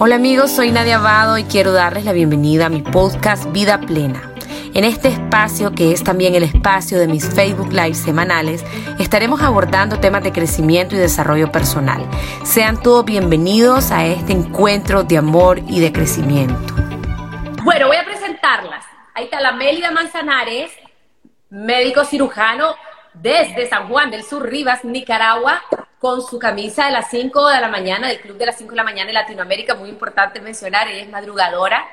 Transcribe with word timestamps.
Hola 0.00 0.14
amigos, 0.14 0.52
soy 0.52 0.70
Nadia 0.70 0.98
Abado 0.98 1.38
y 1.38 1.42
quiero 1.42 1.72
darles 1.72 2.04
la 2.04 2.12
bienvenida 2.12 2.66
a 2.66 2.68
mi 2.68 2.82
podcast 2.82 3.50
Vida 3.50 3.80
Plena. 3.80 4.32
En 4.72 4.84
este 4.84 5.08
espacio, 5.08 5.72
que 5.72 5.90
es 5.90 6.04
también 6.04 6.36
el 6.36 6.44
espacio 6.44 7.00
de 7.00 7.08
mis 7.08 7.28
Facebook 7.28 7.72
Live 7.72 7.94
semanales, 7.94 8.64
estaremos 9.00 9.42
abordando 9.42 9.98
temas 9.98 10.22
de 10.22 10.30
crecimiento 10.30 10.94
y 10.94 10.98
desarrollo 10.98 11.50
personal. 11.50 12.08
Sean 12.44 12.80
todos 12.80 13.04
bienvenidos 13.06 13.90
a 13.90 14.06
este 14.06 14.34
encuentro 14.34 15.02
de 15.02 15.18
amor 15.18 15.58
y 15.66 15.80
de 15.80 15.92
crecimiento. 15.92 16.76
Bueno, 17.64 17.88
voy 17.88 17.96
a 17.96 18.04
presentarlas. 18.04 18.84
Ahí 19.14 19.24
está 19.24 19.40
la 19.40 19.50
Mélida 19.50 19.90
Manzanares, 19.90 20.70
médico 21.50 22.04
cirujano 22.04 22.76
desde 23.14 23.68
San 23.68 23.88
Juan 23.88 24.12
del 24.12 24.22
Sur, 24.22 24.48
Rivas, 24.48 24.84
Nicaragua, 24.84 25.60
con 25.98 26.22
su 26.22 26.38
camisa 26.38 26.86
de 26.86 26.92
las 26.92 27.10
5 27.10 27.48
de 27.48 27.60
la 27.60 27.68
mañana, 27.68 28.08
del 28.08 28.20
Club 28.20 28.36
de 28.36 28.46
las 28.46 28.56
5 28.56 28.70
de 28.70 28.76
la 28.76 28.84
mañana 28.84 29.10
en 29.10 29.14
Latinoamérica, 29.14 29.74
muy 29.74 29.88
importante 29.88 30.40
mencionar, 30.40 30.88
ella 30.88 31.02
es 31.02 31.10
madrugadora. 31.10 31.84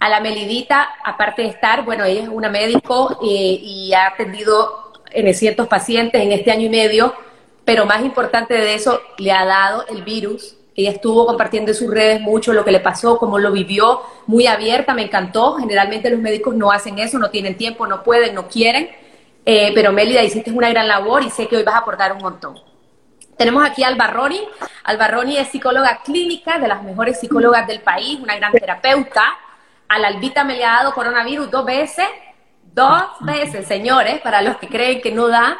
A 0.00 0.08
la 0.08 0.20
Melidita, 0.20 0.88
aparte 1.04 1.42
de 1.42 1.48
estar, 1.48 1.84
bueno, 1.84 2.04
ella 2.04 2.22
es 2.22 2.28
una 2.28 2.48
médico 2.48 3.18
eh, 3.22 3.58
y 3.60 3.92
ha 3.94 4.08
atendido 4.08 4.92
en 5.10 5.32
ciertos 5.34 5.66
pacientes 5.66 6.22
en 6.22 6.32
este 6.32 6.50
año 6.50 6.66
y 6.66 6.68
medio, 6.68 7.14
pero 7.64 7.84
más 7.84 8.04
importante 8.04 8.54
de 8.54 8.74
eso, 8.74 9.00
le 9.18 9.32
ha 9.32 9.44
dado 9.44 9.86
el 9.88 10.02
virus. 10.02 10.56
Ella 10.74 10.90
estuvo 10.90 11.26
compartiendo 11.26 11.72
en 11.72 11.76
sus 11.76 11.90
redes 11.90 12.20
mucho 12.20 12.52
lo 12.52 12.64
que 12.64 12.70
le 12.70 12.80
pasó, 12.80 13.18
cómo 13.18 13.38
lo 13.38 13.50
vivió, 13.50 14.02
muy 14.26 14.46
abierta, 14.46 14.94
me 14.94 15.02
encantó. 15.02 15.56
Generalmente 15.56 16.10
los 16.10 16.20
médicos 16.20 16.54
no 16.54 16.70
hacen 16.70 16.98
eso, 17.00 17.18
no 17.18 17.30
tienen 17.30 17.56
tiempo, 17.56 17.86
no 17.86 18.04
pueden, 18.04 18.34
no 18.34 18.46
quieren. 18.46 18.88
Eh, 19.44 19.72
pero 19.74 19.92
Melida, 19.92 20.22
hiciste 20.22 20.52
una 20.52 20.70
gran 20.70 20.86
labor 20.86 21.24
y 21.24 21.30
sé 21.30 21.48
que 21.48 21.56
hoy 21.56 21.64
vas 21.64 21.74
a 21.74 21.78
aportar 21.78 22.12
un 22.12 22.18
montón. 22.18 22.67
Tenemos 23.38 23.64
aquí 23.64 23.84
a 23.84 23.88
Albarroni. 23.88 24.40
Albarroni 24.82 25.36
es 25.38 25.48
psicóloga 25.48 26.00
clínica, 26.04 26.58
de 26.58 26.66
las 26.66 26.82
mejores 26.82 27.20
psicólogas 27.20 27.68
del 27.68 27.80
país, 27.80 28.18
una 28.20 28.34
gran 28.34 28.50
terapeuta. 28.50 29.22
A 29.88 29.98
la 30.00 30.08
Albita 30.08 30.42
me 30.42 30.56
le 30.56 30.64
ha 30.64 30.78
dado 30.78 30.92
coronavirus 30.92 31.48
dos 31.48 31.64
veces, 31.64 32.04
dos 32.74 33.04
veces, 33.20 33.66
señores, 33.68 34.20
para 34.22 34.42
los 34.42 34.56
que 34.56 34.68
creen 34.68 35.00
que 35.00 35.12
no 35.12 35.28
da. 35.28 35.56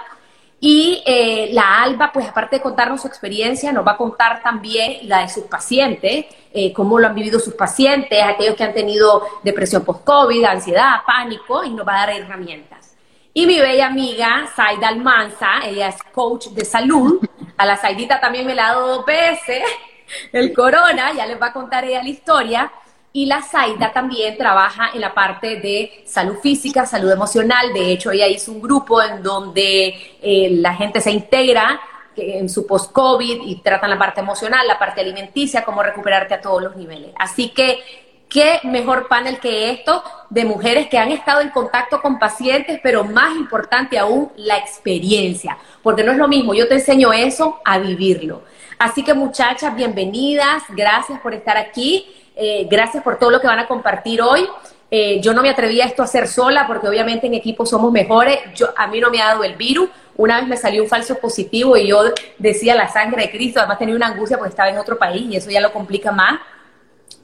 Y 0.59 1.05
eh, 1.07 1.51
la 1.53 1.81
Alba, 1.85 2.11
pues 2.13 2.27
aparte 2.27 2.57
de 2.57 2.63
contarnos 2.63 3.03
su 3.03 3.07
experiencia, 3.07 3.73
nos 3.73 3.87
va 3.87 3.93
a 3.93 3.97
contar 3.97 4.43
también 4.43 5.09
la 5.09 5.21
de 5.21 5.29
sus 5.29 5.45
pacientes, 5.45 6.27
eh, 6.53 6.73
cómo 6.73 6.99
lo 6.99 7.07
han 7.07 7.15
vivido 7.15 7.39
sus 7.39 7.55
pacientes, 7.55 8.21
aquellos 8.25 8.57
que 8.57 8.65
han 8.65 8.75
tenido 8.75 9.23
depresión 9.45 9.85
post-COVID, 9.85 10.45
ansiedad, 10.45 10.97
pánico, 11.07 11.63
y 11.63 11.71
nos 11.71 11.87
va 11.87 11.95
a 11.95 12.07
dar 12.07 12.11
herramientas. 12.11 12.88
Y 13.39 13.47
mi 13.47 13.61
bella 13.61 13.87
amiga, 13.87 14.49
Saida 14.57 14.89
Almanza, 14.89 15.61
ella 15.65 15.91
es 15.91 16.03
coach 16.13 16.49
de 16.49 16.65
salud, 16.65 17.25
a 17.57 17.67
la 17.67 17.77
Saidita 17.77 18.19
también 18.19 18.45
me 18.45 18.53
la 18.53 18.67
ha 18.67 18.73
dado 18.73 18.97
dos 18.97 19.07
veces, 19.07 19.63
el 20.33 20.53
corona, 20.53 21.13
ya 21.13 21.25
les 21.25 21.41
va 21.41 21.47
a 21.47 21.53
contar 21.53 21.85
ella 21.85 22.03
la 22.03 22.09
historia. 22.09 22.73
Y 23.13 23.27
la 23.27 23.41
Saida 23.41 23.93
también 23.93 24.37
trabaja 24.37 24.91
en 24.93 25.01
la 25.03 25.15
parte 25.15 25.61
de 25.61 26.03
salud 26.05 26.39
física, 26.43 26.85
salud 26.85 27.13
emocional. 27.13 27.73
De 27.73 27.93
hecho, 27.93 28.11
ella 28.11 28.27
hizo 28.27 28.51
un 28.51 28.61
grupo 28.61 29.01
en 29.01 29.23
donde 29.23 29.95
eh, 30.21 30.49
la 30.55 30.75
gente 30.75 31.01
se 31.01 31.13
integra 31.13 31.81
en 32.17 32.49
su 32.49 32.67
post-COVID 32.67 33.43
y 33.45 33.63
tratan 33.63 33.91
la 33.91 33.99
parte 33.99 34.21
emocional, 34.21 34.67
la 34.67 34.81
parte 34.81 35.01
alimenticia, 35.01 35.65
cómo 35.65 35.85
recuperarte 35.85 36.35
a 36.35 36.41
todos 36.41 36.61
los 36.61 36.75
niveles. 36.75 37.13
Así 37.17 37.51
que 37.51 38.08
qué 38.29 38.61
mejor 38.65 39.09
panel 39.09 39.39
que 39.39 39.71
esto 39.71 40.03
de 40.31 40.45
mujeres 40.45 40.89
que 40.89 40.99
han 40.99 41.11
estado 41.11 41.41
en 41.41 41.51
contacto 41.51 42.01
con 42.01 42.19
pacientes, 42.19 42.81
pero 42.83 43.05
más 43.05 43.37
importante 43.37 43.99
aún, 43.99 44.31
la 44.37 44.59
experiencia, 44.59 45.57
porque 45.83 46.05
no 46.05 46.13
es 46.13 46.19
lo 46.19 46.29
mismo, 46.29 46.55
yo 46.55 46.69
te 46.69 46.75
enseño 46.75 47.13
eso 47.13 47.61
a 47.65 47.79
vivirlo. 47.79 48.43
Así 48.79 49.03
que 49.03 49.15
muchachas, 49.15 49.75
bienvenidas, 49.75 50.63
gracias 50.69 51.19
por 51.21 51.35
estar 51.35 51.57
aquí, 51.57 52.07
eh, 52.37 52.67
gracias 52.71 53.03
por 53.03 53.19
todo 53.19 53.31
lo 53.31 53.41
que 53.41 53.47
van 53.47 53.59
a 53.59 53.67
compartir 53.67 54.23
hoy. 54.23 54.47
Eh, 54.91 55.21
yo 55.21 55.35
no 55.35 55.43
me 55.43 55.51
atreví 55.51 55.81
a 55.81 55.85
esto 55.85 56.01
a 56.01 56.07
hacer 56.07 56.29
sola 56.29 56.67
porque 56.67 56.89
obviamente 56.89 57.27
en 57.27 57.35
equipo 57.35 57.67
somos 57.67 57.91
mejores. 57.91 58.39
Yo, 58.55 58.69
a 58.77 58.87
mí 58.87 59.01
no 59.01 59.11
me 59.11 59.21
ha 59.21 59.29
dado 59.29 59.45
el 59.45 59.55
virus. 59.55 59.91
Una 60.17 60.39
vez 60.39 60.49
me 60.49 60.57
salió 60.57 60.83
un 60.83 60.89
falso 60.89 61.19
positivo 61.19 61.77
y 61.77 61.89
yo 61.89 62.03
decía 62.39 62.75
la 62.75 62.89
sangre 62.89 63.23
de 63.23 63.31
Cristo. 63.31 63.59
Además 63.59 63.79
tenía 63.79 63.97
una 63.97 64.07
angustia 64.07 64.39
porque 64.39 64.51
estaba 64.51 64.71
en 64.71 64.79
otro 64.79 64.97
país 64.97 65.27
y 65.29 65.37
eso 65.37 65.51
ya 65.51 65.61
lo 65.61 65.73
complica 65.73 66.13
más 66.13 66.41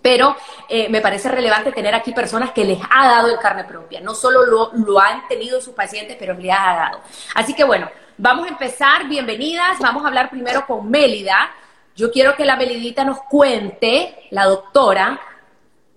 pero 0.05 0.37
eh, 0.69 0.91
me 0.91 1.01
parece 1.01 1.31
relevante 1.31 1.73
tener 1.73 1.95
aquí 1.95 2.13
personas 2.13 2.51
que 2.51 2.63
les 2.63 2.79
ha 2.91 3.09
dado 3.09 3.29
el 3.29 3.39
carne 3.39 3.65
propia, 3.65 4.03
no 4.03 4.15
solo 4.15 4.45
lo, 4.45 5.01
han 5.01 5.27
tenido 5.29 5.63
sus 5.63 5.73
pacientes, 5.73 6.19
pero 6.21 6.35
les 6.35 6.53
ha 6.53 6.77
dado. 6.77 7.01
Así 7.35 7.55
que 7.55 7.65
bueno, 7.65 7.89
vamos 8.19 8.45
a 8.45 8.51
empezar, 8.51 9.09
bienvenidas, 9.09 9.79
vamos 9.81 10.05
a 10.05 10.09
hablar 10.09 10.29
primero 10.29 10.67
con 10.67 10.91
Mélida. 10.91 11.51
Yo 11.97 12.13
quiero 12.13 12.37
que 12.37 12.45
la 12.45 12.55
Melidita 12.55 13.03
nos 13.03 13.23
cuente, 13.31 14.27
la 14.29 14.45
doctora, 14.45 15.19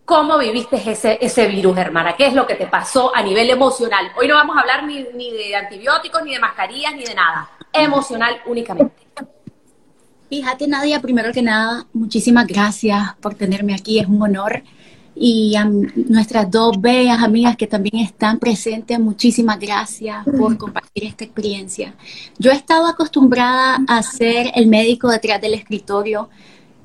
cómo 0.06 0.38
viviste 0.38 0.78
ese, 0.90 1.18
ese 1.20 1.48
virus, 1.48 1.78
hermana, 1.78 2.16
qué 2.16 2.28
es 2.28 2.34
lo 2.34 2.48
que 2.48 2.56
te 2.56 2.68
pasó 2.68 3.14
a 3.14 3.22
nivel 3.22 3.50
emocional. 3.50 4.14
Hoy 4.16 4.30
no 4.30 4.36
vamos 4.36 4.56
a 4.56 4.62
hablar 4.62 4.86
ni 4.86 5.32
de 5.32 5.54
antibióticos, 5.54 6.24
ni 6.24 6.32
de 6.32 6.40
mascarillas, 6.40 6.96
ni 6.96 7.04
de 7.04 7.14
nada, 7.14 7.50
emocional 7.74 8.42
únicamente. 8.46 9.06
Fíjate, 10.30 10.68
Nadia, 10.68 11.02
primero 11.02 11.32
que 11.32 11.42
nada, 11.42 11.88
muchísimas 11.94 12.46
gracias 12.48 13.16
por 13.22 13.36
tenerme 13.36 13.74
aquí, 13.74 14.00
es 14.00 14.08
un 14.08 14.22
honor. 14.22 14.62
Y 15.16 15.56
a 15.56 15.66
nuestras 15.66 16.52
dos 16.52 16.80
bellas 16.82 17.24
amigas 17.24 17.56
que 17.56 17.66
también 17.66 18.04
están 18.04 18.38
presentes, 18.38 19.00
muchísimas 19.00 19.58
gracias 19.58 20.26
por 20.38 20.58
compartir 20.58 21.06
esta 21.06 21.24
experiencia. 21.24 21.96
Yo 22.38 22.52
he 22.52 22.56
estado 22.56 22.88
acostumbrada 22.88 23.80
a 23.88 24.04
ser 24.04 24.52
el 24.54 24.68
médico 24.68 25.10
detrás 25.10 25.42
del 25.42 25.54
escritorio, 25.54 26.30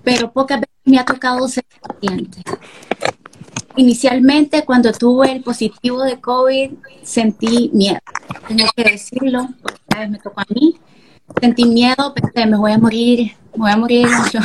pero 0.04 0.32
pocas 0.32 0.60
veces 0.60 0.76
me 0.84 0.98
ha 0.98 1.04
tocado 1.04 1.47
ser 1.48 1.64
paciente. 1.80 2.42
Inicialmente, 3.74 4.64
cuando 4.64 4.92
tuve 4.92 5.32
el 5.32 5.42
positivo 5.42 6.04
de 6.04 6.20
COVID, 6.20 6.70
sentí 7.03 7.70
miedo. 7.74 7.98
Tengo 8.47 8.66
que 8.76 8.84
decirlo, 8.84 9.48
porque 9.60 9.80
esta 9.82 9.98
vez 9.98 10.10
me 10.10 10.19
tocó 10.19 10.41
a 10.41 10.47
mí 10.54 10.76
sentí 11.41 11.65
miedo, 11.65 12.15
pensé, 12.15 12.47
me 12.47 12.56
voy 12.56 12.72
a 12.72 12.78
morir, 12.78 13.32
me 13.54 13.59
voy 13.59 13.70
a 13.70 13.76
morir. 13.76 14.09
Yo, 14.32 14.41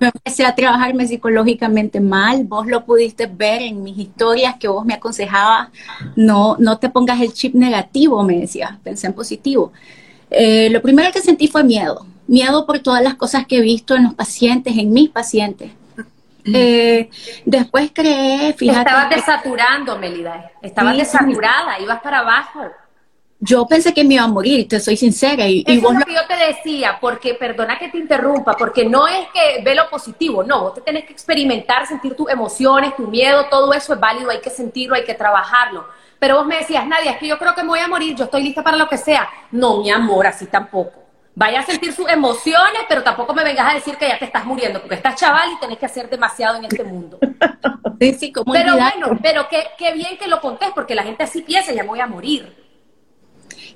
empecé 0.00 0.44
a 0.44 0.54
trabajarme 0.54 1.06
psicológicamente 1.06 2.00
mal, 2.00 2.44
vos 2.44 2.66
lo 2.66 2.84
pudiste 2.84 3.26
ver 3.26 3.62
en 3.62 3.82
mis 3.82 3.96
historias 3.96 4.56
que 4.56 4.68
vos 4.68 4.84
me 4.84 4.94
aconsejabas, 4.94 5.68
no, 6.16 6.56
no 6.58 6.78
te 6.78 6.90
pongas 6.90 7.20
el 7.20 7.32
chip 7.32 7.54
negativo, 7.54 8.22
me 8.22 8.40
decías, 8.40 8.72
pensé 8.82 9.06
en 9.06 9.12
positivo. 9.14 9.72
Eh, 10.30 10.68
lo 10.70 10.82
primero 10.82 11.12
que 11.12 11.20
sentí 11.20 11.48
fue 11.48 11.64
miedo, 11.64 12.06
miedo 12.26 12.66
por 12.66 12.80
todas 12.80 13.02
las 13.02 13.14
cosas 13.14 13.46
que 13.46 13.58
he 13.58 13.62
visto 13.62 13.94
en 13.94 14.04
los 14.04 14.14
pacientes, 14.14 14.76
en 14.76 14.92
mis 14.92 15.10
pacientes. 15.10 15.70
Eh, 16.46 17.08
después 17.46 17.90
creé, 17.94 18.52
fíjate. 18.52 18.80
Estabas 18.80 19.10
desaturando, 19.10 19.98
Melida. 19.98 20.50
Estabas 20.60 20.96
desaturada, 20.96 21.80
ibas 21.80 22.00
para 22.02 22.18
abajo 22.18 22.60
yo 23.40 23.66
pensé 23.66 23.92
que 23.92 24.04
me 24.04 24.14
iba 24.14 24.24
a 24.24 24.28
morir, 24.28 24.68
te 24.68 24.80
soy 24.80 24.96
sincera. 24.96 25.46
Y, 25.46 25.64
Eso 25.66 25.92
es 25.92 25.98
lo 25.98 26.04
que 26.04 26.14
yo 26.14 26.26
te 26.26 26.36
decía, 26.36 26.98
porque, 27.00 27.34
perdona 27.34 27.78
que 27.78 27.88
te 27.88 27.98
interrumpa, 27.98 28.56
porque 28.56 28.84
no 28.84 29.06
es 29.06 29.28
que 29.34 29.62
ve 29.62 29.74
lo 29.74 29.88
positivo, 29.90 30.42
no, 30.42 30.62
vos 30.62 30.74
te 30.74 30.80
tenés 30.80 31.04
que 31.04 31.12
experimentar, 31.12 31.86
sentir 31.86 32.14
tus 32.14 32.30
emociones, 32.30 32.96
tu 32.96 33.08
miedo, 33.08 33.46
todo 33.50 33.72
eso 33.74 33.94
es 33.94 34.00
válido, 34.00 34.30
hay 34.30 34.40
que 34.40 34.50
sentirlo, 34.50 34.94
hay 34.94 35.04
que 35.04 35.14
trabajarlo. 35.14 35.86
Pero 36.18 36.36
vos 36.36 36.46
me 36.46 36.56
decías, 36.56 36.86
Nadia, 36.86 37.12
es 37.12 37.18
que 37.18 37.26
yo 37.26 37.38
creo 37.38 37.54
que 37.54 37.62
me 37.62 37.68
voy 37.68 37.80
a 37.80 37.88
morir, 37.88 38.16
yo 38.16 38.24
estoy 38.24 38.42
lista 38.42 38.62
para 38.62 38.76
lo 38.76 38.88
que 38.88 38.96
sea. 38.96 39.28
No, 39.50 39.82
mi 39.82 39.90
amor, 39.90 40.26
así 40.26 40.46
tampoco. 40.46 41.02
Vaya 41.34 41.60
a 41.60 41.62
sentir 41.64 41.92
sus 41.92 42.08
emociones, 42.08 42.82
pero 42.88 43.02
tampoco 43.02 43.34
me 43.34 43.42
vengas 43.42 43.70
a 43.70 43.74
decir 43.74 43.96
que 43.96 44.08
ya 44.08 44.18
te 44.18 44.24
estás 44.24 44.46
muriendo, 44.46 44.80
porque 44.80 44.94
estás 44.94 45.16
chaval 45.16 45.52
y 45.52 45.58
tenés 45.58 45.78
que 45.78 45.86
hacer 45.86 46.08
demasiado 46.08 46.56
en 46.56 46.64
este 46.64 46.84
mundo. 46.84 47.18
Sí, 48.00 48.12
sí, 48.14 48.32
como 48.32 48.52
Pero 48.52 48.74
bueno, 48.74 49.18
pero 49.22 49.48
qué, 49.48 49.68
qué 49.78 49.92
bien 49.92 50.18
que 50.18 50.26
lo 50.26 50.40
contés, 50.40 50.70
porque 50.74 50.96
la 50.96 51.04
gente 51.04 51.22
así 51.22 51.42
piensa, 51.42 51.72
ya 51.72 51.84
me 51.84 51.88
voy 51.88 52.00
a 52.00 52.06
morir. 52.06 52.63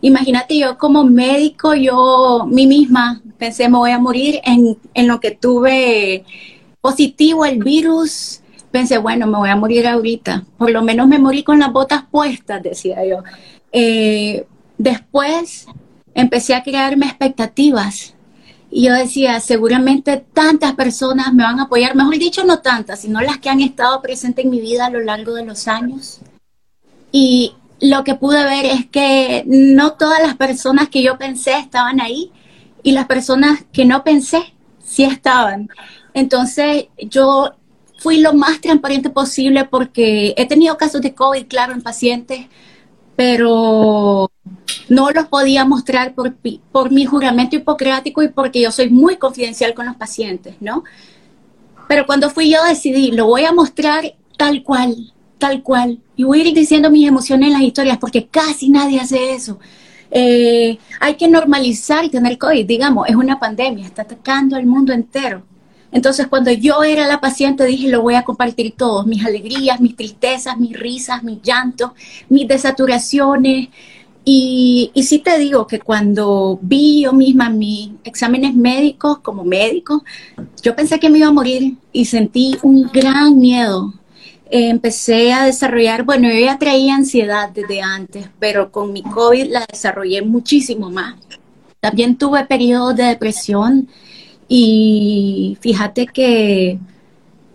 Imagínate 0.01 0.59
yo 0.59 0.79
como 0.79 1.05
médico, 1.05 1.75
yo 1.75 2.47
mí 2.49 2.67
misma 2.67 3.21
pensé 3.39 3.69
me 3.69 3.79
voy 3.79 3.91
a 3.91 3.99
morir 3.99 4.41
en, 4.45 4.79
en 4.95 5.09
lo 5.09 5.21
que 5.21 5.33
tuve 5.33 6.25
positivo 6.81 7.45
el 7.45 7.63
virus. 7.63 8.41
Pensé, 8.71 8.99
bueno, 8.99 9.27
me 9.27 9.39
voy 9.39 9.49
a 9.49 9.57
morir 9.57 9.87
ahorita. 9.87 10.45
Por 10.57 10.71
lo 10.71 10.83
menos 10.83 11.09
me 11.09 11.19
morí 11.19 11.43
con 11.43 11.59
las 11.59 11.73
botas 11.73 12.05
puestas, 12.11 12.63
decía 12.63 13.05
yo. 13.05 13.23
Eh, 13.73 14.47
después 14.77 15.67
empecé 16.15 16.55
a 16.55 16.63
crearme 16.63 17.07
expectativas. 17.07 18.15
Y 18.71 18.87
yo 18.87 18.93
decía, 18.93 19.41
seguramente 19.41 20.25
tantas 20.33 20.75
personas 20.75 21.33
me 21.33 21.43
van 21.43 21.59
a 21.59 21.65
apoyar, 21.65 21.97
mejor 21.97 22.19
dicho, 22.19 22.45
no 22.45 22.59
tantas, 22.61 23.01
sino 23.01 23.21
las 23.23 23.39
que 23.39 23.49
han 23.49 23.61
estado 23.61 24.03
presentes 24.03 24.45
en 24.45 24.51
mi 24.51 24.61
vida 24.61 24.87
a 24.87 24.91
lo 24.91 25.01
largo 25.01 25.33
de 25.33 25.47
los 25.47 25.67
años. 25.69 26.21
Y 27.11 27.55
lo 27.81 28.05
que 28.05 28.15
pude 28.15 28.45
ver 28.45 28.67
es 28.67 28.87
que 28.87 29.45
no 29.47 29.93
todas 29.93 30.21
las 30.23 30.37
personas 30.37 30.89
que 30.89 31.03
yo 31.03 31.19
pensé 31.19 31.59
estaban 31.59 32.01
ahí 32.01 32.33
y 32.83 32.93
las 32.93 33.07
personas 33.07 33.65
que 33.73 33.85
no 33.85 34.05
pensé 34.05 34.55
sí 34.83 35.05
estaban. 35.05 35.69
Entonces 36.15 36.87
yo 36.99 37.53
fui 37.99 38.21
lo 38.21 38.33
más 38.33 38.61
transparente 38.61 39.11
posible 39.11 39.65
porque 39.65 40.35
he 40.37 40.47
tenido 40.47 40.77
casos 40.77 41.03
de 41.03 41.15
COVID, 41.15 41.47
claro, 41.47 41.73
en 41.73 41.83
pacientes, 41.83 42.47
pero 43.17 44.31
no 44.89 45.11
los 45.11 45.27
podía 45.27 45.65
mostrar 45.65 46.15
por, 46.15 46.37
por 46.73 46.91
mi 46.91 47.05
juramento 47.05 47.57
hipocrático 47.57 48.23
y 48.23 48.29
porque 48.29 48.61
yo 48.61 48.73
soy 48.73 48.91
muy 48.91 49.17
confidencial 49.17 49.75
con 49.75 49.87
los 49.87 49.97
pacientes, 49.97 50.55
¿no? 50.61 50.85
Pero 51.89 52.07
cuando 52.07 52.31
fui 52.31 52.51
yo 52.51 52.63
decidí, 52.65 53.11
lo 53.11 53.27
voy 53.27 53.45
a 53.45 53.53
mostrar 53.53 54.15
tal 54.37 54.63
cual, 54.63 55.13
tal 55.39 55.63
cual. 55.63 56.01
Y 56.17 56.25
voy 56.25 56.41
a 56.41 56.49
ir 56.49 56.55
diciendo 56.55 56.91
mis 56.91 57.09
emociones 57.09 57.49
en 57.49 57.53
las 57.55 57.63
historias 57.63 57.99
porque 57.99 58.27
casi 58.27 58.69
nadie 58.71 59.01
hace 59.01 59.33
eso. 59.33 59.59
Eh, 60.11 60.79
hay 61.01 61.15
que 61.15 61.29
normalizar 61.29 62.09
tener 62.09 62.39
COVID, 62.39 62.67
digamos, 62.67 63.09
es 63.09 63.17
una 63.17 63.39
pandemia, 63.39 63.85
está 63.87 64.03
atacando 64.03 64.57
al 64.57 64.67
mundo 64.67 64.93
entero. 64.93 65.43
Entonces, 65.91 66.27
cuando 66.27 66.51
yo 66.53 66.83
era 66.83 67.07
la 67.07 67.21
paciente, 67.21 67.65
dije, 67.65 67.89
lo 67.89 68.03
voy 68.03 68.15
a 68.15 68.23
compartir 68.23 68.75
todos, 68.77 69.07
mis 69.07 69.25
alegrías, 69.25 69.81
mis 69.81 69.97
tristezas, 69.97 70.59
mis 70.59 70.79
risas, 70.79 71.23
mis 71.23 71.41
llantos, 71.43 71.93
mis 72.29 72.47
desaturaciones. 72.47 73.69
Y, 74.25 74.91
y 74.93 75.03
sí 75.05 75.21
te 75.21 75.39
digo 75.39 75.67
que 75.67 75.79
cuando 75.79 76.59
vi 76.61 77.03
yo 77.05 77.15
misma 77.15 77.49
mis 77.49 77.91
exámenes 78.05 78.55
médicos 78.55 79.21
como 79.21 79.45
médico, 79.45 80.05
yo 80.63 80.77
pensé 80.77 80.99
que 81.01 81.09
me 81.09 81.19
iba 81.19 81.29
a 81.29 81.33
morir 81.33 81.77
y 81.93 82.05
sentí 82.05 82.59
un 82.63 82.83
gran 82.93 83.39
miedo. 83.39 83.95
Empecé 84.51 85.33
a 85.33 85.45
desarrollar, 85.45 86.05
bueno, 86.05 86.29
yo 86.29 86.39
ya 86.39 86.59
traía 86.59 86.95
ansiedad 86.95 87.51
desde 87.51 87.83
antes, 87.83 88.29
pero 88.39 88.71
con 88.73 88.93
mi 88.93 89.03
COVID 89.03 89.51
la 89.51 89.67
desarrollé 89.71 90.23
muchísimo 90.23 90.91
más. 90.91 91.17
También 91.81 92.17
tuve 92.17 92.45
periodos 92.47 92.97
de 92.97 93.05
depresión 93.05 93.89
y 94.49 95.59
fíjate 95.61 96.07
que, 96.07 96.79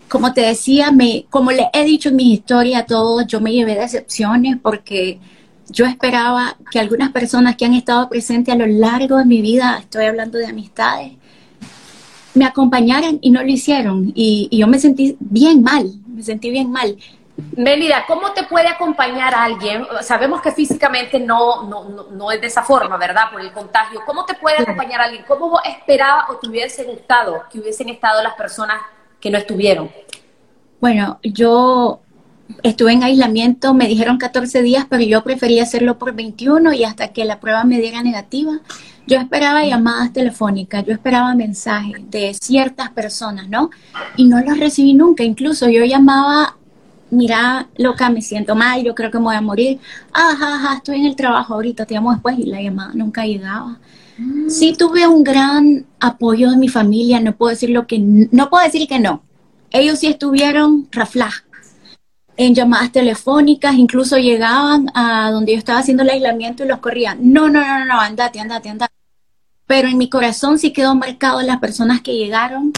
como 0.08 0.32
te 0.32 0.42
decía, 0.42 0.92
me, 0.92 1.26
como 1.30 1.50
le 1.50 1.68
he 1.72 1.84
dicho 1.84 2.08
en 2.10 2.16
mi 2.16 2.32
historia 2.32 2.80
a 2.80 2.86
todos, 2.86 3.26
yo 3.26 3.40
me 3.40 3.52
llevé 3.52 3.74
decepciones 3.74 4.56
porque 4.62 5.18
yo 5.68 5.86
esperaba 5.86 6.56
que 6.70 6.78
algunas 6.78 7.10
personas 7.10 7.56
que 7.56 7.64
han 7.64 7.74
estado 7.74 8.08
presentes 8.08 8.54
a 8.54 8.58
lo 8.58 8.66
largo 8.66 9.18
de 9.18 9.24
mi 9.24 9.42
vida, 9.42 9.78
estoy 9.80 10.06
hablando 10.06 10.38
de 10.38 10.46
amistades, 10.46 11.12
me 12.34 12.44
acompañaran 12.44 13.18
y 13.20 13.30
no 13.30 13.42
lo 13.42 13.48
hicieron. 13.48 14.12
Y, 14.14 14.48
y 14.50 14.58
yo 14.58 14.66
me 14.66 14.78
sentí 14.78 15.16
bien 15.20 15.62
mal, 15.62 15.92
me 16.14 16.22
sentí 16.22 16.50
bien 16.50 16.70
mal. 16.70 16.96
Melida, 17.56 18.04
¿cómo 18.06 18.32
te 18.32 18.44
puede 18.44 18.68
acompañar 18.68 19.34
alguien? 19.34 19.84
Sabemos 20.02 20.40
que 20.40 20.52
físicamente 20.52 21.18
no, 21.18 21.64
no, 21.64 22.06
no, 22.10 22.30
es 22.30 22.40
de 22.40 22.46
esa 22.46 22.62
forma, 22.62 22.96
¿verdad? 22.96 23.24
Por 23.32 23.40
el 23.40 23.52
contagio. 23.52 24.00
¿Cómo 24.06 24.24
te 24.24 24.34
puede 24.34 24.62
acompañar 24.62 25.00
alguien? 25.00 25.24
¿Cómo 25.26 25.50
vos 25.50 25.60
esperabas 25.66 26.30
o 26.30 26.36
te 26.36 26.48
hubiese 26.48 26.84
gustado 26.84 27.42
que 27.50 27.58
hubiesen 27.58 27.88
estado 27.88 28.22
las 28.22 28.34
personas 28.34 28.80
que 29.20 29.30
no 29.30 29.38
estuvieron? 29.38 29.90
Bueno, 30.80 31.18
yo 31.24 32.00
estuve 32.62 32.92
en 32.92 33.02
aislamiento, 33.02 33.74
me 33.74 33.88
dijeron 33.88 34.18
14 34.18 34.62
días, 34.62 34.86
pero 34.88 35.02
yo 35.02 35.24
prefería 35.24 35.64
hacerlo 35.64 35.98
por 35.98 36.12
21 36.14 36.72
y 36.72 36.84
hasta 36.84 37.08
que 37.08 37.24
la 37.24 37.40
prueba 37.40 37.64
me 37.64 37.80
diera 37.80 38.02
negativa. 38.02 38.60
Yo 39.06 39.18
esperaba 39.18 39.64
llamadas 39.64 40.12
telefónicas, 40.12 40.84
yo 40.86 40.92
esperaba 40.92 41.34
mensajes 41.34 42.10
de 42.10 42.34
ciertas 42.34 42.90
personas, 42.90 43.48
¿no? 43.48 43.70
Y 44.16 44.24
no 44.24 44.40
los 44.40 44.58
recibí 44.58 44.94
nunca. 44.94 45.24
Incluso 45.24 45.68
yo 45.68 45.84
llamaba 45.84 46.56
mira, 47.14 47.68
loca, 47.76 48.10
me 48.10 48.20
siento 48.20 48.54
mal, 48.54 48.82
yo 48.82 48.94
creo 48.94 49.10
que 49.10 49.18
me 49.18 49.24
voy 49.24 49.36
a 49.36 49.40
morir. 49.40 49.78
Ajá, 50.12 50.56
ajá, 50.56 50.76
estoy 50.76 51.00
en 51.00 51.06
el 51.06 51.16
trabajo 51.16 51.54
ahorita, 51.54 51.86
te 51.86 51.94
llamo 51.94 52.12
después 52.12 52.38
y 52.38 52.44
la 52.44 52.60
llamada 52.60 52.92
nunca 52.94 53.24
llegaba. 53.24 53.78
Mm. 54.18 54.48
Sí 54.48 54.74
tuve 54.76 55.06
un 55.06 55.24
gran 55.24 55.86
apoyo 56.00 56.50
de 56.50 56.56
mi 56.56 56.68
familia, 56.68 57.20
no 57.20 57.36
puedo 57.36 57.50
decir 57.50 57.70
lo 57.70 57.86
que 57.86 57.98
no 57.98 58.50
puedo 58.50 58.64
decir 58.64 58.86
que 58.88 58.98
no. 58.98 59.22
Ellos 59.70 59.98
sí 59.98 60.06
estuvieron 60.06 60.88
rafla 60.92 61.30
en 62.36 62.54
llamadas 62.54 62.92
telefónicas, 62.92 63.74
incluso 63.74 64.18
llegaban 64.18 64.90
a 64.94 65.30
donde 65.30 65.52
yo 65.52 65.58
estaba 65.58 65.80
haciendo 65.80 66.02
el 66.02 66.10
aislamiento 66.10 66.64
y 66.64 66.68
los 66.68 66.78
corrían. 66.78 67.18
No, 67.32 67.48
no, 67.48 67.60
no, 67.60 67.84
no, 67.84 68.00
andate, 68.00 68.40
andate, 68.40 68.68
andate. 68.68 68.93
Pero 69.66 69.88
en 69.88 69.98
mi 69.98 70.08
corazón 70.08 70.58
sí 70.58 70.72
quedó 70.72 70.94
marcado 70.94 71.42
las 71.42 71.58
personas 71.58 72.00
que 72.00 72.14
llegaron 72.14 72.72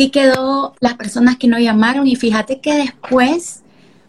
sí 0.00 0.08
quedó 0.08 0.72
las 0.80 0.94
personas 0.94 1.36
que 1.36 1.46
no 1.46 1.58
llamaron 1.58 2.06
y 2.06 2.16
fíjate 2.16 2.58
que 2.60 2.74
después 2.74 3.60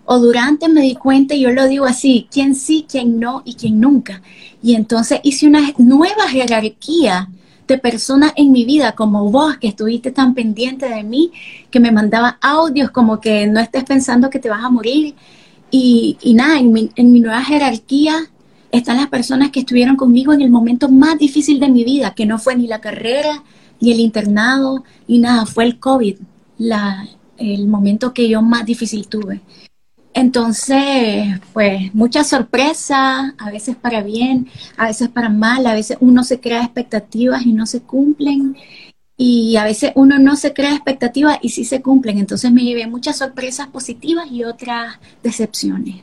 o 0.05 0.19
durante 0.19 0.69
me 0.69 0.79
di 0.79 0.95
cuenta, 0.95 1.35
y 1.35 1.41
yo 1.41 1.51
lo 1.51 1.67
digo 1.67 1.83
así, 1.83 2.29
quién 2.31 2.55
sí, 2.55 2.85
quién 2.89 3.19
no 3.19 3.41
y 3.43 3.55
quién 3.55 3.81
nunca. 3.81 4.21
Y 4.63 4.75
entonces 4.75 5.19
hice 5.21 5.47
una 5.47 5.73
nueva 5.77 6.29
jerarquía 6.29 7.27
de 7.67 7.77
personas 7.77 8.31
en 8.37 8.53
mi 8.53 8.63
vida, 8.63 8.93
como 8.93 9.29
vos, 9.31 9.57
que 9.57 9.67
estuviste 9.67 10.11
tan 10.11 10.33
pendiente 10.33 10.87
de 10.87 11.03
mí, 11.03 11.33
que 11.69 11.81
me 11.81 11.91
mandaba 11.91 12.37
audios 12.39 12.89
como 12.91 13.19
que 13.19 13.47
no 13.47 13.59
estés 13.59 13.83
pensando 13.83 14.29
que 14.29 14.39
te 14.39 14.49
vas 14.49 14.63
a 14.63 14.69
morir. 14.69 15.13
Y, 15.71 16.17
y 16.21 16.35
nada, 16.35 16.57
en 16.57 16.71
mi, 16.71 16.89
en 16.95 17.11
mi 17.11 17.19
nueva 17.19 17.43
jerarquía 17.43 18.30
están 18.71 18.97
las 18.97 19.07
personas 19.07 19.51
que 19.51 19.61
estuvieron 19.61 19.95
conmigo 19.95 20.33
en 20.33 20.41
el 20.41 20.49
momento 20.49 20.89
más 20.89 21.17
difícil 21.17 21.59
de 21.59 21.69
mi 21.69 21.83
vida, 21.83 22.13
que 22.15 22.25
no 22.25 22.39
fue 22.39 22.55
ni 22.55 22.67
la 22.67 22.81
carrera, 22.81 23.43
y 23.79 23.91
el 23.91 23.99
internado 23.99 24.83
y 25.07 25.19
nada, 25.19 25.45
fue 25.45 25.65
el 25.65 25.79
COVID, 25.79 26.15
el 27.37 27.67
momento 27.67 28.13
que 28.13 28.29
yo 28.29 28.41
más 28.41 28.65
difícil 28.65 29.07
tuve. 29.07 29.41
Entonces, 30.13 31.39
pues 31.53 31.93
mucha 31.95 32.23
sorpresa, 32.23 33.33
a 33.37 33.49
veces 33.49 33.75
para 33.75 34.03
bien, 34.03 34.49
a 34.77 34.87
veces 34.87 35.09
para 35.09 35.29
mal, 35.29 35.65
a 35.65 35.73
veces 35.73 35.97
uno 35.99 36.23
se 36.23 36.39
crea 36.39 36.63
expectativas 36.63 37.45
y 37.45 37.53
no 37.53 37.65
se 37.65 37.81
cumplen, 37.81 38.55
y 39.17 39.55
a 39.55 39.63
veces 39.63 39.91
uno 39.95 40.19
no 40.19 40.35
se 40.35 40.53
crea 40.53 40.73
expectativas 40.73 41.37
y 41.41 41.49
sí 41.49 41.63
se 41.63 41.81
cumplen. 41.81 42.17
Entonces 42.17 42.51
me 42.51 42.63
llevé 42.63 42.87
muchas 42.87 43.17
sorpresas 43.17 43.67
positivas 43.67 44.31
y 44.31 44.43
otras 44.43 44.95
decepciones. 45.23 45.97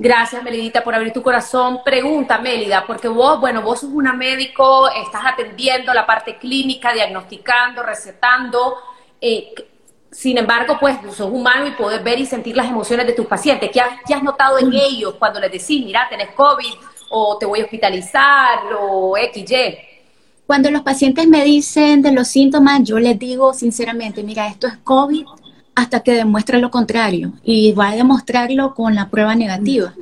Gracias, 0.00 0.40
Melidita, 0.44 0.84
por 0.84 0.94
abrir 0.94 1.12
tu 1.12 1.22
corazón. 1.22 1.80
Pregunta, 1.84 2.38
Melida, 2.38 2.84
porque 2.86 3.08
vos, 3.08 3.40
bueno, 3.40 3.62
vos 3.62 3.80
sos 3.80 3.90
una 3.92 4.12
médico, 4.12 4.88
estás 4.90 5.22
atendiendo 5.26 5.92
la 5.92 6.06
parte 6.06 6.38
clínica, 6.38 6.92
diagnosticando, 6.92 7.82
recetando. 7.82 8.76
Eh, 9.20 9.52
sin 10.12 10.38
embargo, 10.38 10.76
pues 10.78 10.96
sos 11.16 11.32
humano 11.32 11.66
y 11.66 11.72
podés 11.72 12.04
ver 12.04 12.20
y 12.20 12.26
sentir 12.26 12.56
las 12.56 12.68
emociones 12.68 13.08
de 13.08 13.12
tus 13.12 13.26
pacientes. 13.26 13.70
¿Qué 13.72 13.80
has, 13.80 14.22
notado 14.22 14.60
en 14.60 14.72
ellos 14.72 15.16
cuando 15.18 15.40
les 15.40 15.50
decís, 15.50 15.84
mira, 15.84 16.06
tenés 16.08 16.30
COVID 16.30 16.74
o 17.10 17.36
te 17.36 17.46
voy 17.46 17.60
a 17.60 17.64
hospitalizar 17.64 18.72
o 18.78 19.16
XY? 19.16 19.78
Cuando 20.46 20.70
los 20.70 20.82
pacientes 20.82 21.26
me 21.26 21.42
dicen 21.42 22.02
de 22.02 22.12
los 22.12 22.28
síntomas, 22.28 22.84
yo 22.84 23.00
les 23.00 23.18
digo 23.18 23.52
sinceramente, 23.52 24.22
mira, 24.22 24.46
esto 24.46 24.68
es 24.68 24.76
COVID, 24.84 25.26
hasta 25.78 26.00
que 26.00 26.12
demuestre 26.12 26.58
lo 26.58 26.72
contrario 26.72 27.34
y 27.44 27.70
va 27.70 27.90
a 27.90 27.94
demostrarlo 27.94 28.74
con 28.74 28.96
la 28.96 29.10
prueba 29.10 29.36
negativa. 29.36 29.94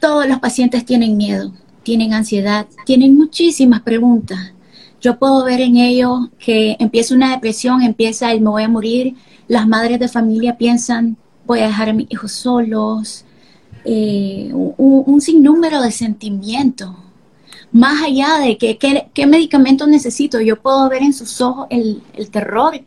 Todos 0.00 0.26
los 0.26 0.38
pacientes 0.38 0.86
tienen 0.86 1.18
miedo, 1.18 1.52
tienen 1.82 2.14
ansiedad, 2.14 2.66
tienen 2.86 3.14
muchísimas 3.14 3.82
preguntas. 3.82 4.54
Yo 5.02 5.18
puedo 5.18 5.44
ver 5.44 5.60
en 5.60 5.76
ellos 5.76 6.30
que 6.38 6.76
empieza 6.78 7.14
una 7.14 7.32
depresión, 7.32 7.82
empieza 7.82 8.32
el 8.32 8.40
me 8.40 8.48
voy 8.48 8.62
a 8.62 8.68
morir. 8.68 9.16
Las 9.48 9.68
madres 9.68 10.00
de 10.00 10.08
familia 10.08 10.56
piensan 10.56 11.18
voy 11.44 11.60
a 11.60 11.66
dejar 11.66 11.90
a 11.90 11.92
mis 11.92 12.10
hijos 12.10 12.32
solos. 12.32 13.26
Eh, 13.84 14.50
un, 14.54 15.20
sinnúmero 15.20 15.82
de 15.82 15.90
sentimientos. 15.90 16.90
Más 17.70 18.02
allá 18.02 18.38
de 18.38 18.56
que, 18.56 18.78
qué 18.78 19.26
medicamento 19.26 19.86
necesito, 19.86 20.40
yo 20.40 20.56
puedo 20.56 20.88
ver 20.88 21.02
en 21.02 21.12
sus 21.12 21.38
ojos 21.42 21.66
el 21.70 22.00
terror 22.30 22.80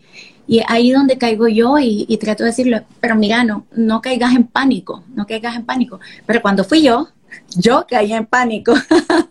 y 0.51 0.61
ahí 0.67 0.91
donde 0.91 1.17
caigo 1.17 1.47
yo 1.47 1.79
y, 1.79 2.17
trato 2.17 2.43
de 2.43 2.49
decirle, 2.49 2.83
pero 2.99 3.15
mira, 3.15 3.45
no, 3.45 3.67
no 3.71 4.01
caigas 4.01 4.35
en 4.35 4.43
pánico, 4.43 5.01
no 5.15 5.25
caigas 5.25 5.55
en 5.55 5.63
pánico. 5.63 6.01
Pero 6.25 6.41
cuando 6.41 6.65
fui 6.65 6.81
yo, 6.81 7.07
yo 7.55 7.85
caí 7.89 8.11
en 8.11 8.25
pánico. 8.25 8.73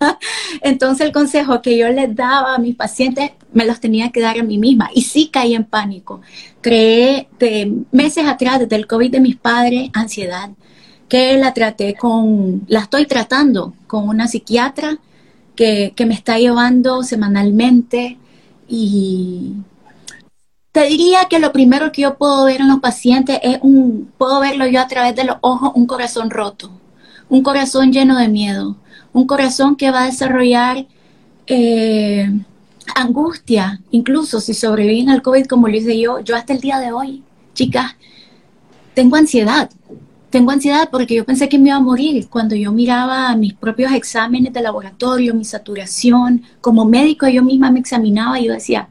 Entonces 0.63 1.07
el 1.07 1.13
consejo 1.13 1.61
que 1.61 1.77
yo 1.77 1.91
les 1.91 2.17
daba 2.17 2.55
a 2.55 2.59
mis 2.59 2.75
pacientes 2.75 3.33
me 3.53 3.67
los 3.67 3.81
tenía 3.81 4.11
que 4.13 4.23
dar 4.23 4.41
a 4.41 4.43
mí 4.43 4.57
misma 4.57 4.89
y 4.95 5.03
sí 5.03 5.29
caí 5.31 5.55
en 5.55 5.65
pánico. 5.65 6.23
Creé 6.63 7.29
de 7.39 7.71
meses 7.93 8.25
atrás, 8.25 8.61
desde 8.61 8.77
el 8.77 8.87
COVID 8.87 9.11
de 9.11 9.21
mis 9.21 9.37
padres, 9.37 9.91
ansiedad, 9.93 10.49
que 11.07 11.37
la 11.37 11.53
traté 11.53 11.97
con, 11.97 12.65
la 12.67 12.81
estoy 12.81 13.05
tratando 13.05 13.75
con 13.87 14.09
una 14.09 14.27
psiquiatra 14.27 14.97
que, 15.55 15.93
que 15.95 16.07
me 16.07 16.15
está 16.15 16.39
llevando 16.39 17.03
semanalmente 17.03 18.17
y 18.67 19.57
te 20.73 20.87
diría 20.87 21.27
que 21.29 21.39
lo 21.39 21.53
primero 21.53 21.91
que 21.93 22.03
yo 22.03 22.17
puedo 22.17 22.45
ver 22.45 22.61
en 22.61 22.69
los 22.69 22.81
pacientes 22.81 23.41
es 23.43 23.59
un, 23.63 24.11
puedo 24.17 24.41
verlo 24.41 24.67
yo 24.67 24.81
a 24.81 24.87
través 24.87 25.17
de 25.17 25.25
los 25.25 25.37
ojos, 25.41 25.73
un 25.75 25.87
corazón 25.87 26.31
roto, 26.31 26.71
un 27.29 27.43
corazón 27.43 27.93
lleno 27.93 28.17
de 28.19 28.29
miedo, 28.29 28.77
un 29.13 29.27
corazón 29.27 29.75
que 29.77 29.91
va 29.91 30.03
a 30.03 30.07
desarrollar 30.07 30.87
eh, 31.47 32.31
angustia, 32.95 33.81
incluso 33.91 34.41
si 34.41 34.55
sobreviven 34.55 35.11
al 35.11 35.23
COVID 35.23 35.47
como 35.47 35.69
lo 35.69 35.77
hice 35.77 35.99
yo, 35.99 36.21
yo 36.21 36.37
hasta 36.37 36.53
el 36.53 36.61
día 36.61 36.79
de 36.79 36.93
hoy, 36.93 37.25
chicas, 37.55 37.97
tengo 38.95 39.17
ansiedad, 39.17 39.71
tengo 40.31 40.53
ansiedad 40.53 40.89
porque 40.91 41.17
yo 41.17 41.25
pensé 41.25 41.49
que 41.49 41.59
me 41.59 41.71
iba 41.71 41.77
a 41.77 41.81
morir 41.81 42.29
cuando 42.29 42.55
yo 42.55 42.71
miraba 42.71 43.35
mis 43.35 43.55
propios 43.55 43.93
exámenes 43.93 44.53
de 44.53 44.63
laboratorio, 44.63 45.35
mi 45.35 45.45
saturación, 45.45 46.45
como 46.61 46.85
médico 46.85 47.27
yo 47.27 47.43
misma 47.43 47.73
me 47.73 47.81
examinaba 47.81 48.39
y 48.39 48.47
yo 48.47 48.53
decía, 48.53 48.89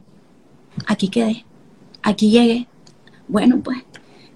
aquí 0.86 1.08
quedé 1.08 1.46
aquí 2.02 2.30
llegué. 2.30 2.66
Bueno, 3.28 3.60
pues 3.62 3.78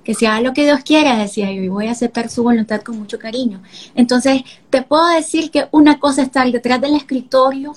que 0.05 0.15
sea 0.15 0.41
lo 0.41 0.53
que 0.53 0.65
Dios 0.65 0.81
quiera, 0.85 1.17
decía 1.17 1.51
yo, 1.51 1.63
y 1.63 1.69
voy 1.69 1.87
a 1.87 1.93
aceptar 1.93 2.29
su 2.29 2.43
voluntad 2.43 2.83
con 2.83 2.99
mucho 2.99 3.19
cariño. 3.19 3.63
Entonces, 3.95 4.43
te 4.71 4.83
puedo 4.83 5.09
decir 5.09 5.51
que 5.51 5.67
una 5.73 5.99
cosa 5.99 6.21
es 6.21 6.29
estar 6.29 6.51
detrás 6.53 6.81
del 6.81 6.95
escritorio 6.95 7.75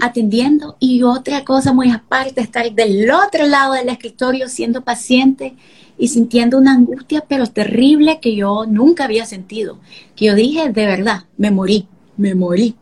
atendiendo 0.00 0.76
y 0.80 1.02
otra 1.02 1.44
cosa 1.44 1.72
muy 1.72 1.90
aparte, 1.90 2.40
estar 2.40 2.70
del 2.72 3.10
otro 3.10 3.46
lado 3.46 3.74
del 3.74 3.88
escritorio 3.88 4.48
siendo 4.48 4.82
paciente 4.82 5.56
y 5.98 6.08
sintiendo 6.08 6.58
una 6.58 6.72
angustia 6.72 7.24
pero 7.26 7.46
terrible 7.46 8.20
que 8.20 8.34
yo 8.36 8.64
nunca 8.66 9.04
había 9.04 9.26
sentido, 9.26 9.78
que 10.14 10.26
yo 10.26 10.34
dije, 10.34 10.70
de 10.70 10.86
verdad, 10.86 11.24
me 11.36 11.50
morí, 11.50 11.88
me 12.16 12.34
morí. 12.34 12.76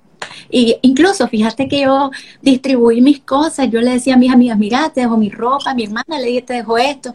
Y 0.51 0.77
incluso, 0.83 1.29
fíjate 1.29 1.69
que 1.69 1.83
yo 1.83 2.11
distribuí 2.43 3.01
mis 3.01 3.21
cosas, 3.21 3.71
yo 3.71 3.81
le 3.81 3.93
decía 3.93 4.15
a 4.15 4.19
mis 4.19 4.33
amigas, 4.33 4.59
mira, 4.59 4.91
te 4.91 5.03
dejo 5.03 5.17
mi 5.17 5.31
ropa, 5.31 5.71
a 5.71 5.75
mi 5.75 5.85
hermana 5.85 6.19
le 6.19 6.27
dije, 6.27 6.43
te 6.43 6.55
dejo 6.55 6.79
esto. 6.79 7.15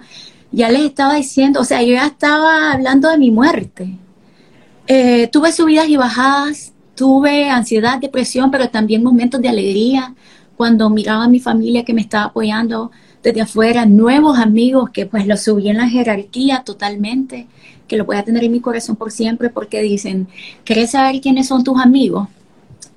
Ya 0.51 0.69
les 0.69 0.81
estaba 0.81 1.15
diciendo, 1.15 1.61
o 1.61 1.63
sea, 1.63 1.81
yo 1.81 1.93
ya 1.93 2.07
estaba 2.07 2.73
hablando 2.73 3.09
de 3.09 3.17
mi 3.17 3.31
muerte. 3.31 3.97
Eh, 4.87 5.27
tuve 5.27 5.51
subidas 5.51 5.87
y 5.87 5.97
bajadas, 5.97 6.73
tuve 6.95 7.49
ansiedad, 7.49 7.99
depresión, 7.99 8.49
pero 8.51 8.69
también 8.69 9.03
momentos 9.03 9.41
de 9.41 9.49
alegría 9.49 10.15
cuando 10.57 10.89
miraba 10.89 11.25
a 11.25 11.29
mi 11.29 11.39
familia 11.39 11.85
que 11.85 11.93
me 11.93 12.01
estaba 12.01 12.25
apoyando 12.25 12.91
desde 13.23 13.41
afuera, 13.41 13.85
nuevos 13.85 14.37
amigos 14.37 14.89
que 14.89 15.05
pues 15.05 15.27
los 15.27 15.41
subí 15.41 15.69
en 15.69 15.77
la 15.77 15.87
jerarquía 15.87 16.63
totalmente, 16.65 17.47
que 17.87 17.97
lo 17.97 18.05
voy 18.05 18.17
a 18.17 18.23
tener 18.23 18.43
en 18.43 18.51
mi 18.51 18.59
corazón 18.59 18.95
por 18.95 19.11
siempre 19.11 19.49
porque 19.49 19.81
dicen, 19.81 20.27
¿quieres 20.63 20.91
saber 20.91 21.21
quiénes 21.21 21.47
son 21.47 21.63
tus 21.63 21.79
amigos? 21.79 22.27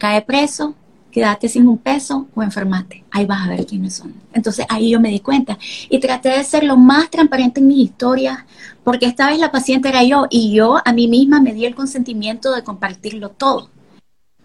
Cae 0.02 0.20
preso, 0.22 0.74
quédate 1.12 1.48
sin 1.48 1.68
un 1.68 1.78
peso 1.78 2.26
o 2.34 2.42
enfermate. 2.42 3.04
Ahí 3.12 3.24
vas 3.24 3.46
a 3.46 3.50
ver 3.50 3.64
quiénes 3.64 3.94
son. 3.94 4.12
Entonces 4.32 4.66
ahí 4.68 4.90
yo 4.90 4.98
me 4.98 5.10
di 5.10 5.20
cuenta 5.20 5.56
y 5.88 6.00
traté 6.00 6.30
de 6.30 6.42
ser 6.42 6.64
lo 6.64 6.76
más 6.76 7.08
transparente 7.08 7.60
en 7.60 7.68
mis 7.68 7.84
historias 7.84 8.40
porque 8.82 9.06
esta 9.06 9.28
vez 9.28 9.38
la 9.38 9.52
paciente 9.52 9.90
era 9.90 10.02
yo 10.02 10.26
y 10.28 10.52
yo 10.52 10.78
a 10.84 10.92
mí 10.92 11.06
misma 11.06 11.40
me 11.40 11.54
di 11.54 11.66
el 11.66 11.76
consentimiento 11.76 12.52
de 12.52 12.64
compartirlo 12.64 13.28
todo 13.28 13.70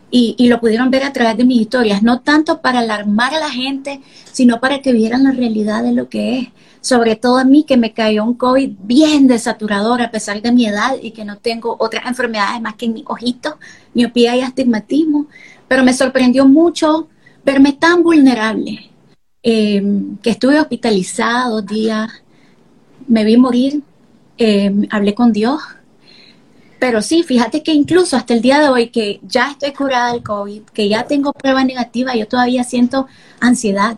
y, 0.10 0.48
lo 0.48 0.60
pudieron 0.60 0.90
ver 0.90 1.04
a 1.04 1.12
través 1.12 1.38
de 1.38 1.44
mis 1.44 1.62
historias, 1.62 2.02
no 2.02 2.22
tanto 2.22 2.62
para 2.62 2.80
alarmar 2.80 3.34
a 3.34 3.40
la 3.40 3.50
gente, 3.50 4.02
sino 4.32 4.60
para 4.60 4.82
que 4.82 4.94
vieran 4.94 5.24
la 5.24 5.32
realidad 5.32 5.84
de 5.84 5.92
lo 5.92 6.08
que 6.08 6.40
es. 6.40 6.48
Sobre 6.80 7.18
todo 7.18 7.38
a 7.38 7.44
mí 7.44 7.64
que 7.64 7.76
me 7.76 7.94
cayó 7.94 8.24
un 8.24 8.36
COVID 8.36 8.72
bien 8.84 9.28
desaturador 9.28 10.02
a 10.02 10.12
pesar 10.12 10.42
de 10.42 10.52
mi 10.54 10.66
edad 10.66 10.96
y 11.02 11.12
que 11.12 11.26
no 11.26 11.38
tengo 11.38 11.76
otras 11.80 12.06
enfermedades 12.06 12.62
más 12.62 12.76
que 12.76 12.86
en 12.86 12.94
mi 12.94 13.04
ojito, 13.06 13.58
miopía 13.94 14.36
y 14.38 14.42
astigmatismo. 14.42 15.28
Pero 15.68 15.84
me 15.84 15.94
sorprendió 15.94 16.46
mucho 16.46 17.10
verme 17.44 17.74
tan 17.74 18.04
vulnerable, 18.04 18.90
eh, 19.44 19.84
que 20.22 20.30
estuve 20.30 20.60
hospitalizada 20.60 21.50
dos 21.50 21.66
días, 21.66 22.10
me 23.08 23.26
vi 23.26 23.38
morir, 23.38 23.82
eh, 24.38 24.74
hablé 24.90 25.14
con 25.14 25.34
Dios, 25.34 25.62
pero 26.80 27.02
sí, 27.02 27.24
fíjate 27.24 27.64
que 27.64 27.72
incluso 27.72 28.16
hasta 28.16 28.34
el 28.34 28.42
día 28.42 28.60
de 28.60 28.70
hoy 28.70 28.90
que 28.90 29.20
ya 29.24 29.52
estoy 29.52 29.72
curada 29.72 30.14
del 30.14 30.24
COVID, 30.24 30.64
que 30.66 30.88
ya 30.88 31.06
tengo 31.06 31.34
prueba 31.34 31.64
negativa, 31.64 32.16
yo 32.16 32.28
todavía 32.28 32.64
siento 32.64 33.08
ansiedad. 33.40 33.98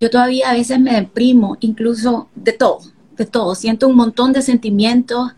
Yo 0.00 0.10
todavía 0.10 0.50
a 0.50 0.54
veces 0.54 0.78
me 0.78 0.94
deprimo, 0.94 1.56
incluso 1.60 2.28
de 2.34 2.52
todo, 2.52 2.80
de 3.16 3.26
todo. 3.26 3.54
Siento 3.54 3.88
un 3.88 3.96
montón 3.96 4.32
de 4.32 4.42
sentimientos. 4.42 5.32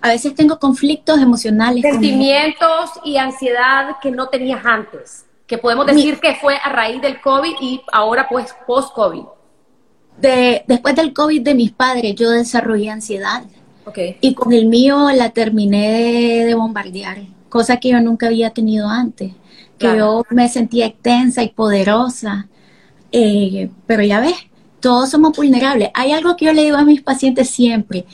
A 0.00 0.08
veces 0.08 0.34
tengo 0.34 0.58
conflictos 0.58 1.20
emocionales. 1.20 1.82
Sentimientos 1.82 2.90
y 3.04 3.16
ansiedad 3.16 3.96
que 4.02 4.10
no 4.10 4.28
tenías 4.28 4.64
antes, 4.64 5.26
que 5.46 5.58
podemos 5.58 5.86
decir 5.86 6.18
que 6.18 6.34
fue 6.34 6.56
a 6.56 6.68
raíz 6.68 7.00
del 7.00 7.20
COVID 7.20 7.54
y 7.60 7.80
ahora 7.92 8.28
pues 8.28 8.54
post-COVID. 8.66 9.24
De, 10.18 10.64
después 10.66 10.94
del 10.94 11.12
COVID 11.12 11.42
de 11.42 11.54
mis 11.54 11.72
padres 11.72 12.14
yo 12.14 12.30
desarrollé 12.30 12.88
ansiedad 12.88 13.42
y 14.20 14.34
con 14.34 14.52
el 14.52 14.66
mío 14.66 15.10
la 15.14 15.30
terminé 15.30 16.44
de, 16.44 16.54
bombardear, 16.54 17.18
cosa 17.48 17.78
que 17.78 17.90
yo 17.90 18.00
nunca 18.00 18.26
había 18.26 18.50
tenido 18.50 18.88
antes, 18.88 19.32
que 19.78 19.96
yo 19.96 20.24
me 20.30 20.48
sentía 20.48 20.86
extensa 20.86 21.42
y 21.42 21.50
poderosa. 21.50 22.48
Eh, 23.12 23.70
pero 23.86 24.02
ya 24.02 24.20
ves, 24.20 24.34
todos 24.80 25.10
somos 25.10 25.36
vulnerables. 25.36 25.90
Hay 25.94 26.12
algo 26.12 26.36
que 26.36 26.46
yo 26.46 26.52
le 26.52 26.64
digo 26.64 26.76
a 26.76 26.84
mis 26.84 27.00
pacientes 27.00 27.48
siempre. 27.48 28.04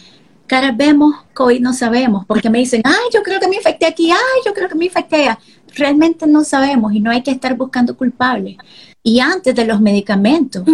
Caras 0.46 0.76
vemos, 0.76 1.14
COVID 1.32 1.60
no 1.60 1.72
sabemos, 1.72 2.26
porque 2.26 2.50
me 2.50 2.58
dicen, 2.58 2.82
ay, 2.84 3.08
yo 3.12 3.22
creo 3.22 3.40
que 3.40 3.48
me 3.48 3.56
infecté 3.56 3.86
aquí, 3.86 4.10
ay, 4.10 4.40
yo 4.44 4.52
creo 4.52 4.68
que 4.68 4.74
me 4.74 4.86
infecté 4.86 5.16
allá. 5.16 5.38
Realmente 5.74 6.26
no 6.26 6.44
sabemos 6.44 6.92
y 6.92 7.00
no 7.00 7.10
hay 7.10 7.22
que 7.22 7.30
estar 7.30 7.56
buscando 7.56 7.96
culpables. 7.96 8.56
Y 9.02 9.20
antes 9.20 9.54
de 9.54 9.64
los 9.64 9.80
medicamentos, 9.80 10.64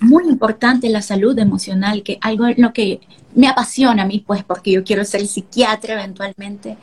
muy 0.00 0.24
importante 0.28 0.88
la 0.88 1.02
salud 1.02 1.38
emocional, 1.38 2.02
que 2.02 2.18
algo 2.20 2.46
en 2.46 2.62
lo 2.62 2.72
que 2.72 3.00
me 3.34 3.48
apasiona 3.48 4.02
a 4.02 4.06
mí, 4.06 4.22
pues, 4.26 4.44
porque 4.44 4.72
yo 4.72 4.84
quiero 4.84 5.04
ser 5.04 5.26
psiquiatra 5.26 5.94
eventualmente. 5.94 6.76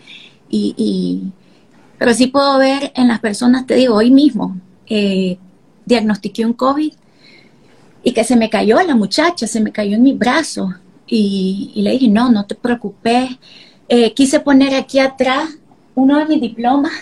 Y, 0.50 1.32
pero 1.98 2.14
sí 2.14 2.28
puedo 2.28 2.58
ver 2.58 2.92
en 2.96 3.08
las 3.08 3.20
personas, 3.20 3.68
te 3.68 3.76
digo, 3.76 3.96
hoy 3.96 4.10
mismo, 4.10 4.58
eh, 4.88 5.38
diagnostiqué 5.86 6.46
un 6.46 6.54
COVID 6.54 6.94
y 8.04 8.14
que 8.14 8.24
se 8.24 8.36
me 8.36 8.50
cayó 8.50 8.82
la 8.82 8.96
muchacha, 8.96 9.48
se 9.48 9.62
me 9.62 9.72
cayó 9.72 9.96
en 9.96 10.04
mi 10.04 10.14
brazo. 10.14 10.74
Y, 11.08 11.72
le 11.76 11.92
dije, 11.92 12.08
no, 12.08 12.32
no 12.32 12.46
te 12.46 12.56
preocupes. 12.56 13.32
Eh, 13.88 14.14
quise 14.14 14.40
poner 14.40 14.76
aquí 14.76 15.00
atrás 15.00 15.50
uno 15.96 16.20
de 16.20 16.26
mis 16.26 16.42
diplomas 16.42 16.94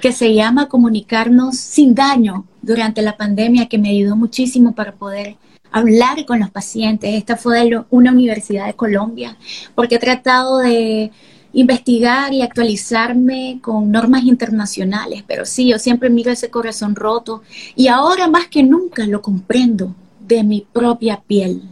que 0.00 0.12
se 0.12 0.34
llama 0.34 0.68
Comunicarnos 0.68 1.56
sin 1.56 1.94
daño 1.94 2.44
durante 2.60 3.02
la 3.02 3.16
pandemia, 3.16 3.68
que 3.68 3.78
me 3.78 3.90
ayudó 3.90 4.16
muchísimo 4.16 4.74
para 4.74 4.92
poder 4.92 5.36
hablar 5.72 6.24
con 6.26 6.38
los 6.38 6.50
pacientes. 6.50 7.14
Esta 7.14 7.36
fue 7.36 7.68
de 7.68 7.82
una 7.90 8.12
universidad 8.12 8.66
de 8.66 8.74
Colombia, 8.74 9.36
porque 9.74 9.96
he 9.96 9.98
tratado 9.98 10.58
de 10.58 11.10
investigar 11.52 12.32
y 12.32 12.42
actualizarme 12.42 13.58
con 13.62 13.90
normas 13.90 14.24
internacionales, 14.24 15.22
pero 15.26 15.44
sí, 15.44 15.68
yo 15.68 15.78
siempre 15.78 16.08
miro 16.08 16.30
ese 16.30 16.50
corazón 16.50 16.94
roto 16.94 17.42
y 17.76 17.88
ahora 17.88 18.26
más 18.28 18.46
que 18.46 18.62
nunca 18.62 19.04
lo 19.06 19.20
comprendo 19.20 19.94
de 20.20 20.42
mi 20.44 20.66
propia 20.72 21.20
piel. 21.20 21.62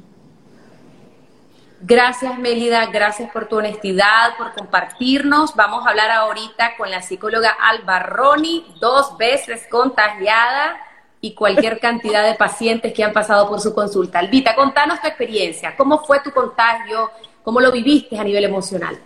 Gracias, 1.83 2.39
Melida, 2.39 2.85
gracias 2.87 3.31
por 3.33 3.49
tu 3.49 3.57
honestidad, 3.57 4.37
por 4.37 4.53
compartirnos. 4.53 5.57
Vamos 5.57 5.87
a 5.87 5.91
hablar 5.91 6.11
ahorita 6.11 6.77
con 6.77 6.91
la 6.91 7.01
psicóloga 7.01 7.57
Alba 7.59 8.01
Roni, 8.01 8.67
dos 8.81 9.17
veces 9.17 9.63
contagiada 9.71 10.77
y 11.21 11.35
cualquier 11.35 11.79
cantidad 11.79 12.27
de 12.27 12.35
pacientes 12.35 12.93
que 12.93 13.05
han 13.05 13.13
pasado 13.13 13.49
por 13.49 13.61
su 13.61 13.75
consulta. 13.75 14.19
Albita, 14.19 14.55
contanos 14.55 15.01
tu 15.01 15.09
experiencia, 15.09 15.75
cómo 15.77 15.99
fue 16.05 16.21
tu 16.25 16.31
contagio, 16.31 17.11
cómo 17.43 17.61
lo 17.61 17.71
viviste 17.71 18.19
a 18.19 18.25
nivel 18.25 18.45
emocional. 18.45 18.99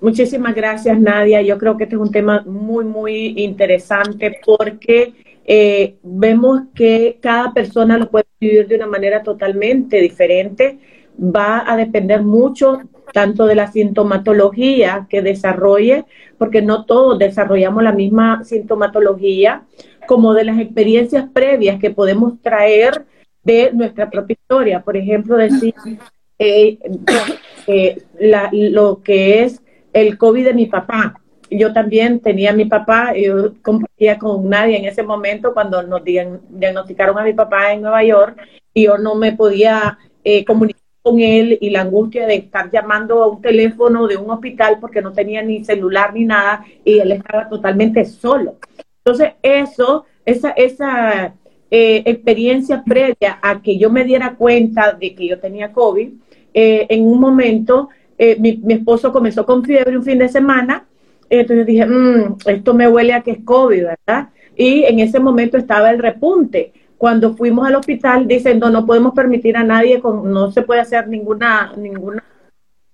Muchísimas 0.00 0.54
gracias, 0.54 0.98
Nadia. 0.98 1.42
Yo 1.42 1.58
creo 1.58 1.76
que 1.76 1.84
este 1.84 1.96
es 1.96 2.00
un 2.00 2.12
tema 2.12 2.42
muy, 2.46 2.84
muy 2.84 3.34
interesante 3.36 4.40
porque 4.46 5.12
eh, 5.44 5.96
vemos 6.02 6.62
que 6.74 7.18
cada 7.20 7.52
persona 7.52 7.98
lo 7.98 8.08
puede 8.08 8.26
vivir 8.40 8.68
de 8.68 8.76
una 8.76 8.86
manera 8.86 9.22
totalmente 9.22 10.00
diferente. 10.00 10.78
Va 11.18 11.64
a 11.66 11.76
depender 11.76 12.22
mucho 12.22 12.80
tanto 13.12 13.46
de 13.46 13.54
la 13.54 13.72
sintomatología 13.72 15.06
que 15.08 15.22
desarrolle, 15.22 16.04
porque 16.36 16.62
no 16.62 16.84
todos 16.84 17.18
desarrollamos 17.18 17.82
la 17.82 17.92
misma 17.92 18.44
sintomatología, 18.44 19.64
como 20.08 20.32
de 20.32 20.44
las 20.44 20.58
experiencias 20.58 21.26
previas 21.34 21.78
que 21.78 21.90
podemos 21.90 22.40
traer 22.40 23.04
de 23.42 23.70
nuestra 23.74 24.08
propia 24.08 24.36
historia. 24.40 24.80
Por 24.80 24.96
ejemplo, 24.96 25.36
decir 25.36 25.74
eh, 26.38 26.78
eh, 27.66 28.02
lo 28.52 29.02
que 29.02 29.42
es 29.42 29.60
el 29.92 30.16
COVID 30.16 30.46
de 30.46 30.54
mi 30.54 30.64
papá. 30.64 31.20
Yo 31.50 31.74
también 31.74 32.20
tenía 32.20 32.50
a 32.50 32.54
mi 32.54 32.64
papá, 32.64 33.12
yo 33.14 33.52
compartía 33.60 34.18
con 34.18 34.48
nadie 34.48 34.78
en 34.78 34.86
ese 34.86 35.02
momento 35.02 35.52
cuando 35.52 35.82
nos 35.82 36.02
diagnosticaron 36.02 37.18
a 37.18 37.24
mi 37.24 37.34
papá 37.34 37.72
en 37.72 37.82
Nueva 37.82 38.02
York 38.02 38.40
y 38.72 38.84
yo 38.84 38.96
no 38.96 39.14
me 39.14 39.32
podía 39.32 39.98
eh, 40.24 40.42
comunicar 40.46 40.82
con 41.02 41.20
él 41.20 41.58
y 41.60 41.68
la 41.68 41.82
angustia 41.82 42.26
de 42.26 42.36
estar 42.36 42.70
llamando 42.70 43.22
a 43.22 43.28
un 43.28 43.42
teléfono 43.42 44.06
de 44.06 44.16
un 44.16 44.30
hospital 44.30 44.78
porque 44.80 45.02
no 45.02 45.12
tenía 45.12 45.42
ni 45.42 45.64
celular 45.64 46.14
ni 46.14 46.24
nada 46.24 46.64
y 46.82 46.98
él 46.98 47.12
estaba 47.12 47.46
totalmente 47.48 48.06
solo. 48.06 48.56
Entonces, 49.08 49.36
eso, 49.42 50.04
esa, 50.26 50.50
esa 50.50 51.34
eh, 51.70 52.02
experiencia 52.04 52.84
previa 52.84 53.38
a 53.40 53.62
que 53.62 53.78
yo 53.78 53.88
me 53.88 54.04
diera 54.04 54.34
cuenta 54.34 54.92
de 54.92 55.14
que 55.14 55.26
yo 55.26 55.38
tenía 55.40 55.72
COVID, 55.72 56.10
eh, 56.52 56.86
en 56.90 57.06
un 57.06 57.18
momento 57.18 57.88
eh, 58.18 58.36
mi, 58.38 58.60
esposo 58.68 59.10
comenzó 59.10 59.46
con 59.46 59.64
fiebre 59.64 59.96
un 59.96 60.04
fin 60.04 60.18
de 60.18 60.28
semana, 60.28 60.84
entonces 61.30 61.64
dije, 61.64 61.86
mm, 61.86 62.36
esto 62.48 62.74
me 62.74 62.86
huele 62.86 63.14
a 63.14 63.22
que 63.22 63.30
es 63.30 63.38
COVID, 63.42 63.84
¿verdad? 63.84 64.28
Y 64.54 64.84
en 64.84 64.98
ese 64.98 65.20
momento 65.20 65.56
estaba 65.56 65.90
el 65.90 66.00
repunte. 66.00 66.74
Cuando 66.98 67.34
fuimos 67.34 67.66
al 67.66 67.76
hospital, 67.76 68.28
dicen, 68.28 68.58
no, 68.58 68.68
no 68.68 68.84
podemos 68.84 69.14
permitir 69.14 69.56
a 69.56 69.64
nadie, 69.64 70.00
con, 70.00 70.30
no 70.30 70.52
se 70.52 70.60
puede 70.60 70.82
hacer 70.82 71.08
ninguna, 71.08 71.72
ninguna 71.78 72.22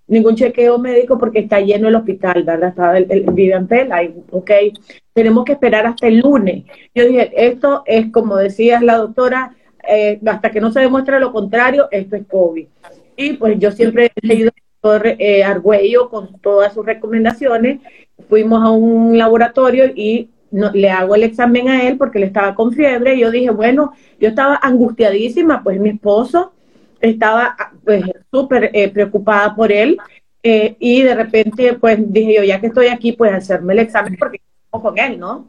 ningún 0.06 0.37
chequeo 0.37 0.78
médico 0.78 1.18
porque 1.18 1.40
está 1.40 1.61
lleno 1.61 1.88
el 1.88 1.94
hospital, 1.94 2.42
¿verdad? 2.42 2.70
Estaba 2.70 2.99
el, 2.99 3.06
el 3.11 3.23
Vivian 3.32 3.68
ahí, 3.90 4.14
ok, 4.30 4.50
tenemos 5.12 5.44
que 5.44 5.52
esperar 5.52 5.87
hasta 5.87 6.06
el 6.06 6.18
lunes. 6.18 6.64
Yo 6.94 7.06
dije, 7.06 7.32
esto 7.34 7.82
es 7.87 8.11
como 8.11 8.37
decía 8.37 8.80
la 8.80 8.96
doctora, 8.96 9.54
eh, 9.88 10.20
hasta 10.26 10.50
que 10.50 10.61
no 10.61 10.73
se 10.73 10.80
demuestre 10.80 11.20
lo 11.20 11.32
contrario, 11.32 11.88
esto 11.90 12.16
es 12.16 12.26
COVID. 12.26 12.66
Y 13.16 13.32
pues 13.34 13.58
yo 13.58 13.70
siempre 13.70 14.11
he 14.14 14.26
leído 14.26 14.50
al 14.50 14.62
doctor 14.82 15.16
eh, 15.18 15.44
Argüello 15.44 16.11
con 16.11 16.38
todas 16.40 16.75
sus 16.75 16.84
recomendaciones, 16.84 17.80
fuimos 18.28 18.62
a 18.62 18.70
un 18.70 19.16
laboratorio 19.16 19.87
y 19.94 20.28
le 20.50 20.90
hago 20.90 21.16
el 21.16 21.25
examen 21.25 21.68
a 21.68 21.88
él 21.88 21.96
porque 21.99 22.18
él 22.18 22.25
estaba 22.25 22.54
con 22.54 22.73
fiebre 22.73 23.14
y 23.14 23.20
yo 23.20 23.30
dije, 23.30 23.50
bueno, 23.50 23.92
yo 24.20 24.28
estaba 24.28 24.56
angustiadísima, 24.62 25.62
pues 25.64 25.80
mi 25.80 25.90
esposo 25.90 26.52
estaba 27.00 27.56
pues 27.84 28.02
súper 28.30 28.70
eh, 28.72 28.88
preocupada 28.90 29.54
por 29.54 29.70
él 29.70 29.98
eh, 30.42 30.76
y 30.78 31.02
de 31.02 31.14
repente 31.14 31.74
pues 31.74 31.98
dije 32.00 32.36
yo, 32.36 32.44
ya 32.44 32.60
que 32.60 32.68
estoy 32.68 32.88
aquí, 32.88 33.12
pues 33.12 33.32
hacerme 33.32 33.72
el 33.72 33.80
examen 33.80 34.16
porque 34.18 34.40
con 34.70 34.98
él, 34.98 35.18
¿no? 35.18 35.48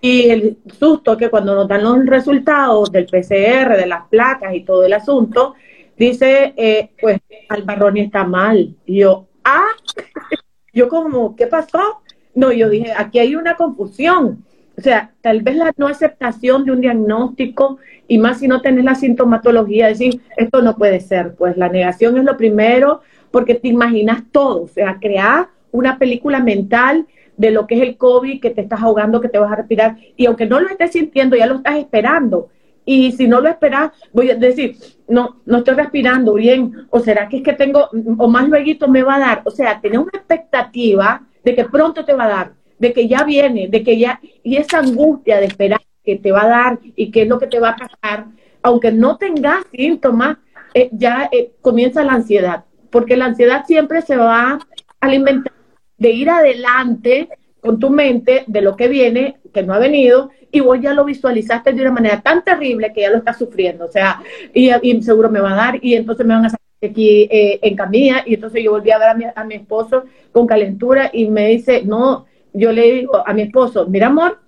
Y 0.00 0.30
el 0.30 0.58
susto 0.78 1.16
que 1.16 1.28
cuando 1.28 1.54
nos 1.54 1.68
dan 1.68 1.82
los 1.82 2.06
resultados 2.06 2.90
del 2.90 3.06
PCR, 3.06 3.76
de 3.76 3.86
las 3.86 4.06
placas 4.08 4.54
y 4.54 4.62
todo 4.64 4.84
el 4.84 4.92
asunto, 4.92 5.54
dice, 5.96 6.54
eh, 6.56 6.92
pues 7.00 7.18
Albarroni 7.48 8.00
está 8.00 8.24
mal. 8.24 8.74
Y 8.86 9.00
yo, 9.00 9.26
ah, 9.44 9.68
yo 10.72 10.88
como, 10.88 11.36
¿qué 11.36 11.46
pasó? 11.46 12.00
No, 12.34 12.50
yo 12.52 12.70
dije, 12.70 12.92
aquí 12.96 13.18
hay 13.18 13.34
una 13.36 13.56
confusión. 13.56 14.44
O 14.80 14.82
sea, 14.82 15.10
tal 15.20 15.42
vez 15.42 15.56
la 15.56 15.74
no 15.76 15.88
aceptación 15.88 16.64
de 16.64 16.72
un 16.72 16.80
diagnóstico 16.80 17.76
y 18.08 18.16
más 18.16 18.38
si 18.38 18.48
no 18.48 18.62
tenés 18.62 18.82
la 18.82 18.94
sintomatología, 18.94 19.88
decir, 19.88 20.22
esto 20.38 20.62
no 20.62 20.74
puede 20.74 21.00
ser. 21.00 21.34
Pues 21.34 21.58
la 21.58 21.68
negación 21.68 22.16
es 22.16 22.24
lo 22.24 22.38
primero 22.38 23.02
porque 23.30 23.54
te 23.54 23.68
imaginas 23.68 24.22
todo, 24.32 24.62
o 24.62 24.68
sea, 24.68 24.96
crear 24.98 25.48
una 25.70 25.98
película 25.98 26.40
mental 26.40 27.06
de 27.36 27.50
lo 27.50 27.66
que 27.66 27.74
es 27.74 27.82
el 27.82 27.98
COVID, 27.98 28.40
que 28.40 28.50
te 28.50 28.62
estás 28.62 28.80
ahogando, 28.80 29.20
que 29.20 29.28
te 29.28 29.38
vas 29.38 29.52
a 29.52 29.56
respirar, 29.56 29.98
y 30.16 30.24
aunque 30.24 30.46
no 30.46 30.60
lo 30.60 30.68
estés 30.68 30.92
sintiendo, 30.92 31.36
ya 31.36 31.46
lo 31.46 31.56
estás 31.56 31.76
esperando. 31.76 32.48
Y 32.86 33.12
si 33.12 33.28
no 33.28 33.42
lo 33.42 33.48
esperas, 33.50 33.92
voy 34.14 34.30
a 34.30 34.34
decir, 34.34 34.76
no, 35.08 35.36
no 35.44 35.58
estoy 35.58 35.74
respirando 35.74 36.34
bien, 36.34 36.86
o 36.88 37.00
será 37.00 37.28
que 37.28 37.36
es 37.36 37.42
que 37.42 37.52
tengo, 37.52 37.90
o 38.18 38.28
más 38.28 38.48
luego 38.48 38.88
me 38.88 39.02
va 39.02 39.16
a 39.16 39.20
dar. 39.20 39.42
O 39.44 39.50
sea, 39.50 39.78
tener 39.78 39.98
una 39.98 40.10
expectativa 40.14 41.22
de 41.44 41.54
que 41.54 41.66
pronto 41.66 42.02
te 42.04 42.14
va 42.14 42.24
a 42.24 42.28
dar, 42.28 42.52
de 42.80 42.92
que 42.92 43.06
ya 43.06 43.22
viene, 43.24 43.68
de 43.68 43.84
que 43.84 43.98
ya, 43.98 44.20
y 44.42 44.56
esa 44.56 44.78
angustia 44.78 45.38
de 45.38 45.46
esperar 45.46 45.80
que 46.02 46.16
te 46.16 46.32
va 46.32 46.42
a 46.44 46.48
dar 46.48 46.78
y 46.82 47.10
qué 47.10 47.22
es 47.22 47.28
lo 47.28 47.38
que 47.38 47.46
te 47.46 47.60
va 47.60 47.70
a 47.70 47.76
pasar, 47.76 48.26
aunque 48.62 48.90
no 48.90 49.18
tengas 49.18 49.64
síntomas, 49.70 50.38
eh, 50.72 50.88
ya 50.92 51.28
eh, 51.30 51.52
comienza 51.60 52.02
la 52.02 52.14
ansiedad, 52.14 52.64
porque 52.90 53.16
la 53.16 53.26
ansiedad 53.26 53.64
siempre 53.66 54.00
se 54.02 54.16
va 54.16 54.52
a 54.52 54.58
alimentar 55.00 55.52
de 55.98 56.10
ir 56.10 56.30
adelante 56.30 57.28
con 57.60 57.78
tu 57.78 57.90
mente 57.90 58.44
de 58.46 58.62
lo 58.62 58.76
que 58.76 58.88
viene, 58.88 59.36
que 59.52 59.62
no 59.62 59.74
ha 59.74 59.78
venido, 59.78 60.30
y 60.50 60.60
vos 60.60 60.80
ya 60.80 60.94
lo 60.94 61.04
visualizaste 61.04 61.74
de 61.74 61.82
una 61.82 61.92
manera 61.92 62.22
tan 62.22 62.42
terrible 62.42 62.92
que 62.94 63.02
ya 63.02 63.10
lo 63.10 63.18
estás 63.18 63.36
sufriendo, 63.36 63.84
o 63.84 63.92
sea, 63.92 64.22
y, 64.54 64.70
seguro 65.02 65.28
me 65.28 65.40
va 65.40 65.52
a 65.52 65.56
dar, 65.56 65.78
y 65.82 65.94
entonces 65.94 66.24
me 66.24 66.34
van 66.34 66.46
a 66.46 66.50
sacar 66.50 66.66
aquí 66.82 67.28
eh, 67.30 67.58
en 67.60 67.76
camilla, 67.76 68.22
y 68.24 68.34
entonces 68.34 68.64
yo 68.64 68.70
volví 68.70 68.90
a 68.90 68.98
ver 68.98 69.08
a 69.10 69.14
mi, 69.14 69.24
a 69.34 69.44
mi 69.44 69.56
esposo 69.56 70.04
con 70.32 70.46
calentura 70.46 71.10
y 71.12 71.28
me 71.28 71.48
dice, 71.48 71.82
no, 71.84 72.24
yo 72.52 72.72
le 72.72 72.92
digo 72.92 73.22
a 73.26 73.32
mi 73.32 73.42
esposo, 73.42 73.86
mira 73.88 74.08
amor, 74.08 74.38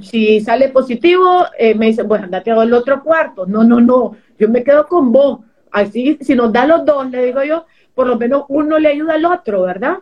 si 0.00 0.40
sale 0.40 0.68
positivo, 0.68 1.46
eh, 1.58 1.74
me 1.74 1.86
dice, 1.86 2.02
bueno, 2.02 2.24
andate 2.24 2.50
al 2.50 2.72
otro 2.72 3.02
cuarto. 3.02 3.46
No, 3.46 3.64
no, 3.64 3.80
no, 3.80 4.16
yo 4.38 4.48
me 4.48 4.62
quedo 4.62 4.86
con 4.86 5.12
vos. 5.12 5.40
Así, 5.72 6.18
si 6.20 6.34
nos 6.34 6.52
da 6.52 6.66
los 6.66 6.84
dos, 6.84 7.10
le 7.10 7.26
digo 7.26 7.42
yo, 7.42 7.66
por 7.94 8.06
lo 8.06 8.16
menos 8.16 8.44
uno 8.48 8.78
le 8.78 8.88
ayuda 8.88 9.14
al 9.14 9.24
otro, 9.24 9.62
¿verdad? 9.62 9.98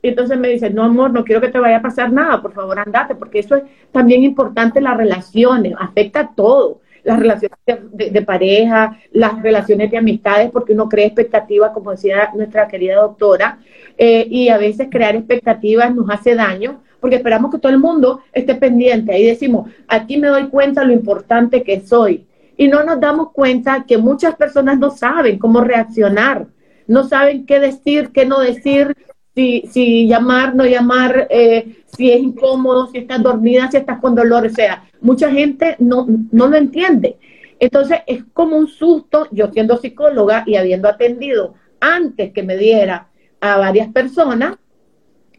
Y 0.00 0.08
entonces 0.08 0.38
me 0.38 0.48
dice, 0.48 0.70
no, 0.70 0.84
amor, 0.84 1.12
no 1.12 1.24
quiero 1.24 1.40
que 1.40 1.48
te 1.48 1.58
vaya 1.58 1.78
a 1.78 1.82
pasar 1.82 2.12
nada, 2.12 2.40
por 2.40 2.52
favor, 2.52 2.78
andate, 2.78 3.16
porque 3.16 3.40
eso 3.40 3.56
es 3.56 3.64
también 3.90 4.22
importante, 4.22 4.80
las 4.80 4.96
relaciones, 4.96 5.74
afecta 5.78 6.20
a 6.20 6.34
todo, 6.34 6.80
las 7.08 7.18
relaciones 7.20 7.58
de, 7.66 8.22
pareja, 8.22 8.98
las 9.12 9.40
relaciones 9.40 9.90
de 9.90 9.96
amistades, 9.96 10.50
porque 10.50 10.74
uno 10.74 10.90
crea 10.90 11.06
expectativas, 11.06 11.70
como 11.72 11.90
decía 11.92 12.30
nuestra 12.34 12.68
querida 12.68 12.96
doctora, 12.96 13.60
eh, 13.96 14.26
y 14.28 14.50
a 14.50 14.58
veces 14.58 14.88
crear 14.90 15.16
expectativas 15.16 15.94
nos 15.94 16.10
hace 16.10 16.34
daño, 16.34 16.82
porque 17.00 17.16
esperamos 17.16 17.50
que 17.50 17.58
todo 17.58 17.72
el 17.72 17.78
mundo 17.78 18.20
esté 18.30 18.56
pendiente. 18.56 19.12
Ahí 19.12 19.24
decimos, 19.24 19.70
aquí 19.88 20.18
me 20.18 20.28
doy 20.28 20.48
cuenta 20.48 20.84
lo 20.84 20.92
importante 20.92 21.62
que 21.62 21.80
soy. 21.80 22.26
Y 22.58 22.68
no 22.68 22.84
nos 22.84 23.00
damos 23.00 23.32
cuenta 23.32 23.84
que 23.86 23.96
muchas 23.96 24.34
personas 24.34 24.78
no 24.78 24.90
saben 24.90 25.38
cómo 25.38 25.62
reaccionar, 25.62 26.46
no 26.86 27.04
saben 27.04 27.46
qué 27.46 27.58
decir, 27.58 28.10
qué 28.12 28.26
no 28.26 28.40
decir, 28.40 28.94
si, 29.38 30.06
llamar, 30.08 30.54
no 30.54 30.64
llamar, 30.64 31.28
eh, 31.30 31.82
si 31.86 32.10
es 32.10 32.20
incómodo, 32.20 32.88
si 32.88 32.98
estás 32.98 33.22
dormida, 33.22 33.70
si 33.70 33.76
estás 33.76 34.00
con 34.00 34.14
dolor, 34.14 34.46
o 34.46 34.50
sea, 34.50 34.84
mucha 35.00 35.30
gente 35.30 35.76
no, 35.78 36.06
no 36.32 36.48
lo 36.48 36.56
entiende. 36.56 37.16
Entonces 37.60 38.00
es 38.06 38.24
como 38.32 38.56
un 38.56 38.68
susto, 38.68 39.28
yo 39.30 39.50
siendo 39.52 39.78
psicóloga 39.78 40.44
y 40.46 40.56
habiendo 40.56 40.88
atendido 40.88 41.54
antes 41.80 42.32
que 42.32 42.42
me 42.42 42.56
diera 42.56 43.08
a 43.40 43.58
varias 43.58 43.88
personas, 43.92 44.56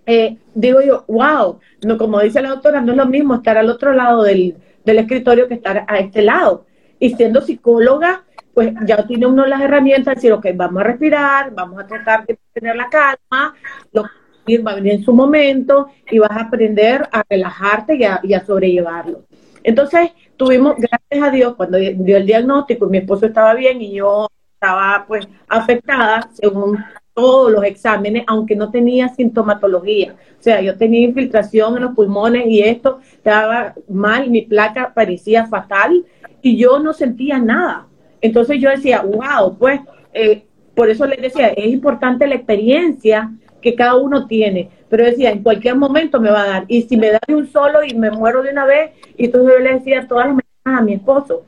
eh, 0.06 0.38
digo 0.56 0.82
yo, 0.82 1.06
wow, 1.08 1.60
no, 1.86 1.98
como 1.98 2.20
dice 2.22 2.42
la 2.42 2.50
doctora, 2.50 2.82
no 2.82 2.94
es 2.94 2.98
lo 2.98 3.06
mismo 3.06 3.36
estar 3.36 3.58
al 3.58 3.70
otro 3.70 3.94
lado 3.94 4.24
del, 4.24 4.56
del 4.84 5.00
escritorio 5.00 5.48
que 5.48 5.54
estar 5.56 5.86
a 5.88 6.00
este 6.00 6.22
lado. 6.22 6.66
Y 7.00 7.16
siendo 7.16 7.42
psicóloga, 7.42 8.24
pues 8.60 8.74
ya 8.86 9.08
tiene 9.08 9.26
uno 9.26 9.46
las 9.46 9.62
herramientas 9.62 10.08
de 10.08 10.16
decir, 10.16 10.34
ok, 10.34 10.48
vamos 10.54 10.82
a 10.82 10.84
respirar, 10.84 11.54
vamos 11.56 11.80
a 11.80 11.88
tratar 11.88 12.26
de 12.26 12.38
tener 12.52 12.76
la 12.76 12.90
calma, 12.90 13.56
lo 13.94 14.04
que 14.46 14.58
va 14.58 14.72
a 14.72 14.76
venir 14.76 14.96
en 14.96 15.04
su 15.06 15.14
momento 15.14 15.88
y 16.12 16.20
vas 16.20 16.32
a 16.32 16.42
aprender 16.42 17.08
a 17.10 17.24
relajarte 17.30 17.96
y 17.96 18.04
a, 18.04 18.20
y 18.22 18.34
a 18.34 18.46
sobrellevarlo. 18.46 19.24
Entonces, 19.64 20.12
tuvimos, 20.36 20.76
gracias 20.76 21.26
a 21.26 21.32
Dios, 21.32 21.56
cuando 21.56 21.78
dio 21.78 22.18
el 22.18 22.26
diagnóstico, 22.26 22.88
mi 22.88 22.98
esposo 22.98 23.28
estaba 23.28 23.54
bien 23.54 23.82
y 23.82 23.94
yo 23.94 24.28
estaba 24.56 25.06
pues 25.08 25.26
afectada 25.48 26.30
según 26.34 26.84
todos 27.14 27.54
los 27.54 27.64
exámenes, 27.64 28.26
aunque 28.28 28.58
no 28.58 28.72
tenía 28.72 29.08
sintomatología. 29.08 30.16
O 30.38 30.44
sea, 30.44 30.60
yo 30.60 30.78
tenía 30.78 31.08
infiltración 31.08 31.78
en 31.78 31.84
los 31.84 31.96
pulmones 31.96 32.46
y 32.46 32.62
esto 32.62 33.00
estaba 33.14 33.74
mal, 33.88 34.30
mi 34.30 34.42
placa 34.42 34.94
parecía 34.94 35.46
fatal 35.46 36.06
y 36.42 36.58
yo 36.58 36.80
no 36.80 36.92
sentía 36.92 37.40
nada. 37.40 37.89
Entonces 38.22 38.60
yo 38.60 38.70
decía, 38.70 39.02
wow, 39.02 39.58
pues 39.58 39.80
eh, 40.14 40.46
por 40.76 40.90
eso 40.90 41.06
les 41.06 41.22
decía, 41.22 41.50
es 41.50 41.68
importante 41.68 42.28
la 42.28 42.36
experiencia 42.36 43.32
que 43.62 43.76
cada 43.76 43.96
uno 43.96 44.28
tiene, 44.28 44.70
pero 44.88 45.04
decía, 45.04 45.32
en 45.32 45.44
cualquier 45.44 45.76
momento 45.76 46.22
me 46.22 46.32
va 46.32 46.44
a 46.44 46.48
dar, 46.48 46.66
y 46.68 46.84
si 46.84 46.96
me 46.96 47.12
da 47.12 47.20
de 47.28 47.36
un 47.36 47.48
solo 47.48 47.84
y 47.84 47.94
me 47.94 48.12
muero 48.12 48.42
de 48.42 48.52
una 48.52 48.66
vez, 48.66 48.92
y 49.18 49.26
entonces 49.26 49.54
yo 49.54 49.60
le 49.60 49.74
decía 49.74 50.08
todas 50.08 50.28
las 50.28 50.36
mañanas 50.36 50.82
a 50.82 50.86
mi 50.86 50.94
esposo, 50.94 51.44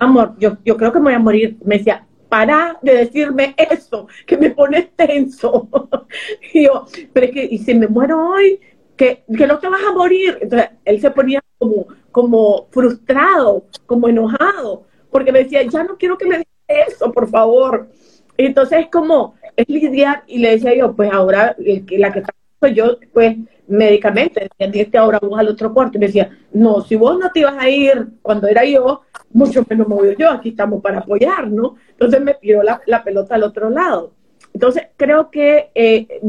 amor, 0.00 0.34
yo, 0.38 0.56
yo 0.64 0.76
creo 0.76 0.92
que 0.92 0.98
me 0.98 1.04
voy 1.04 1.14
a 1.14 1.18
morir, 1.20 1.56
me 1.64 1.78
decía, 1.78 2.06
para 2.28 2.78
de 2.82 2.94
decirme 2.94 3.54
eso, 3.58 4.08
que 4.26 4.38
me 4.38 4.50
pone 4.50 4.90
tenso. 4.96 5.68
y 6.54 6.64
yo, 6.64 6.86
pero 7.12 7.26
es 7.26 7.32
que, 7.32 7.44
y 7.44 7.58
si 7.58 7.74
me 7.74 7.86
muero 7.86 8.30
hoy, 8.30 8.58
que, 8.96 9.22
que 9.36 9.46
no 9.46 9.58
te 9.58 9.68
vas 9.68 9.82
a 9.86 9.92
morir. 9.92 10.38
Entonces 10.40 10.70
él 10.86 11.00
se 11.00 11.10
ponía 11.10 11.40
como, 11.58 11.86
como 12.10 12.68
frustrado, 12.70 13.66
como 13.84 14.08
enojado 14.08 14.86
porque 15.12 15.30
me 15.30 15.44
decía, 15.44 15.62
ya 15.62 15.84
no 15.84 15.96
quiero 15.96 16.18
que 16.18 16.26
me 16.26 16.38
diga 16.38 16.86
eso, 16.88 17.12
por 17.12 17.28
favor. 17.28 17.88
Entonces 18.36 18.80
es 18.80 18.86
como, 18.88 19.34
es 19.54 19.68
lidiar, 19.68 20.24
y 20.26 20.38
le 20.38 20.52
decía 20.52 20.74
yo, 20.74 20.96
pues 20.96 21.12
ahora 21.12 21.54
la 21.58 22.12
que 22.12 22.18
está 22.20 22.32
yo, 22.74 22.96
pues 23.12 23.36
médicamente, 23.68 24.48
este 24.58 24.98
ahora 24.98 25.18
vos 25.20 25.38
al 25.38 25.48
otro 25.48 25.72
cuarto, 25.72 25.96
y 25.96 26.00
me 26.00 26.06
decía, 26.06 26.30
no, 26.52 26.80
si 26.80 26.96
vos 26.96 27.18
no 27.18 27.30
te 27.30 27.40
ibas 27.40 27.56
a 27.58 27.68
ir 27.68 28.08
cuando 28.22 28.48
era 28.48 28.64
yo, 28.64 29.02
mucho 29.32 29.64
menos 29.68 29.88
me 29.88 29.94
voy 29.94 30.16
yo, 30.18 30.30
aquí 30.30 30.50
estamos 30.50 30.82
para 30.82 30.98
apoyar, 30.98 31.48
¿no? 31.48 31.76
Entonces 31.90 32.20
me 32.20 32.34
tiró 32.34 32.62
la, 32.62 33.04
pelota 33.04 33.34
al 33.34 33.44
otro 33.44 33.70
lado. 33.70 34.12
Entonces 34.54 34.88
creo 34.96 35.30
que 35.30 35.70
eh, 35.74 36.20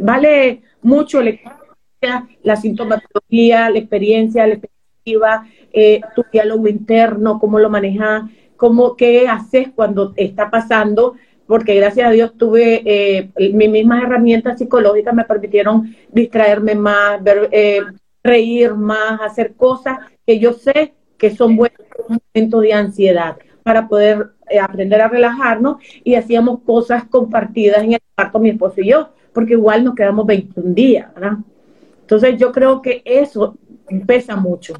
vale 0.00 0.62
mucho 0.82 1.22
la, 1.22 2.28
la 2.42 2.56
sintomatología, 2.56 3.70
la 3.70 3.78
experiencia, 3.78 4.46
la 4.46 4.58
eh, 5.04 6.00
tu 6.14 6.24
diálogo 6.32 6.68
interno, 6.68 7.38
cómo 7.38 7.58
lo 7.58 7.68
manejas, 7.70 8.24
cómo, 8.56 8.96
qué 8.96 9.28
haces 9.28 9.68
cuando 9.74 10.12
está 10.16 10.50
pasando, 10.50 11.14
porque 11.46 11.74
gracias 11.74 12.08
a 12.08 12.12
Dios 12.12 12.36
tuve 12.36 12.82
eh, 12.84 13.30
mis 13.52 13.70
mismas 13.70 14.04
herramientas 14.04 14.58
psicológicas 14.58 15.14
me 15.14 15.24
permitieron 15.24 15.94
distraerme 16.10 16.74
más, 16.74 17.22
ver, 17.22 17.48
eh, 17.52 17.80
reír 18.22 18.74
más, 18.74 19.20
hacer 19.20 19.54
cosas 19.54 19.98
que 20.24 20.38
yo 20.38 20.52
sé 20.52 20.94
que 21.18 21.34
son 21.34 21.56
buenos 21.56 21.80
en 21.80 22.14
un 22.14 22.20
momento 22.34 22.60
de 22.60 22.72
ansiedad 22.72 23.36
para 23.62 23.88
poder 23.88 24.30
aprender 24.60 25.00
a 25.00 25.08
relajarnos 25.08 25.76
y 26.04 26.14
hacíamos 26.14 26.60
cosas 26.64 27.04
compartidas 27.04 27.82
en 27.82 27.94
el 27.94 28.00
cuarto 28.14 28.38
mi 28.38 28.50
esposo 28.50 28.80
y 28.80 28.90
yo, 28.90 29.10
porque 29.32 29.54
igual 29.54 29.84
nos 29.84 29.94
quedamos 29.94 30.26
21 30.26 30.74
días, 30.74 31.12
¿verdad? 31.14 31.38
Entonces 32.00 32.36
yo 32.38 32.52
creo 32.52 32.82
que 32.82 33.02
eso 33.04 33.56
pesa 34.06 34.36
mucho. 34.36 34.74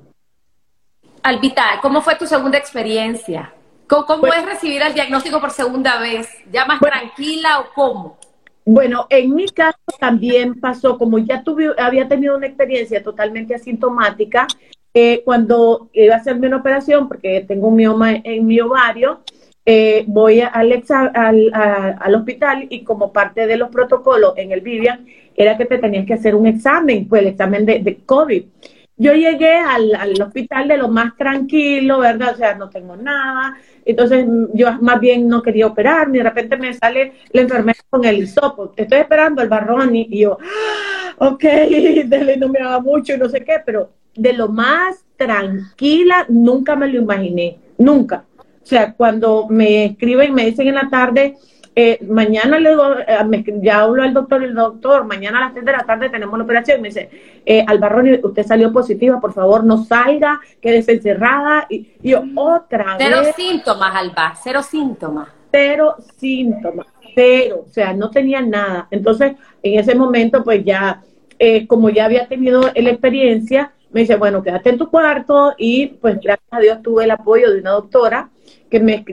Albita, 1.22 1.78
¿cómo 1.80 2.02
fue 2.02 2.16
tu 2.16 2.26
segunda 2.26 2.58
experiencia? 2.58 3.52
¿Cómo, 3.86 4.26
es 4.26 4.44
recibir 4.44 4.82
el 4.82 4.94
diagnóstico 4.94 5.40
por 5.40 5.50
segunda 5.50 6.00
vez? 6.00 6.28
¿Ya 6.50 6.64
más 6.64 6.80
tranquila 6.80 7.60
o 7.60 7.66
cómo? 7.74 8.18
Bueno, 8.64 9.06
en 9.08 9.34
mi 9.34 9.46
caso 9.48 9.78
también 10.00 10.58
pasó, 10.58 10.98
como 10.98 11.18
ya 11.18 11.44
tuve, 11.44 11.70
había 11.78 12.08
tenido 12.08 12.36
una 12.36 12.46
experiencia 12.46 13.02
totalmente 13.02 13.54
asintomática, 13.54 14.46
eh, 14.94 15.22
cuando 15.24 15.90
iba 15.92 16.14
a 16.14 16.18
hacerme 16.18 16.48
una 16.48 16.56
operación, 16.56 17.06
porque 17.06 17.44
tengo 17.46 17.68
un 17.68 17.76
mioma 17.76 18.14
en 18.14 18.46
mi 18.46 18.60
ovario, 18.60 19.20
eh, 19.64 20.04
voy 20.08 20.40
al, 20.40 20.82
al, 21.14 22.14
hospital 22.16 22.66
y 22.68 22.82
como 22.82 23.12
parte 23.12 23.46
de 23.46 23.56
los 23.56 23.68
protocolos 23.68 24.34
en 24.36 24.50
el 24.50 24.60
Vivian 24.60 25.06
era 25.36 25.56
que 25.56 25.66
te 25.66 25.78
tenías 25.78 26.04
que 26.04 26.14
hacer 26.14 26.34
un 26.34 26.46
examen, 26.46 27.06
pues 27.06 27.22
el 27.22 27.28
examen 27.28 27.64
de, 27.64 27.78
de 27.78 27.96
COVID. 27.98 28.44
Yo 29.02 29.12
llegué 29.14 29.56
al, 29.56 29.94
al, 29.96 30.22
hospital 30.22 30.68
de 30.68 30.76
lo 30.76 30.88
más 30.88 31.16
tranquilo, 31.16 31.98
¿verdad? 31.98 32.34
O 32.34 32.36
sea, 32.36 32.54
no 32.54 32.70
tengo 32.70 32.96
nada. 32.96 33.56
Entonces, 33.84 34.24
yo 34.54 34.72
más 34.80 35.00
bien 35.00 35.26
no 35.26 35.42
quería 35.42 35.66
operarme. 35.66 36.18
De 36.18 36.24
repente 36.24 36.56
me 36.56 36.72
sale 36.72 37.14
la 37.32 37.40
enfermera 37.42 37.80
con 37.90 38.04
el 38.04 38.18
hisopo. 38.18 38.72
Estoy 38.76 39.00
esperando 39.00 39.42
el 39.42 39.48
barrón 39.48 39.96
y, 39.96 40.20
yo, 40.20 40.38
ah, 40.40 41.14
ok, 41.18 41.44
no 42.38 42.48
me 42.48 42.60
haga 42.60 42.80
mucho 42.80 43.14
y 43.14 43.18
no 43.18 43.28
sé 43.28 43.44
qué, 43.44 43.56
pero 43.66 43.90
de 44.14 44.34
lo 44.34 44.48
más 44.48 45.04
tranquila 45.16 46.24
nunca 46.28 46.76
me 46.76 46.86
lo 46.86 47.00
imaginé. 47.00 47.58
Nunca. 47.78 48.24
O 48.38 48.66
sea, 48.66 48.92
cuando 48.94 49.48
me 49.48 49.86
escriben 49.86 50.30
y 50.30 50.32
me 50.32 50.46
dicen 50.46 50.68
en 50.68 50.76
la 50.76 50.88
tarde, 50.88 51.36
eh, 51.74 51.98
mañana 52.06 52.58
le 52.58 52.70
digo, 52.70 52.98
eh, 52.98 53.44
ya 53.62 53.80
hablo 53.80 54.02
al 54.02 54.12
doctor, 54.12 54.42
el 54.42 54.54
doctor, 54.54 55.04
mañana 55.04 55.38
a 55.38 55.40
las 55.42 55.52
3 55.54 55.64
de 55.64 55.72
la 55.72 55.84
tarde 55.84 56.10
tenemos 56.10 56.36
la 56.38 56.44
operación. 56.44 56.82
Me 56.82 56.88
dice, 56.88 57.08
eh, 57.46 57.64
Albarroni, 57.66 58.20
usted 58.22 58.44
salió 58.44 58.72
positiva, 58.72 59.20
por 59.20 59.32
favor, 59.32 59.64
no 59.64 59.82
salga, 59.84 60.40
quédese 60.60 60.92
encerrada. 60.92 61.66
Y, 61.70 61.92
yo, 62.02 62.22
otra 62.34 62.96
cero 62.98 63.18
vez. 63.20 63.32
Cero 63.34 63.48
síntomas, 63.48 63.94
Alba, 63.94 64.34
cero 64.42 64.62
síntomas. 64.62 65.28
Cero 65.50 65.96
síntomas, 66.16 66.86
cero, 67.14 67.64
o 67.66 67.68
sea, 67.70 67.94
no 67.94 68.10
tenía 68.10 68.42
nada. 68.42 68.88
Entonces, 68.90 69.32
en 69.62 69.78
ese 69.78 69.94
momento, 69.94 70.44
pues 70.44 70.64
ya, 70.64 71.02
eh, 71.38 71.66
como 71.66 71.88
ya 71.88 72.04
había 72.04 72.26
tenido 72.26 72.62
la 72.74 72.90
experiencia, 72.90 73.72
me 73.90 74.00
dice, 74.00 74.16
bueno, 74.16 74.42
quédate 74.42 74.70
en 74.70 74.78
tu 74.78 74.90
cuarto 74.90 75.54
y 75.58 75.88
pues 75.88 76.18
gracias 76.20 76.48
a 76.50 76.60
Dios 76.60 76.82
tuve 76.82 77.04
el 77.04 77.10
apoyo 77.10 77.50
de 77.52 77.60
una 77.60 77.72
doctora 77.72 78.30
que 78.70 78.80
me, 78.80 79.04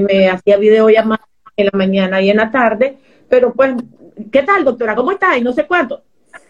me 0.00 0.28
hacía 0.28 0.56
videollamadas 0.56 1.26
en 1.56 1.66
la 1.66 1.78
mañana 1.78 2.20
y 2.20 2.30
en 2.30 2.36
la 2.36 2.50
tarde, 2.50 2.98
pero 3.28 3.52
pues, 3.52 3.74
¿qué 4.30 4.42
tal, 4.42 4.64
doctora? 4.64 4.94
¿Cómo 4.94 5.12
está? 5.12 5.36
Y 5.36 5.42
no 5.42 5.52
sé 5.52 5.66
cuánto. 5.66 6.02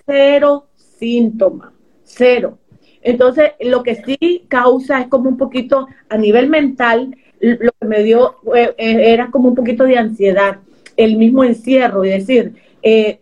Cero 0.04 0.66
síntomas, 0.74 1.72
cero. 2.02 2.58
Entonces, 3.02 3.52
lo 3.60 3.82
que 3.82 3.96
sí 3.96 4.46
causa 4.48 5.00
es 5.00 5.08
como 5.08 5.28
un 5.28 5.36
poquito 5.36 5.86
a 6.08 6.16
nivel 6.16 6.48
mental, 6.48 7.16
lo 7.40 7.70
que 7.78 7.86
me 7.86 8.02
dio 8.02 8.36
eh, 8.54 8.74
era 8.78 9.30
como 9.30 9.48
un 9.48 9.54
poquito 9.54 9.84
de 9.84 9.98
ansiedad, 9.98 10.58
el 10.96 11.16
mismo 11.16 11.44
encierro 11.44 12.04
y 12.04 12.10
decir, 12.10 12.54
eh, 12.82 13.20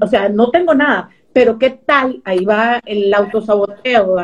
o 0.00 0.06
sea, 0.06 0.28
no 0.28 0.50
tengo 0.50 0.74
nada, 0.74 1.10
pero 1.32 1.58
¿qué 1.58 1.70
tal? 1.70 2.20
Ahí 2.24 2.44
va 2.44 2.80
el 2.84 3.12
autosaboteo, 3.12 4.16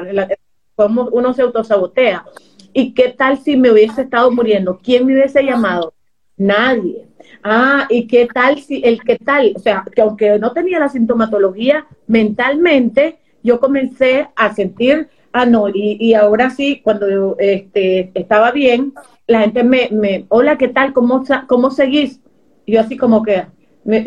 cómo 0.74 1.08
uno 1.12 1.32
se 1.32 1.42
autosabotea. 1.42 2.24
¿Y 2.72 2.94
qué 2.94 3.08
tal 3.10 3.38
si 3.38 3.56
me 3.56 3.70
hubiese 3.70 4.02
estado 4.02 4.30
muriendo? 4.30 4.78
¿Quién 4.82 5.06
me 5.06 5.14
hubiese 5.14 5.42
llamado? 5.42 5.94
Nadie. 6.38 7.04
Ah, 7.42 7.86
¿y 7.90 8.06
qué 8.06 8.28
tal 8.32 8.58
si 8.60 8.80
el 8.84 9.02
qué 9.02 9.16
tal? 9.16 9.52
O 9.56 9.58
sea, 9.58 9.84
que 9.94 10.00
aunque 10.00 10.38
no 10.38 10.52
tenía 10.52 10.78
la 10.78 10.88
sintomatología, 10.88 11.86
mentalmente 12.06 13.18
yo 13.42 13.60
comencé 13.60 14.28
a 14.34 14.54
sentir, 14.54 15.08
ah, 15.32 15.46
no, 15.46 15.68
y, 15.68 15.96
y 16.00 16.14
ahora 16.14 16.50
sí, 16.50 16.80
cuando 16.82 17.36
este, 17.38 18.10
estaba 18.14 18.50
bien, 18.52 18.92
la 19.26 19.40
gente 19.42 19.62
me, 19.62 19.88
me 19.90 20.26
hola, 20.28 20.58
¿qué 20.58 20.68
tal? 20.68 20.92
¿Cómo, 20.92 21.24
cómo 21.46 21.70
seguís? 21.70 22.20
Y 22.66 22.72
yo 22.72 22.80
así 22.80 22.96
como 22.96 23.22
que, 23.22 23.46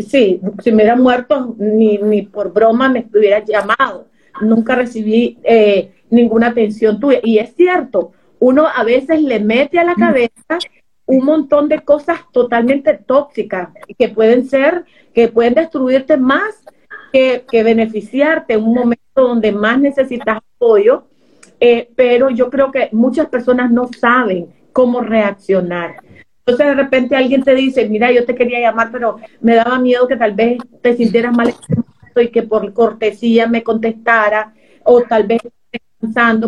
sí, 0.07 0.41
si 0.61 0.71
me 0.71 0.77
hubiera 0.77 0.95
muerto, 0.95 1.55
ni, 1.57 1.97
ni 1.97 2.23
por 2.23 2.53
broma 2.53 2.89
me 2.89 3.07
hubiera 3.13 3.43
llamado. 3.43 4.07
Nunca 4.41 4.75
recibí 4.75 5.37
eh, 5.43 5.91
ninguna 6.09 6.47
atención 6.47 6.99
tuya. 6.99 7.19
Y 7.23 7.39
es 7.39 7.55
cierto, 7.55 8.11
uno 8.39 8.67
a 8.67 8.83
veces 8.83 9.21
le 9.21 9.39
mete 9.39 9.79
a 9.79 9.83
la 9.83 9.95
cabeza 9.95 10.57
un 11.05 11.25
montón 11.25 11.67
de 11.67 11.79
cosas 11.79 12.19
totalmente 12.31 12.93
tóxicas 12.93 13.69
que 13.97 14.09
pueden 14.09 14.47
ser, 14.47 14.85
que 15.13 15.27
pueden 15.27 15.53
destruirte 15.53 16.17
más 16.17 16.63
que, 17.11 17.45
beneficiarte 17.51 18.53
en 18.53 18.63
un 18.63 18.73
momento 18.73 19.03
donde 19.15 19.51
más 19.51 19.79
necesitas 19.79 20.37
apoyo. 20.37 21.03
Eh, 21.59 21.89
pero 21.95 22.29
yo 22.29 22.49
creo 22.49 22.71
que 22.71 22.89
muchas 22.91 23.27
personas 23.27 23.69
no 23.71 23.87
saben 23.87 24.47
cómo 24.71 25.01
reaccionar. 25.01 25.97
Entonces 26.39 26.67
de 26.67 26.73
repente 26.73 27.15
alguien 27.15 27.43
te 27.43 27.53
dice, 27.53 27.87
mira, 27.87 28.11
yo 28.11 28.25
te 28.25 28.33
quería 28.33 28.59
llamar, 28.59 28.89
pero 28.91 29.17
me 29.41 29.55
daba 29.55 29.77
miedo 29.77 30.07
que 30.07 30.17
tal 30.17 30.33
vez 30.33 30.57
te 30.81 30.97
sintieras 30.97 31.35
mal 31.35 31.53
y 32.15 32.27
que 32.29 32.43
por 32.43 32.73
cortesía 32.73 33.47
me 33.47 33.63
contestara, 33.63 34.53
o 34.83 35.01
tal 35.01 35.27
vez 35.27 35.41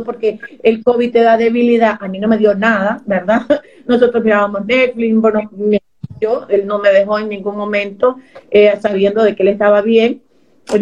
porque 0.03 0.39
el 0.61 0.83
COVID 0.83 1.11
te 1.11 1.21
da 1.21 1.37
debilidad. 1.37 1.97
A 1.99 2.07
mí 2.07 2.19
no 2.19 2.27
me 2.27 2.37
dio 2.37 2.55
nada, 2.55 3.01
¿verdad? 3.05 3.41
Nosotros 3.87 4.23
mirábamos 4.23 4.65
Netflix, 4.65 5.13
él 6.49 6.65
no 6.65 6.79
me 6.79 6.91
dejó 6.91 7.19
en 7.19 7.29
ningún 7.29 7.57
momento 7.57 8.17
eh, 8.49 8.73
sabiendo 8.79 9.23
de 9.23 9.35
que 9.35 9.43
él 9.43 9.49
estaba 9.49 9.81
bien. 9.81 10.21
Pues 10.65 10.81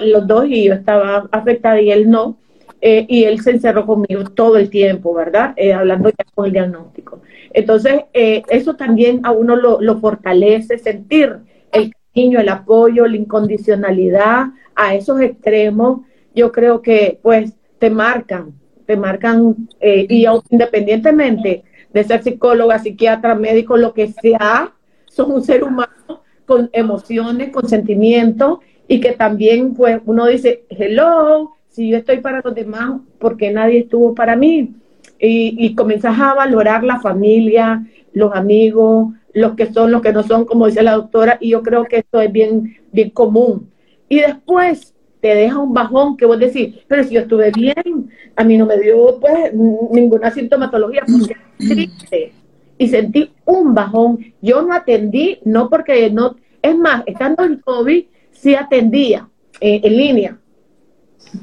los 0.00 0.26
dos 0.26 0.46
y 0.46 0.64
yo 0.64 0.74
estaba 0.74 1.28
afectada 1.32 1.80
y 1.80 1.90
él 1.90 2.08
no. 2.08 2.38
Eh, 2.80 3.04
y 3.08 3.24
él 3.24 3.40
se 3.40 3.50
encerró 3.50 3.84
conmigo 3.84 4.22
todo 4.24 4.56
el 4.56 4.70
tiempo, 4.70 5.12
¿verdad? 5.12 5.52
Eh, 5.56 5.72
hablando 5.72 6.10
ya 6.10 6.24
con 6.32 6.46
el 6.46 6.52
diagnóstico. 6.52 7.20
Entonces, 7.52 8.02
eso 8.12 8.76
también 8.76 9.20
a 9.24 9.32
uno 9.32 9.56
lo 9.56 9.98
fortalece, 9.98 10.78
sentir 10.78 11.38
el 11.72 11.92
cariño, 11.92 12.38
el 12.38 12.48
apoyo, 12.48 13.06
la 13.08 13.16
incondicionalidad 13.16 14.46
a 14.76 14.94
esos 14.94 15.20
extremos. 15.20 16.02
Yo 16.34 16.52
creo 16.52 16.80
que, 16.80 17.18
pues, 17.20 17.57
te 17.78 17.90
marcan, 17.90 18.52
te 18.86 18.96
marcan, 18.96 19.68
eh, 19.80 20.06
y 20.08 20.26
independientemente 20.50 21.64
de 21.92 22.04
ser 22.04 22.22
psicóloga, 22.22 22.78
psiquiatra, 22.78 23.34
médico, 23.34 23.76
lo 23.76 23.94
que 23.94 24.08
sea, 24.08 24.72
son 25.06 25.32
un 25.32 25.42
ser 25.42 25.64
humano 25.64 26.22
con 26.46 26.70
emociones, 26.72 27.50
con 27.50 27.68
sentimientos, 27.68 28.58
y 28.86 29.00
que 29.00 29.12
también, 29.12 29.74
pues, 29.74 30.00
uno 30.06 30.26
dice, 30.26 30.64
hello, 30.70 31.52
si 31.68 31.90
yo 31.90 31.98
estoy 31.98 32.18
para 32.18 32.40
los 32.42 32.54
demás, 32.54 33.00
porque 33.18 33.50
nadie 33.50 33.80
estuvo 33.80 34.14
para 34.14 34.36
mí? 34.36 34.74
Y, 35.20 35.56
y 35.58 35.74
comenzás 35.74 36.18
a 36.18 36.34
valorar 36.34 36.84
la 36.84 37.00
familia, 37.00 37.86
los 38.12 38.34
amigos, 38.34 39.08
los 39.34 39.54
que 39.54 39.66
son, 39.66 39.90
los 39.90 40.02
que 40.02 40.12
no 40.12 40.22
son, 40.22 40.44
como 40.44 40.66
dice 40.66 40.82
la 40.82 40.94
doctora, 40.94 41.36
y 41.40 41.50
yo 41.50 41.62
creo 41.62 41.84
que 41.84 41.98
esto 41.98 42.20
es 42.20 42.32
bien, 42.32 42.78
bien 42.92 43.10
común. 43.10 43.70
Y 44.08 44.20
después, 44.20 44.94
te 45.20 45.34
deja 45.34 45.58
un 45.58 45.74
bajón 45.74 46.16
que 46.16 46.26
vos 46.26 46.38
decís, 46.38 46.76
pero 46.86 47.04
si 47.04 47.14
yo 47.14 47.22
estuve 47.22 47.50
bien, 47.50 48.10
a 48.36 48.44
mí 48.44 48.56
no 48.56 48.66
me 48.66 48.78
dio 48.78 49.18
pues 49.20 49.52
ninguna 49.54 50.30
sintomatología, 50.30 51.02
porque 51.06 51.36
triste. 51.56 52.32
Y 52.78 52.88
sentí 52.88 53.32
un 53.44 53.74
bajón. 53.74 54.34
Yo 54.40 54.62
no 54.62 54.72
atendí, 54.72 55.40
no 55.44 55.68
porque 55.68 56.10
no, 56.10 56.36
es 56.62 56.76
más, 56.76 57.02
estando 57.06 57.44
en 57.44 57.58
COVID, 57.58 58.04
sí 58.30 58.54
atendía 58.54 59.28
eh, 59.60 59.80
en 59.82 59.96
línea. 59.96 60.38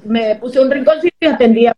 Me 0.05 0.35
puse 0.35 0.59
un 0.59 0.71
rinconcito 0.71 1.15
y 1.19 1.25
atendía 1.25 1.75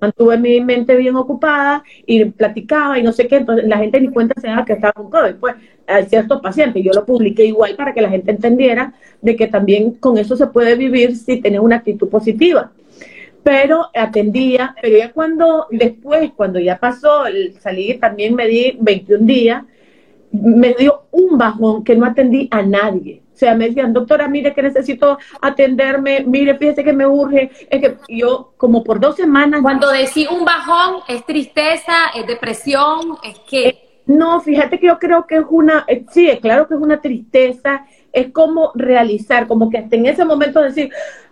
mantuve 0.00 0.38
mi 0.38 0.60
mente 0.60 0.96
bien 0.96 1.16
ocupada 1.16 1.82
y 2.06 2.24
platicaba 2.26 2.98
y 2.98 3.02
no 3.02 3.12
sé 3.12 3.26
qué, 3.26 3.36
entonces 3.36 3.66
la 3.66 3.78
gente 3.78 4.00
ni 4.00 4.08
cuenta 4.08 4.40
se 4.40 4.48
que 4.66 4.74
estaba 4.74 4.92
con 4.92 5.10
COVID. 5.10 5.36
Pues 5.36 5.54
hay 5.86 6.06
ciertos 6.06 6.40
pacientes. 6.40 6.84
Yo 6.84 6.92
lo 6.92 7.04
publiqué 7.04 7.44
igual 7.44 7.74
para 7.76 7.94
que 7.94 8.02
la 8.02 8.10
gente 8.10 8.30
entendiera 8.30 8.94
de 9.20 9.36
que 9.36 9.46
también 9.46 9.92
con 9.92 10.18
eso 10.18 10.36
se 10.36 10.46
puede 10.46 10.76
vivir 10.76 11.16
si 11.16 11.40
tienes 11.40 11.60
una 11.60 11.76
actitud 11.76 12.08
positiva. 12.08 12.72
Pero 13.42 13.86
atendía, 13.94 14.76
pero 14.82 14.98
ya 14.98 15.12
cuando 15.12 15.66
después, 15.70 16.30
cuando 16.36 16.58
ya 16.60 16.78
pasó, 16.78 17.24
salí 17.60 17.94
también 17.94 18.34
me 18.34 18.46
di 18.46 18.76
21 18.78 19.26
días, 19.26 19.64
me 20.32 20.74
dio 20.74 21.04
un 21.10 21.38
bajón 21.38 21.82
que 21.82 21.96
no 21.96 22.04
atendí 22.04 22.48
a 22.50 22.62
nadie. 22.62 23.22
O 23.40 23.42
sea, 23.42 23.54
me 23.54 23.68
decían, 23.68 23.94
doctora, 23.94 24.28
mire 24.28 24.52
que 24.52 24.60
necesito 24.60 25.18
atenderme, 25.40 26.24
mire, 26.26 26.58
fíjese 26.58 26.84
que 26.84 26.92
me 26.92 27.06
urge. 27.06 27.50
Es 27.70 27.80
que 27.80 27.96
yo, 28.08 28.52
como 28.58 28.84
por 28.84 29.00
dos 29.00 29.16
semanas. 29.16 29.62
Cuando 29.62 29.90
decís 29.90 30.28
un 30.30 30.44
bajón, 30.44 30.96
es 31.08 31.24
tristeza, 31.24 31.94
es 32.14 32.26
depresión, 32.26 33.16
es 33.22 33.38
que. 33.48 33.68
Eh, 33.68 34.02
no, 34.04 34.42
fíjate 34.42 34.78
que 34.78 34.88
yo 34.88 34.98
creo 34.98 35.26
que 35.26 35.36
es 35.36 35.44
una, 35.48 35.86
eh, 35.88 36.04
sí, 36.10 36.28
es 36.28 36.38
claro 36.40 36.68
que 36.68 36.74
es 36.74 36.80
una 36.80 37.00
tristeza, 37.00 37.86
es 38.12 38.30
como 38.30 38.72
realizar, 38.74 39.46
como 39.46 39.70
que 39.70 39.78
hasta 39.78 39.96
en 39.96 40.04
ese 40.04 40.26
momento 40.26 40.60
decir, 40.60 40.90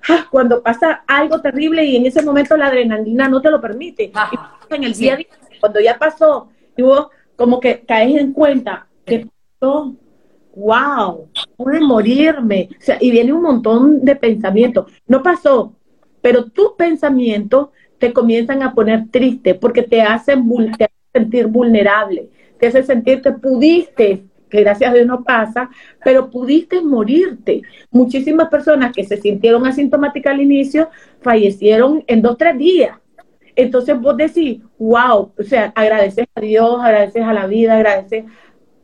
ah, 0.08 0.26
cuando 0.30 0.62
pasa 0.62 1.04
algo 1.06 1.42
terrible 1.42 1.84
y 1.84 1.96
en 1.96 2.06
ese 2.06 2.22
momento 2.22 2.56
la 2.56 2.68
adrenalina 2.68 3.28
no 3.28 3.42
te 3.42 3.50
lo 3.50 3.60
permite. 3.60 4.04
y 4.70 4.74
en 4.74 4.84
el 4.84 4.94
día 4.94 5.12
a 5.12 5.16
día, 5.16 5.26
cuando 5.60 5.78
ya 5.78 5.98
pasó, 5.98 6.48
y 6.74 6.80
vos 6.80 7.08
como 7.36 7.60
que 7.60 7.80
caes 7.80 8.18
en 8.18 8.32
cuenta 8.32 8.86
que 9.04 9.28
pasó, 9.58 9.94
wow, 10.58 11.28
pude 11.56 11.80
morirme. 11.80 12.68
O 12.72 12.82
sea, 12.82 12.98
y 13.00 13.10
viene 13.10 13.32
un 13.32 13.42
montón 13.42 14.04
de 14.04 14.16
pensamientos. 14.16 14.92
No 15.06 15.22
pasó, 15.22 15.74
pero 16.20 16.46
tus 16.46 16.72
pensamientos 16.72 17.68
te 17.98 18.12
comienzan 18.12 18.62
a 18.62 18.74
poner 18.74 19.08
triste 19.10 19.54
porque 19.54 19.82
te 19.82 20.02
hacen, 20.02 20.44
te 20.76 20.88
sentir 21.12 21.46
vulnerable 21.46 22.28
que 22.58 22.66
hace 22.66 22.82
sentir 22.82 23.22
que 23.22 23.32
pudiste, 23.32 24.24
que 24.50 24.60
gracias 24.60 24.90
a 24.90 24.94
Dios 24.94 25.06
no 25.06 25.22
pasa, 25.22 25.70
pero 26.04 26.30
pudiste 26.30 26.80
morirte. 26.80 27.62
Muchísimas 27.90 28.48
personas 28.48 28.92
que 28.92 29.04
se 29.04 29.16
sintieron 29.16 29.66
asintomáticas 29.66 30.34
al 30.34 30.42
inicio 30.42 30.90
fallecieron 31.20 32.02
en 32.06 32.22
dos, 32.22 32.36
tres 32.36 32.58
días. 32.58 32.98
Entonces 33.54 34.00
vos 34.00 34.16
decís, 34.16 34.60
wow, 34.78 35.32
o 35.36 35.42
sea, 35.42 35.72
agradeces 35.74 36.26
a 36.34 36.40
Dios, 36.40 36.80
agradeces 36.80 37.22
a 37.22 37.32
la 37.32 37.46
vida, 37.46 37.74
agradeces 37.74 38.24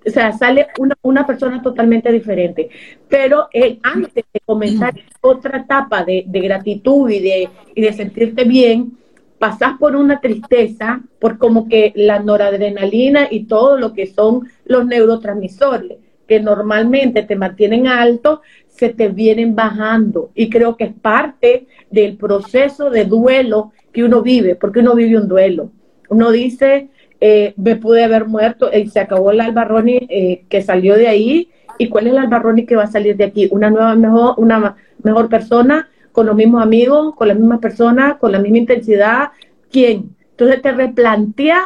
o 0.06 0.10
sea, 0.10 0.32
sale 0.32 0.68
una, 0.78 0.96
una 1.02 1.26
persona 1.26 1.62
totalmente 1.62 2.10
diferente. 2.12 2.68
Pero 3.08 3.48
eh, 3.52 3.78
antes 3.82 4.24
de 4.32 4.40
comenzar 4.44 4.94
otra 5.20 5.58
etapa 5.58 6.04
de, 6.04 6.24
de 6.26 6.40
gratitud 6.40 7.10
y 7.10 7.20
de, 7.20 7.48
y 7.74 7.80
de 7.82 7.92
sentirte 7.92 8.44
bien, 8.44 8.92
pasás 9.38 9.78
por 9.78 9.96
una 9.96 10.20
tristeza, 10.20 11.02
por 11.18 11.38
como 11.38 11.68
que 11.68 11.92
la 11.96 12.18
noradrenalina 12.18 13.28
y 13.30 13.44
todo 13.44 13.78
lo 13.78 13.92
que 13.92 14.06
son 14.06 14.48
los 14.64 14.86
neurotransmisores, 14.86 15.98
que 16.26 16.40
normalmente 16.40 17.22
te 17.22 17.36
mantienen 17.36 17.86
alto, 17.86 18.42
se 18.68 18.88
te 18.88 19.08
vienen 19.08 19.54
bajando. 19.54 20.30
Y 20.34 20.48
creo 20.48 20.76
que 20.76 20.84
es 20.84 20.94
parte 20.94 21.66
del 21.90 22.16
proceso 22.16 22.90
de 22.90 23.04
duelo 23.04 23.72
que 23.92 24.04
uno 24.04 24.22
vive, 24.22 24.56
porque 24.56 24.80
uno 24.80 24.94
vive 24.94 25.18
un 25.18 25.28
duelo. 25.28 25.70
Uno 26.08 26.30
dice, 26.30 26.88
eh, 27.20 27.54
me 27.56 27.76
pude 27.76 28.04
haber 28.04 28.26
muerto 28.26 28.70
y 28.72 28.88
se 28.88 29.00
acabó 29.00 29.30
el 29.30 29.40
Albarroni 29.40 30.06
eh, 30.08 30.44
que 30.48 30.62
salió 30.62 30.96
de 30.96 31.08
ahí. 31.08 31.50
¿Y 31.78 31.88
cuál 31.88 32.06
es 32.06 32.12
el 32.12 32.18
Albarroni 32.18 32.66
que 32.66 32.76
va 32.76 32.84
a 32.84 32.88
salir 32.88 33.16
de 33.16 33.24
aquí? 33.24 33.48
Una 33.50 33.70
nueva, 33.70 33.94
mejor, 33.94 34.34
una 34.36 34.76
mejor 35.02 35.28
persona, 35.28 35.88
con 36.12 36.26
los 36.26 36.36
mismos 36.36 36.62
amigos, 36.62 37.14
con 37.16 37.28
las 37.28 37.36
mismas 37.36 37.58
personas, 37.58 38.16
con 38.18 38.30
la 38.30 38.38
misma 38.38 38.58
intensidad. 38.58 39.30
¿Quién? 39.70 40.14
Entonces 40.30 40.62
te 40.62 40.72
replantea 40.72 41.64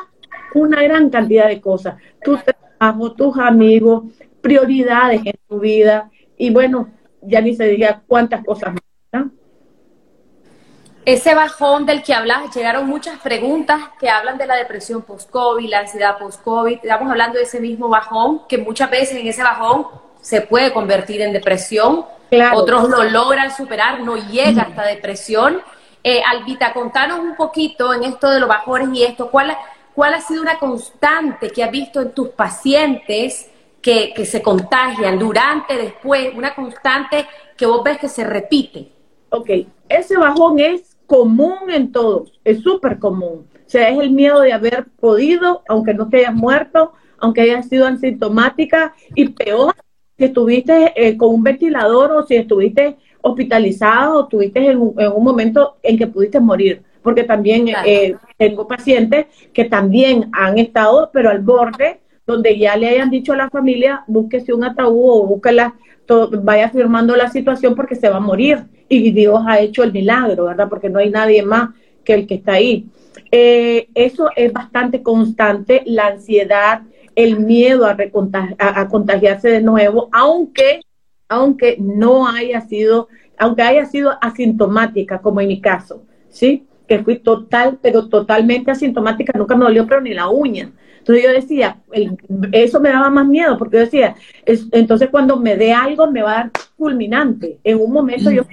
una 0.54 0.82
gran 0.82 1.10
cantidad 1.10 1.48
de 1.48 1.60
cosas. 1.60 1.96
Tu 2.24 2.36
trabajo, 2.38 3.12
tus 3.12 3.38
amigos, 3.38 4.04
prioridades 4.40 5.20
en 5.24 5.34
tu 5.48 5.60
vida. 5.60 6.10
Y 6.36 6.50
bueno, 6.50 6.88
ya 7.22 7.40
ni 7.40 7.54
se 7.54 7.66
diga 7.66 8.02
cuántas 8.06 8.44
cosas 8.44 8.74
más 8.74 8.87
ese 11.04 11.34
bajón 11.34 11.86
del 11.86 12.02
que 12.02 12.12
hablas, 12.12 12.54
llegaron 12.54 12.86
muchas 12.86 13.18
preguntas 13.20 13.80
que 13.98 14.10
hablan 14.10 14.36
de 14.36 14.46
la 14.46 14.56
depresión 14.56 15.02
post-COVID, 15.02 15.68
la 15.68 15.80
ansiedad 15.80 16.18
post-COVID. 16.18 16.80
Estamos 16.82 17.10
hablando 17.10 17.38
de 17.38 17.44
ese 17.44 17.60
mismo 17.60 17.88
bajón, 17.88 18.42
que 18.46 18.58
muchas 18.58 18.90
veces 18.90 19.16
en 19.16 19.26
ese 19.26 19.42
bajón 19.42 19.86
se 20.20 20.42
puede 20.42 20.72
convertir 20.72 21.22
en 21.22 21.32
depresión. 21.32 22.04
Otros 22.52 22.90
lo 22.90 23.04
logran 23.04 23.54
superar, 23.56 24.00
no 24.00 24.16
llega 24.16 24.62
hasta 24.62 24.82
depresión. 24.82 25.62
Eh, 26.04 26.22
Albita, 26.22 26.72
contanos 26.74 27.20
un 27.20 27.34
poquito 27.36 27.92
en 27.94 28.04
esto 28.04 28.30
de 28.30 28.40
los 28.40 28.48
bajones 28.48 28.90
y 28.92 29.02
esto, 29.02 29.30
¿cuál, 29.30 29.56
cuál 29.94 30.14
ha 30.14 30.20
sido 30.20 30.42
una 30.42 30.58
constante 30.58 31.50
que 31.50 31.64
has 31.64 31.70
visto 31.70 32.00
en 32.00 32.12
tus 32.12 32.28
pacientes 32.30 33.50
que, 33.80 34.12
que 34.14 34.26
se 34.26 34.42
contagian 34.42 35.18
durante, 35.18 35.76
después, 35.76 36.34
una 36.34 36.54
constante 36.54 37.26
que 37.56 37.66
vos 37.66 37.82
ves 37.82 37.98
que 37.98 38.08
se 38.08 38.24
repite? 38.24 38.92
Ok, 39.30 39.50
ese 39.88 40.16
bajón 40.16 40.58
es 40.58 40.96
común 41.06 41.70
en 41.70 41.90
todos, 41.90 42.38
es 42.44 42.60
súper 42.60 42.98
común. 42.98 43.46
O 43.54 43.70
sea, 43.70 43.88
es 43.88 43.98
el 43.98 44.10
miedo 44.10 44.40
de 44.40 44.52
haber 44.52 44.86
podido, 45.00 45.62
aunque 45.68 45.94
no 45.94 46.08
te 46.08 46.18
hayas 46.18 46.34
muerto, 46.34 46.92
aunque 47.18 47.42
hayas 47.42 47.68
sido 47.68 47.86
asintomática, 47.86 48.94
y 49.14 49.28
peor, 49.28 49.74
si 50.16 50.24
estuviste 50.24 50.92
eh, 50.96 51.16
con 51.16 51.34
un 51.34 51.42
ventilador 51.42 52.12
o 52.12 52.26
si 52.26 52.36
estuviste 52.36 52.96
hospitalizado 53.22 54.18
o 54.18 54.22
estuviste 54.24 54.70
en 54.70 54.78
un, 54.80 55.24
momento 55.24 55.76
en 55.82 55.98
que 55.98 56.06
pudiste 56.06 56.40
morir. 56.40 56.82
Porque 57.02 57.24
también 57.24 57.68
eh, 57.86 58.16
tengo 58.36 58.66
pacientes 58.66 59.26
que 59.52 59.64
también 59.64 60.28
han 60.32 60.58
estado, 60.58 61.10
pero 61.12 61.30
al 61.30 61.40
borde, 61.40 62.00
donde 62.26 62.58
ya 62.58 62.76
le 62.76 62.88
hayan 62.88 63.10
dicho 63.10 63.32
a 63.32 63.36
la 63.36 63.50
familia, 63.50 64.04
búsquese 64.06 64.52
un 64.52 64.64
ataúd 64.64 65.22
o 65.22 65.26
búsquela, 65.26 65.74
vaya 66.42 66.70
firmando 66.70 67.16
la 67.16 67.30
situación 67.30 67.74
porque 67.74 67.94
se 67.94 68.08
va 68.08 68.16
a 68.16 68.20
morir 68.20 68.64
y 68.88 69.10
Dios 69.12 69.42
ha 69.46 69.60
hecho 69.60 69.82
el 69.82 69.92
milagro, 69.92 70.46
¿verdad? 70.46 70.68
Porque 70.68 70.88
no 70.88 70.98
hay 70.98 71.10
nadie 71.10 71.42
más 71.42 71.70
que 72.04 72.14
el 72.14 72.26
que 72.26 72.36
está 72.36 72.52
ahí. 72.52 72.86
Eh, 73.30 73.88
eso 73.94 74.30
es 74.34 74.52
bastante 74.52 75.02
constante, 75.02 75.82
la 75.84 76.06
ansiedad, 76.08 76.82
el 77.14 77.40
miedo 77.40 77.84
a, 77.84 77.96
a, 78.58 78.88
contagiarse 78.88 79.48
de 79.48 79.60
nuevo, 79.60 80.08
aunque, 80.12 80.80
aunque 81.28 81.76
no 81.78 82.28
haya 82.28 82.60
sido, 82.62 83.08
aunque 83.36 83.62
haya 83.62 83.84
sido 83.86 84.16
asintomática, 84.20 85.20
como 85.20 85.40
en 85.40 85.48
mi 85.48 85.60
caso, 85.60 86.04
¿sí? 86.28 86.66
Que 86.86 87.00
fui 87.00 87.18
total, 87.18 87.78
pero 87.82 88.08
totalmente 88.08 88.70
asintomática, 88.70 89.36
nunca 89.36 89.56
me 89.56 89.64
dolió, 89.64 89.86
pero 89.86 90.00
ni 90.00 90.14
la 90.14 90.28
uña. 90.28 90.70
Entonces 90.98 91.24
yo 91.24 91.32
decía, 91.32 91.78
eso 92.52 92.80
me 92.80 92.90
daba 92.90 93.10
más 93.10 93.26
miedo, 93.26 93.56
porque 93.56 93.76
yo 93.76 93.84
decía, 93.84 94.14
entonces 94.72 95.08
cuando 95.10 95.38
me 95.38 95.56
dé 95.56 95.72
algo 95.72 96.10
me 96.10 96.22
va 96.22 96.32
a 96.32 96.34
dar 96.34 96.50
fulminante. 96.76 97.58
En 97.64 97.80
un 97.80 97.92
momento 97.92 98.30
yo 98.30 98.44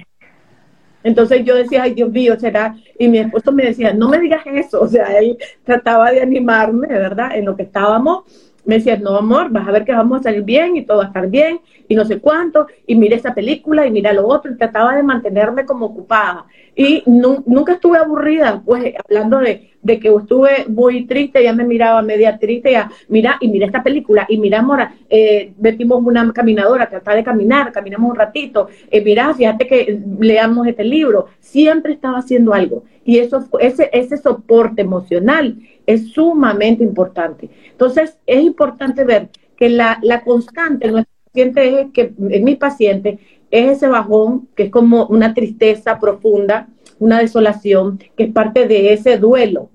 entonces 1.06 1.44
yo 1.44 1.54
decía, 1.54 1.84
ay 1.84 1.94
Dios 1.94 2.10
mío, 2.10 2.36
será. 2.36 2.74
Y 2.98 3.06
mi 3.06 3.18
esposo 3.18 3.52
me 3.52 3.66
decía, 3.66 3.92
no 3.92 4.08
me 4.08 4.18
digas 4.18 4.42
eso. 4.44 4.80
O 4.86 4.88
sea, 4.88 5.16
él 5.18 5.38
trataba 5.64 6.10
de 6.10 6.20
animarme, 6.20 6.88
¿verdad? 6.88 7.36
En 7.36 7.44
lo 7.44 7.54
que 7.56 7.62
estábamos. 7.62 8.24
Me 8.66 8.76
decía, 8.76 8.96
no, 8.98 9.16
amor, 9.16 9.50
vas 9.50 9.66
a 9.66 9.72
ver 9.72 9.84
que 9.84 9.92
vamos 9.92 10.20
a 10.20 10.24
salir 10.24 10.42
bien 10.42 10.76
y 10.76 10.84
todo 10.84 10.98
va 10.98 11.04
a 11.04 11.06
estar 11.06 11.28
bien 11.28 11.60
y 11.88 11.94
no 11.94 12.04
sé 12.04 12.18
cuánto. 12.20 12.66
Y 12.86 12.96
mira 12.96 13.16
esa 13.16 13.32
película 13.32 13.86
y 13.86 13.90
mira 13.90 14.12
lo 14.12 14.26
otro. 14.26 14.52
Y 14.52 14.56
trataba 14.56 14.94
de 14.96 15.02
mantenerme 15.02 15.64
como 15.64 15.86
ocupada. 15.86 16.46
Y 16.74 17.02
nunca 17.06 17.74
estuve 17.74 17.96
aburrida, 17.96 18.60
pues 18.64 18.92
hablando 19.08 19.38
de, 19.38 19.70
de 19.86 20.00
que 20.00 20.08
estuve 20.08 20.66
muy 20.68 21.06
triste, 21.06 21.42
ya 21.44 21.52
me 21.52 21.64
miraba 21.64 22.02
media 22.02 22.36
triste, 22.38 22.72
ya, 22.72 22.90
mira, 23.08 23.36
y 23.40 23.48
mira 23.48 23.66
esta 23.66 23.84
película, 23.84 24.26
y 24.28 24.36
mira, 24.36 24.60
Mora, 24.60 24.92
eh, 25.08 25.52
metimos 25.58 26.02
una 26.04 26.32
caminadora, 26.32 26.88
tratar 26.88 27.14
de 27.14 27.22
caminar, 27.22 27.70
caminamos 27.70 28.10
un 28.10 28.16
ratito, 28.16 28.68
eh, 28.90 29.00
mira, 29.00 29.32
fíjate 29.32 29.68
que 29.68 30.00
leamos 30.18 30.66
este 30.66 30.82
libro, 30.82 31.26
siempre 31.38 31.92
estaba 31.92 32.18
haciendo 32.18 32.52
algo, 32.52 32.82
y 33.04 33.18
eso, 33.18 33.48
ese, 33.60 33.88
ese 33.92 34.16
soporte 34.16 34.82
emocional 34.82 35.56
es 35.86 36.12
sumamente 36.12 36.82
importante. 36.82 37.48
Entonces, 37.76 38.18
es 38.26 38.42
importante 38.42 39.04
ver 39.04 39.28
que 39.56 39.68
la, 39.68 39.98
la 40.02 40.22
constante 40.22 40.86
en 40.86 40.92
nuestro 40.92 41.12
paciente 41.24 41.80
es 41.80 42.08
en 42.18 42.44
mi 42.44 42.56
paciente, 42.56 43.18
es 43.50 43.76
ese 43.76 43.88
bajón, 43.88 44.48
que 44.54 44.64
es 44.64 44.70
como 44.70 45.06
una 45.06 45.34
tristeza 45.34 45.98
profunda, 45.98 46.68
una 46.98 47.18
desolación, 47.20 47.98
que 48.16 48.24
es 48.24 48.32
parte 48.32 48.66
de 48.66 48.92
ese 48.92 49.18
duelo 49.18 49.70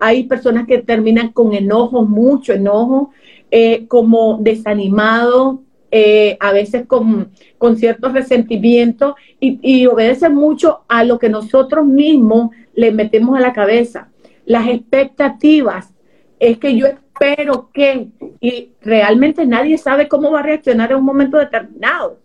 hay 0.00 0.24
personas 0.24 0.66
que 0.66 0.78
terminan 0.78 1.28
con 1.28 1.52
enojo, 1.52 2.04
mucho 2.04 2.54
enojo, 2.54 3.10
eh, 3.50 3.86
como 3.86 4.38
desanimado, 4.40 5.62
eh, 5.90 6.36
a 6.40 6.52
veces 6.52 6.86
con, 6.86 7.30
con 7.58 7.76
cierto 7.76 8.08
resentimiento 8.08 9.14
y, 9.38 9.58
y 9.62 9.86
obedecen 9.86 10.34
mucho 10.34 10.80
a 10.88 11.04
lo 11.04 11.18
que 11.18 11.28
nosotros 11.28 11.86
mismos 11.86 12.50
le 12.74 12.92
metemos 12.92 13.36
a 13.36 13.40
la 13.40 13.52
cabeza. 13.52 14.08
Las 14.46 14.68
expectativas 14.68 15.92
es 16.38 16.58
que 16.58 16.74
yo 16.76 16.86
espero 17.20 17.70
que, 17.72 18.08
y 18.40 18.70
realmente 18.80 19.44
nadie 19.46 19.76
sabe 19.76 20.08
cómo 20.08 20.30
va 20.30 20.40
a 20.40 20.44
reaccionar 20.44 20.90
en 20.90 20.98
un 20.98 21.04
momento 21.04 21.36
determinado 21.36 22.18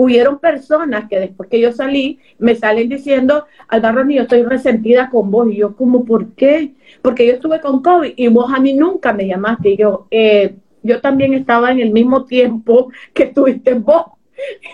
hubieron 0.00 0.38
personas 0.38 1.10
que 1.10 1.20
después 1.20 1.50
que 1.50 1.60
yo 1.60 1.72
salí 1.72 2.18
me 2.38 2.54
salen 2.54 2.88
diciendo, 2.88 3.44
Albarro, 3.68 4.08
yo 4.08 4.22
estoy 4.22 4.44
resentida 4.44 5.10
con 5.10 5.30
vos. 5.30 5.48
Y 5.50 5.56
yo, 5.56 5.76
como, 5.76 6.06
¿por 6.06 6.32
qué? 6.32 6.72
Porque 7.02 7.26
yo 7.26 7.34
estuve 7.34 7.60
con 7.60 7.82
COVID 7.82 8.14
y 8.16 8.28
vos 8.28 8.50
a 8.50 8.60
mí 8.60 8.72
nunca 8.72 9.12
me 9.12 9.26
llamaste. 9.26 9.70
Y 9.70 9.76
yo, 9.76 10.06
eh, 10.10 10.54
yo 10.82 11.02
también 11.02 11.34
estaba 11.34 11.70
en 11.70 11.80
el 11.80 11.90
mismo 11.90 12.24
tiempo 12.24 12.90
que 13.12 13.24
estuviste 13.24 13.74
vos. 13.74 14.06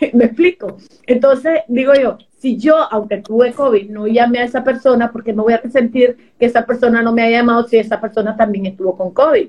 me 0.13 0.27
explico. 0.27 0.77
Entonces, 1.09 1.63
digo 1.67 1.93
yo, 1.95 2.19
si 2.39 2.57
yo, 2.59 2.77
aunque 2.91 3.19
tuve 3.19 3.53
COVID, 3.53 3.91
no 3.91 4.07
llamé 4.07 4.41
a 4.41 4.45
esa 4.45 4.63
persona, 4.63 5.11
porque 5.11 5.33
no 5.33 5.45
voy 5.45 5.55
a 5.55 5.63
sentir 5.71 6.17
que 6.39 6.47
esa 6.47 6.67
persona 6.67 7.03
no 7.03 7.13
me 7.13 7.23
haya 7.23 7.39
llamado 7.39 7.67
si 7.67 7.79
esa 7.79 8.01
persona 8.01 8.37
también 8.37 8.67
estuvo 8.67 8.97
con 8.97 9.13
COVID. 9.13 9.49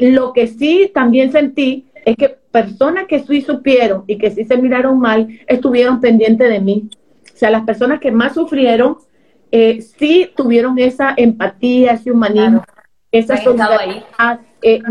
Lo 0.00 0.32
que 0.32 0.48
sí 0.48 0.90
también 0.92 1.32
sentí 1.32 1.86
es 2.04 2.16
que 2.16 2.28
personas 2.28 3.06
que 3.06 3.20
sí 3.20 3.40
supieron 3.40 4.04
y 4.06 4.18
que 4.18 4.30
sí 4.30 4.44
se 4.44 4.56
miraron 4.56 4.98
mal 4.98 5.28
estuvieron 5.46 6.00
pendientes 6.00 6.48
de 6.48 6.60
mí. 6.60 6.90
O 7.34 7.36
sea, 7.36 7.50
las 7.50 7.64
personas 7.64 8.00
que 8.00 8.10
más 8.10 8.34
sufrieron 8.34 8.98
eh, 9.50 9.80
sí 9.80 10.30
tuvieron 10.36 10.78
esa 10.78 11.14
empatía, 11.16 11.92
ese 11.92 12.10
humanismo, 12.10 12.64
esa 13.12 13.36
solidaridad, 13.38 14.40
eh, 14.60 14.82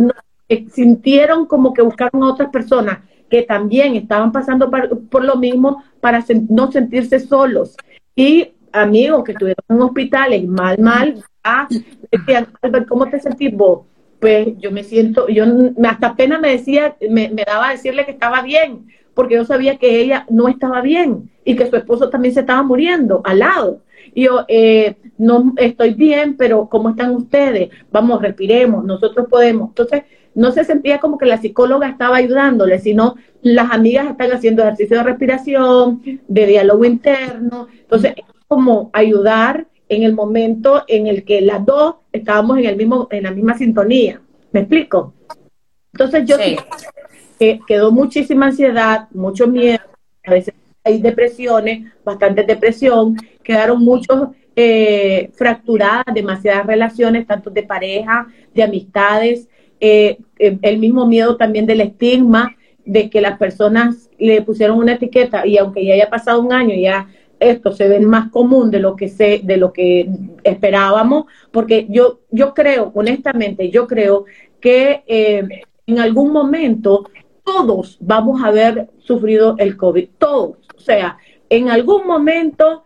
eh, 0.50 0.66
sintieron 0.72 1.46
como 1.46 1.74
que 1.74 1.82
buscaron 1.82 2.24
a 2.24 2.32
otras 2.32 2.50
personas 2.50 3.00
que 3.30 3.44
también 3.44 3.96
estaban 3.96 4.32
pasando 4.32 4.70
por, 4.70 5.24
lo 5.24 5.36
mismo 5.36 5.84
para 6.00 6.24
no 6.50 6.72
sentirse 6.72 7.20
solos. 7.20 7.76
Y 8.16 8.54
amigos 8.72 9.24
que 9.24 9.34
estuvieron 9.34 9.64
en 9.70 9.82
hospitales, 9.82 10.48
mal, 10.48 10.78
mal, 10.80 11.24
ah, 11.44 11.68
decían, 12.12 12.48
¿cómo 12.88 13.08
te 13.10 13.20
sentís 13.20 13.56
vos? 13.56 13.82
pues 14.20 14.58
yo 14.58 14.72
me 14.72 14.84
siento, 14.84 15.28
yo 15.28 15.46
hasta 15.86 16.16
pena 16.16 16.40
me 16.40 16.52
decía, 16.52 16.96
me, 17.10 17.30
daba 17.30 17.70
a 17.70 17.72
decirle 17.72 18.06
que 18.06 18.12
estaba 18.12 18.42
bien, 18.42 18.88
porque 19.14 19.36
yo 19.36 19.46
sabía 19.46 19.78
que 19.78 20.00
ella 20.02 20.26
no 20.30 20.48
estaba 20.48 20.82
bien 20.82 21.30
y 21.44 21.56
que 21.56 21.70
su 21.70 21.76
esposo 21.76 22.10
también 22.10 22.34
se 22.34 22.42
estaba 22.42 22.64
muriendo 22.64 23.22
al 23.24 23.40
lado. 23.40 23.82
Y 24.14 24.24
yo, 24.24 24.46
eh, 24.48 24.96
no 25.18 25.54
estoy 25.58 25.94
bien, 25.94 26.38
pero 26.38 26.68
¿cómo 26.70 26.90
están 26.90 27.12
ustedes? 27.16 27.70
Vamos, 27.92 28.22
respiremos, 28.22 28.84
nosotros 28.84 29.28
podemos. 29.30 29.70
Entonces, 29.70 30.04
no 30.38 30.52
se 30.52 30.64
sentía 30.64 31.00
como 31.00 31.18
que 31.18 31.26
la 31.26 31.42
psicóloga 31.42 31.90
estaba 31.90 32.18
ayudándole, 32.18 32.78
sino 32.78 33.16
las 33.42 33.72
amigas 33.72 34.06
están 34.06 34.32
haciendo 34.32 34.62
ejercicio 34.62 34.98
de 34.98 35.04
respiración, 35.04 36.04
de 36.28 36.46
diálogo 36.46 36.86
interno. 36.86 37.68
Entonces, 37.74 38.14
es 38.16 38.24
como 38.48 38.92
ayudar 38.94 39.66
en 39.90 40.04
el 40.04 40.14
momento 40.14 40.84
en 40.88 41.08
el 41.08 41.26
que 41.26 41.42
las 41.42 41.66
dos 41.66 41.96
estábamos 42.12 42.60
en, 42.60 42.66
el 42.66 42.76
mismo, 42.76 43.08
en 43.10 43.24
la 43.24 43.32
misma 43.32 43.58
sintonía. 43.58 44.22
¿Me 44.52 44.60
explico? 44.60 45.16
Entonces 45.92 46.26
yo 46.26 46.38
sí. 46.38 46.56
que 47.40 47.60
quedó 47.68 47.92
muchísima 47.92 48.46
ansiedad, 48.46 49.08
mucho 49.16 49.48
miedo, 49.48 49.80
a 50.24 50.32
veces 50.32 50.54
hay 50.84 51.02
depresiones, 51.02 51.92
bastante 52.06 52.44
depresión, 52.44 53.16
quedaron 53.44 53.84
muchos 53.84 54.28
eh, 54.56 55.32
fracturadas, 55.34 56.06
demasiadas 56.14 56.68
relaciones, 56.68 57.26
tanto 57.26 57.50
de 57.50 57.64
pareja, 57.64 58.28
de 58.54 58.62
amistades, 58.62 59.50
eh, 59.80 60.18
eh, 60.40 60.58
el 60.62 60.80
mismo 60.80 61.06
miedo 61.06 61.38
también 61.38 61.66
del 61.66 61.82
estigma, 61.82 62.56
de 62.86 63.10
que 63.10 63.22
las 63.22 63.38
personas 63.38 64.10
le 64.18 64.42
pusieron 64.42 64.78
una 64.78 64.94
etiqueta 64.94 65.46
y 65.46 65.58
aunque 65.58 65.86
ya 65.86 65.94
haya 65.94 66.10
pasado 66.10 66.42
un 66.42 66.54
año, 66.54 66.74
ya 66.76 67.08
esto 67.40 67.72
se 67.72 67.88
ve 67.88 68.00
más 68.00 68.32
común 68.32 68.72
de 68.72 68.80
lo 68.80 68.96
que 68.96 69.10
se, 69.10 69.42
de 69.44 69.58
lo 69.58 69.74
que 69.74 70.10
esperábamos, 70.44 71.26
porque 71.52 71.86
yo, 71.90 72.22
yo 72.32 72.54
creo, 72.54 72.92
honestamente, 72.96 73.70
yo 73.70 73.86
creo 73.86 74.26
que 74.60 75.04
en 75.86 76.00
algún 76.00 76.32
momento 76.32 77.06
todos 77.44 77.98
vamos 78.02 78.44
a 78.44 78.48
haber 78.48 78.90
sufrido 78.98 79.56
el 79.58 79.78
COVID, 79.78 80.10
todos. 80.18 80.58
O 80.76 80.80
sea, 80.80 81.18
en 81.50 81.70
algún 81.70 82.06
momento 82.06 82.84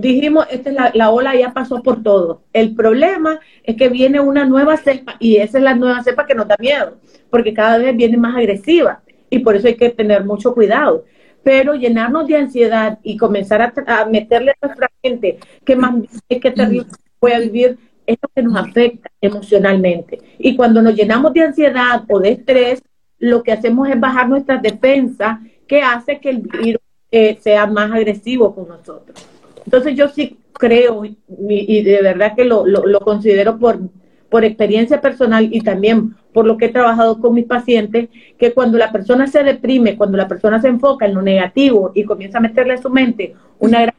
dijimos, 0.00 0.46
esta 0.50 0.70
es 0.70 0.94
la, 0.94 1.10
ola 1.10 1.34
ya 1.34 1.52
pasó 1.52 1.82
por 1.82 2.02
todo. 2.02 2.42
El 2.52 2.74
problema 2.74 3.40
es 3.62 3.76
que 3.76 3.88
viene 3.88 4.20
una 4.20 4.44
nueva 4.44 4.76
cepa 4.76 5.16
y 5.18 5.36
esa 5.36 5.58
es 5.58 5.64
la 5.64 5.74
nueva 5.74 6.02
cepa 6.02 6.26
que 6.26 6.34
nos 6.34 6.48
da 6.48 6.56
miedo, 6.58 6.96
porque 7.30 7.54
cada 7.54 7.78
vez 7.78 7.96
viene 7.96 8.16
más 8.16 8.36
agresiva 8.36 9.02
y 9.30 9.40
por 9.40 9.56
eso 9.56 9.66
hay 9.66 9.76
que 9.76 9.90
tener 9.90 10.24
mucho 10.24 10.54
cuidado. 10.54 11.04
Pero 11.42 11.74
llenarnos 11.74 12.26
de 12.26 12.36
ansiedad 12.36 12.98
y 13.02 13.16
comenzar 13.16 13.72
a, 13.86 14.06
meterle 14.06 14.52
a 14.52 14.66
nuestra 14.66 14.90
gente 15.02 15.38
que 15.64 15.76
más 15.76 15.94
que 16.28 16.50
terrible 16.50 16.86
puede 17.18 17.40
vivir 17.40 17.78
es 18.06 18.16
lo 18.22 18.28
que 18.34 18.42
nos 18.42 18.56
afecta 18.56 19.10
emocionalmente. 19.20 20.20
Y 20.38 20.56
cuando 20.56 20.80
nos 20.82 20.94
llenamos 20.94 21.32
de 21.32 21.42
ansiedad 21.42 22.04
o 22.08 22.20
de 22.20 22.32
estrés, 22.32 22.82
lo 23.18 23.42
que 23.42 23.52
hacemos 23.52 23.88
es 23.88 23.98
bajar 23.98 24.28
nuestras 24.28 24.62
defensas, 24.62 25.38
que 25.66 25.82
hace 25.82 26.20
que 26.20 26.30
el 26.30 26.38
virus 26.38 26.82
eh, 27.10 27.38
sea 27.40 27.66
más 27.66 27.90
agresivo 27.92 28.54
con 28.54 28.68
nosotros. 28.68 29.33
Entonces 29.64 29.94
yo 29.96 30.08
sí 30.08 30.38
creo, 30.52 31.04
y, 31.04 31.82
de 31.82 32.02
verdad 32.02 32.34
que 32.36 32.44
lo, 32.44 32.64
lo, 32.66 33.00
considero 33.00 33.58
por, 33.58 33.80
por 34.28 34.44
experiencia 34.44 35.00
personal 35.00 35.48
y 35.50 35.60
también 35.60 36.14
por 36.32 36.46
lo 36.46 36.56
que 36.56 36.66
he 36.66 36.68
trabajado 36.70 37.20
con 37.20 37.34
mis 37.34 37.46
pacientes, 37.46 38.08
que 38.38 38.52
cuando 38.52 38.78
la 38.78 38.92
persona 38.92 39.26
se 39.26 39.42
deprime, 39.42 39.96
cuando 39.96 40.16
la 40.16 40.28
persona 40.28 40.60
se 40.60 40.68
enfoca 40.68 41.06
en 41.06 41.14
lo 41.14 41.22
negativo 41.22 41.92
y 41.94 42.04
comienza 42.04 42.38
a 42.38 42.42
meterle 42.42 42.74
a 42.74 42.82
su 42.82 42.90
mente 42.90 43.34
una 43.58 43.82
gran 43.82 43.94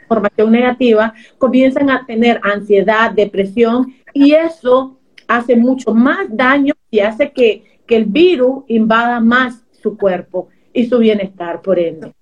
información 0.00 0.52
negativa, 0.52 1.14
comienzan 1.38 1.90
a 1.90 2.06
tener 2.06 2.40
ansiedad, 2.42 3.10
depresión 3.10 3.94
y 4.12 4.32
eso 4.32 4.98
hace 5.28 5.56
mucho 5.56 5.92
más 5.92 6.26
daño 6.30 6.74
y 6.90 7.00
hace 7.00 7.32
que, 7.32 7.80
que 7.86 7.96
el 7.96 8.04
virus 8.04 8.64
invada 8.68 9.20
más 9.20 9.64
su 9.72 9.96
cuerpo 9.96 10.48
y 10.72 10.86
su 10.86 10.98
bienestar, 10.98 11.60
por 11.62 11.78
ende. 11.78 12.12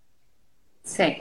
Sí. 0.83 1.15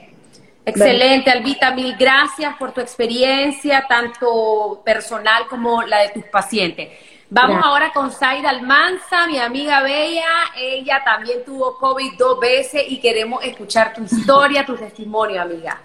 Excelente, 0.65 1.29
Albita, 1.29 1.71
mil 1.71 1.95
gracias 1.97 2.55
por 2.57 2.71
tu 2.71 2.79
experiencia, 2.79 3.85
tanto 3.87 4.81
personal 4.85 5.47
como 5.49 5.83
la 5.83 5.99
de 5.99 6.09
tus 6.09 6.23
pacientes. 6.25 6.89
Vamos 7.29 7.63
ahora 7.63 7.91
con 7.91 8.11
Zaida 8.11 8.51
Almanza, 8.51 9.25
mi 9.25 9.39
amiga 9.39 9.81
Bella. 9.81 10.23
Ella 10.55 11.01
también 11.03 11.43
tuvo 11.43 11.77
COVID 11.79 12.13
dos 12.15 12.39
veces 12.39 12.83
y 12.87 12.99
queremos 12.99 13.43
escuchar 13.43 13.91
tu 13.91 14.03
historia, 14.03 14.63
tu 14.65 14.75
testimonio, 14.75 15.41
amiga. 15.41 15.81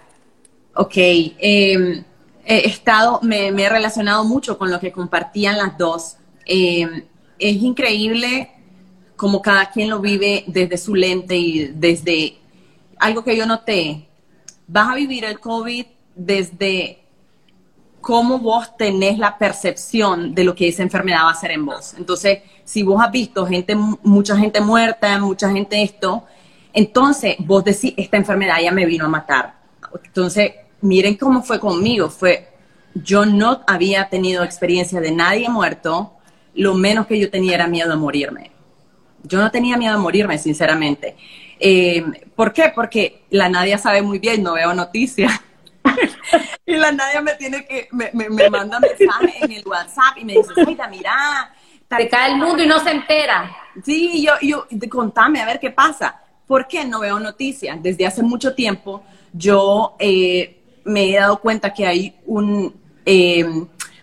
Ok, 0.75 0.93
em, 0.95 2.03
he 2.45 2.67
estado, 2.67 3.19
me, 3.23 3.47
he 3.47 3.69
relacionado 3.69 4.23
mucho 4.23 4.59
con 4.59 4.69
lo 4.69 4.79
que 4.79 4.91
compartían 4.91 5.57
las 5.57 5.75
dos. 5.75 6.17
Em, 6.45 7.03
es 7.39 7.55
increíble 7.55 8.51
como 9.15 9.41
cada 9.41 9.71
quien 9.71 9.89
lo 9.89 9.99
vive 9.99 10.43
desde 10.45 10.77
su 10.77 10.93
lente 10.93 11.35
y 11.35 11.71
desde 11.73 12.37
algo 12.99 13.23
que 13.23 13.35
yo 13.35 13.47
noté. 13.47 14.08
Vas 14.71 14.89
a 14.89 14.95
vivir 14.95 15.25
el 15.25 15.39
COVID 15.39 15.85
desde 16.15 16.99
cómo 18.01 18.37
vos 18.37 18.77
tenés 18.77 19.17
la 19.17 19.35
percepción 19.35 20.35
de 20.35 20.43
lo 20.43 20.53
que 20.53 20.67
esa 20.67 20.83
enfermedad 20.83 21.23
va 21.23 21.29
a 21.29 21.31
hacer 21.31 21.49
en 21.51 21.65
vos. 21.65 21.95
Entonces, 21.97 22.43
si 22.63 22.83
vos 22.83 23.01
has 23.01 23.11
visto 23.11 23.47
gente, 23.47 23.75
mucha 23.75 24.37
gente 24.37 24.61
muerta, 24.61 25.17
mucha 25.17 25.49
gente 25.49 25.81
esto, 25.81 26.23
entonces 26.71 27.35
vos 27.39 27.63
decís, 27.63 27.95
esta 27.97 28.17
enfermedad 28.17 28.57
ya 28.61 28.71
me 28.71 28.85
vino 28.85 29.05
a 29.05 29.09
matar. 29.09 29.55
Entonces, 30.05 30.51
miren 30.81 31.15
cómo 31.15 31.41
fue 31.41 31.59
conmigo. 31.59 32.09
Fue, 32.09 32.49
yo 32.93 33.25
no 33.25 33.61
había 33.65 34.07
tenido 34.07 34.43
experiencia 34.43 35.01
de 35.01 35.11
nadie 35.11 35.49
muerto, 35.49 36.13
lo 36.53 36.75
menos 36.75 37.07
que 37.07 37.19
yo 37.19 37.31
tenía 37.31 37.55
era 37.55 37.67
miedo 37.67 37.93
a 37.93 37.95
morirme. 37.95 38.51
Yo 39.23 39.39
no 39.39 39.49
tenía 39.49 39.77
miedo 39.77 39.95
a 39.95 39.97
morirme, 39.97 40.37
sinceramente. 40.37 41.17
Eh, 41.59 42.03
¿Por 42.35 42.53
qué? 42.53 42.71
Porque 42.73 43.23
la 43.29 43.49
Nadia 43.49 43.77
sabe 43.77 44.01
muy 44.01 44.19
bien, 44.19 44.41
no 44.43 44.53
veo 44.53 44.73
noticias. 44.73 45.31
y 46.65 46.75
la 46.75 46.91
Nadia 46.91 47.21
me 47.21 47.33
tiene 47.33 47.65
que, 47.65 47.87
me, 47.91 48.11
me, 48.13 48.49
manda 48.49 48.79
mensajes 48.79 49.41
en 49.41 49.51
el 49.51 49.67
WhatsApp 49.67 50.17
y 50.17 50.25
me 50.25 50.33
dice, 50.33 50.53
Saida, 50.55 50.87
mira. 50.87 51.53
Te 51.87 52.07
cae 52.07 52.33
el 52.33 52.37
mundo 52.37 52.61
y 52.61 52.67
no 52.67 52.79
se 52.79 52.91
entera. 52.91 53.51
Sí, 53.83 54.23
yo, 54.23 54.33
yo, 54.41 54.67
contame 54.89 55.41
a 55.41 55.45
ver 55.45 55.59
qué 55.59 55.71
pasa. 55.71 56.21
¿Por 56.45 56.67
qué 56.67 56.85
no 56.85 56.99
veo 56.99 57.19
noticias? 57.19 57.81
Desde 57.81 58.05
hace 58.05 58.21
mucho 58.21 58.53
tiempo 58.53 59.03
yo 59.33 59.95
eh, 59.99 60.61
me 60.85 61.09
he 61.09 61.15
dado 61.15 61.39
cuenta 61.39 61.73
que 61.73 61.85
hay 61.87 62.15
un, 62.25 62.75
eh, 63.05 63.45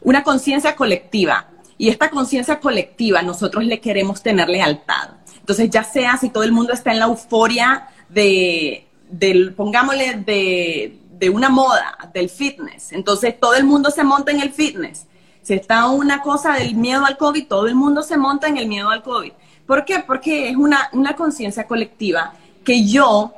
una 0.00 0.22
conciencia 0.22 0.74
colectiva 0.74 1.48
y 1.78 1.88
esta 1.88 2.10
conciencia 2.10 2.58
colectiva 2.58 3.22
nosotros 3.22 3.64
le 3.64 3.80
queremos 3.80 4.22
tener 4.22 4.48
lealtad. 4.48 5.10
Entonces, 5.46 5.70
ya 5.70 5.84
sea 5.84 6.16
si 6.16 6.30
todo 6.30 6.42
el 6.42 6.50
mundo 6.50 6.72
está 6.72 6.90
en 6.90 6.98
la 6.98 7.04
euforia 7.04 7.86
de, 8.08 8.84
del, 9.08 9.54
pongámosle, 9.54 10.14
de, 10.26 10.98
de 11.12 11.30
una 11.30 11.48
moda, 11.48 11.96
del 12.12 12.28
fitness. 12.28 12.90
Entonces, 12.90 13.38
todo 13.38 13.54
el 13.54 13.62
mundo 13.62 13.92
se 13.92 14.02
monta 14.02 14.32
en 14.32 14.40
el 14.40 14.52
fitness. 14.52 15.06
Si 15.42 15.54
está 15.54 15.86
una 15.86 16.20
cosa 16.20 16.54
del 16.54 16.74
miedo 16.74 17.06
al 17.06 17.16
COVID, 17.16 17.46
todo 17.46 17.68
el 17.68 17.76
mundo 17.76 18.02
se 18.02 18.16
monta 18.16 18.48
en 18.48 18.56
el 18.56 18.66
miedo 18.66 18.90
al 18.90 19.04
COVID. 19.04 19.30
¿Por 19.68 19.84
qué? 19.84 20.00
Porque 20.00 20.48
es 20.48 20.56
una, 20.56 20.88
una 20.92 21.14
conciencia 21.14 21.64
colectiva 21.68 22.32
que 22.64 22.84
yo 22.84 23.32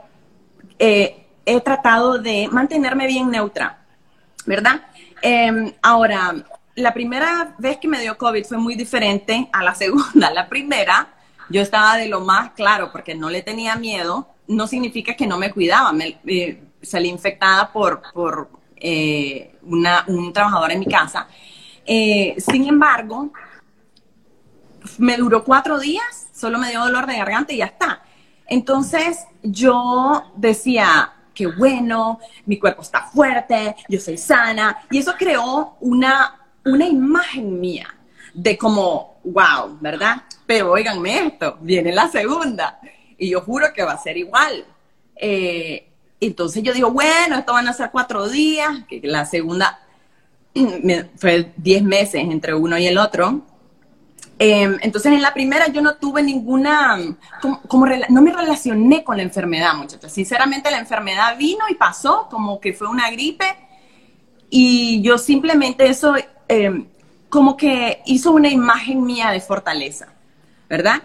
eh, 0.79 1.27
he 1.44 1.61
tratado 1.61 2.16
de 2.16 2.49
mantenerme 2.51 3.07
bien 3.07 3.31
neutra, 3.31 3.81
¿verdad? 4.47 4.81
Em, 5.21 5.75
ahora, 5.83 6.37
la 6.75 6.94
primera 6.94 7.55
vez 7.59 7.77
que 7.77 7.88
me 7.88 8.01
dio 8.01 8.16
COVID 8.16 8.47
fue 8.47 8.57
muy 8.57 8.77
diferente 8.77 9.51
a 9.53 9.62
la 9.62 9.75
segunda. 9.75 10.31
La 10.38 10.49
primera, 10.49 11.09
yo 11.51 11.61
estaba 11.61 11.97
de 11.97 12.09
lo 12.09 12.21
más 12.21 12.53
claro 12.53 12.91
porque 12.93 13.15
no 13.15 13.31
le 13.31 13.43
tenía 13.43 13.77
miedo. 13.77 14.29
No 14.47 14.67
significa 14.67 15.15
que 15.15 15.27
no 15.27 15.39
me 15.39 15.51
cuidaba. 15.53 15.93
Me, 15.93 16.19
eh, 16.27 16.63
salí 16.83 17.09
infectada 17.09 17.73
por, 17.73 18.03
por 18.13 18.51
eh, 18.77 19.57
un 19.63 20.33
trabajador 20.33 20.73
en 20.73 20.81
mi 20.81 20.87
casa. 20.87 21.27
Eh, 21.85 22.37
sin 22.39 22.67
embargo, 22.69 23.33
me 24.99 25.17
duró 25.17 25.45
cuatro 25.45 25.79
días, 25.79 26.29
solo 26.35 26.59
me 26.59 26.71
dio 26.71 26.81
dolor 26.81 27.07
de 27.07 27.17
garganta 27.17 27.53
y 27.53 27.59
ya 27.59 27.67
está. 27.67 28.03
Entonces 28.47 29.27
yo 29.43 30.33
decía, 30.37 31.13
qué 31.35 31.47
bueno, 31.47 32.21
mi 32.47 32.59
cuerpo 32.59 32.83
está 32.83 33.03
fuerte, 33.03 33.77
yo 33.89 34.01
soy 34.01 34.17
sana, 34.17 34.79
y 34.91 34.99
eso 34.99 35.15
creó 35.19 35.77
una 35.81 36.39
una 36.69 36.87
imagen 36.87 37.61
mía 37.61 37.95
de 38.35 38.57
como, 38.57 39.17
wow, 39.33 39.79
¿verdad? 39.81 40.23
Pero 40.47 40.73
oiganme 40.73 41.27
esto, 41.27 41.59
viene 41.61 41.93
la 41.93 42.09
segunda 42.09 42.81
y 43.17 43.31
yo 43.31 43.41
juro 43.41 43.73
que 43.75 43.83
va 43.83 43.93
a 43.93 43.99
ser 43.99 44.17
igual. 44.17 44.64
Eh, 45.17 45.88
entonces 46.21 46.62
yo 46.62 46.73
digo, 46.73 46.91
bueno, 46.91 47.38
esto 47.38 47.53
van 47.53 47.69
a 47.69 47.73
ser 47.73 47.91
cuatro 47.91 48.29
días, 48.29 48.85
que 48.88 49.01
la 49.05 49.25
segunda 49.25 49.81
fue 51.17 51.53
diez 51.57 51.83
meses 51.83 52.23
entre 52.23 52.55
uno 52.55 52.79
y 52.79 52.87
el 52.87 52.99
otro. 52.99 53.43
Em, 54.41 54.79
entonces 54.83 55.12
en 55.12 55.21
la 55.21 55.35
primera 55.35 55.67
yo 55.69 55.83
no 55.83 55.97
tuve 55.97 56.23
ninguna, 56.23 56.97
como, 57.69 57.87
no 58.09 58.23
me 58.23 58.33
relacioné 58.33 59.03
con 59.03 59.17
la 59.17 59.23
enfermedad, 59.23 59.75
muchachos. 59.75 60.12
Sinceramente 60.12 60.71
la 60.71 60.79
enfermedad 60.79 61.37
vino 61.37 61.64
y 61.69 61.75
pasó, 61.75 62.29
como 62.31 62.61
que 62.61 62.73
fue 62.73 62.88
una 62.88 63.11
gripe, 63.11 63.47
y 64.51 65.03
yo 65.03 65.19
simplemente 65.19 65.87
eso 65.87 66.14
Em, 66.49 66.87
como 67.29 67.56
que 67.56 68.02
hizo 68.06 68.33
una 68.33 68.48
imagen 68.48 69.04
mía 69.04 69.31
de 69.31 69.40
fortaleza, 69.40 70.08
¿verdad? 70.68 71.02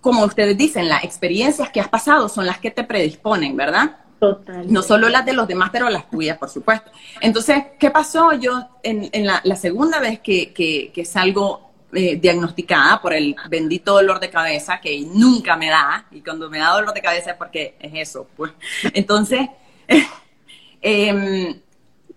Como 0.00 0.24
ustedes 0.24 0.56
dicen, 0.56 0.88
las 0.88 1.04
experiencias 1.04 1.70
que 1.70 1.80
has 1.80 1.88
pasado 1.88 2.28
son 2.28 2.46
las 2.46 2.58
que 2.58 2.70
te 2.70 2.84
predisponen, 2.84 3.56
¿verdad? 3.56 3.96
Total. 4.18 4.70
No 4.70 4.82
solo 4.82 5.08
las 5.08 5.24
de 5.24 5.32
los 5.32 5.48
demás, 5.48 5.70
pero 5.72 5.88
las 5.88 6.10
tuyas, 6.10 6.38
por 6.38 6.50
supuesto. 6.50 6.90
Entonces, 7.20 7.64
¿qué 7.78 7.90
pasó? 7.90 8.32
Yo, 8.34 8.68
en, 8.82 9.10
la, 9.26 9.56
segunda 9.56 9.98
vez 9.98 10.20
que, 10.20 10.52
que, 10.52 11.04
salgo 11.04 11.70
eh, 11.92 12.16
diagnosticada 12.16 13.00
por 13.00 13.14
el 13.14 13.34
bendito 13.48 13.94
dolor 13.94 14.20
de 14.20 14.30
cabeza, 14.30 14.80
que 14.80 15.00
nunca 15.00 15.56
me 15.56 15.70
da, 15.70 16.06
y 16.10 16.20
cuando 16.20 16.50
me 16.50 16.58
da 16.58 16.74
dolor 16.74 16.92
de 16.92 17.00
cabeza 17.00 17.30
es 17.30 17.36
porque 17.36 17.76
es 17.80 17.92
eso, 17.94 18.28
pues. 18.36 18.52
Entonces, 18.92 19.48
em, 20.82 21.58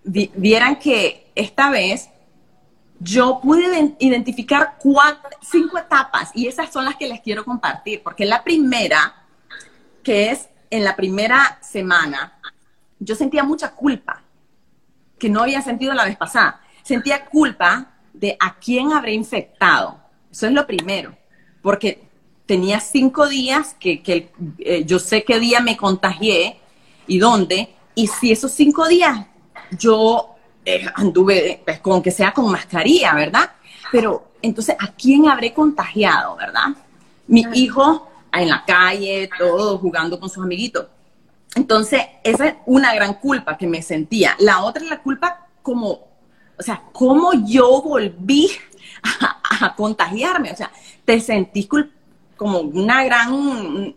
vieran 0.03 0.75
que 0.77 1.31
esta 1.35 1.69
vez 1.69 2.09
yo 3.03 3.39
pude 3.41 3.95
identificar 3.99 4.77
cinco 5.41 5.77
etapas 5.77 6.31
y 6.33 6.47
esas 6.47 6.71
son 6.71 6.85
las 6.85 6.95
que 6.95 7.07
les 7.07 7.19
quiero 7.21 7.43
compartir, 7.43 8.01
porque 8.01 8.25
la 8.25 8.43
primera, 8.43 9.23
que 10.01 10.31
es 10.31 10.49
en 10.69 10.83
la 10.83 10.95
primera 10.95 11.59
semana, 11.61 12.39
yo 12.99 13.15
sentía 13.15 13.43
mucha 13.43 13.71
culpa, 13.71 14.23
que 15.19 15.29
no 15.29 15.41
había 15.41 15.61
sentido 15.61 15.93
la 15.93 16.05
vez 16.05 16.15
pasada. 16.15 16.61
Sentía 16.83 17.25
culpa 17.25 17.91
de 18.13 18.37
a 18.39 18.55
quién 18.55 18.93
habré 18.93 19.13
infectado. 19.13 19.99
Eso 20.31 20.47
es 20.47 20.53
lo 20.53 20.65
primero, 20.65 21.15
porque 21.61 22.07
tenía 22.45 22.79
cinco 22.79 23.27
días 23.27 23.75
que, 23.79 24.31
eh, 24.59 24.83
yo 24.85 24.99
sé 24.99 25.23
qué 25.23 25.39
día 25.39 25.59
me 25.59 25.77
contagié 25.77 26.59
y 27.07 27.19
dónde, 27.19 27.75
y 27.95 28.07
si 28.07 28.31
esos 28.31 28.51
cinco 28.51 28.87
días 28.87 29.27
yo 29.77 30.32
eh, 30.65 30.85
anduve, 30.95 31.61
pues, 31.65 31.79
con 31.79 32.01
que 32.01 32.11
sea 32.11 32.31
con 32.31 32.51
mascarilla, 32.51 33.13
¿verdad? 33.13 33.51
Pero 33.91 34.31
entonces, 34.41 34.75
¿a 34.79 34.87
quién 34.93 35.27
habré 35.27 35.53
contagiado, 35.53 36.35
verdad? 36.35 36.67
Mi 37.27 37.45
hijo 37.53 38.09
en 38.31 38.49
la 38.49 38.63
calle, 38.65 39.29
todo 39.37 39.77
jugando 39.77 40.19
con 40.19 40.29
sus 40.29 40.43
amiguitos. 40.43 40.87
Entonces, 41.55 42.01
esa 42.23 42.47
es 42.47 42.55
una 42.65 42.93
gran 42.93 43.15
culpa 43.15 43.57
que 43.57 43.67
me 43.67 43.81
sentía. 43.81 44.35
La 44.39 44.63
otra 44.63 44.83
es 44.83 44.89
la 44.89 45.01
culpa 45.01 45.47
como, 45.61 45.91
o 46.57 46.63
sea, 46.63 46.81
cómo 46.91 47.31
yo 47.45 47.81
volví 47.81 48.49
a, 49.61 49.75
contagiarme. 49.75 50.51
O 50.51 50.55
sea, 50.55 50.71
te 51.05 51.19
sentís 51.19 51.67
como 52.35 52.59
una 52.59 53.03
gran, 53.03 53.95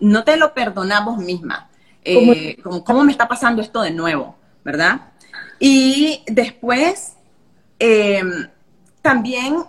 no 0.00 0.24
te 0.24 0.36
lo 0.36 0.54
perdonamos 0.54 1.18
misma. 1.18 1.68
Eh, 2.02 2.56
como, 2.62 2.82
¿Cómo 2.82 3.04
me 3.04 3.12
está 3.12 3.28
pasando 3.28 3.60
esto 3.60 3.82
de 3.82 3.90
nuevo? 3.90 4.36
¿Verdad? 4.64 5.10
Y 5.60 6.24
después, 6.26 7.16
em, 7.78 8.48
también, 9.02 9.62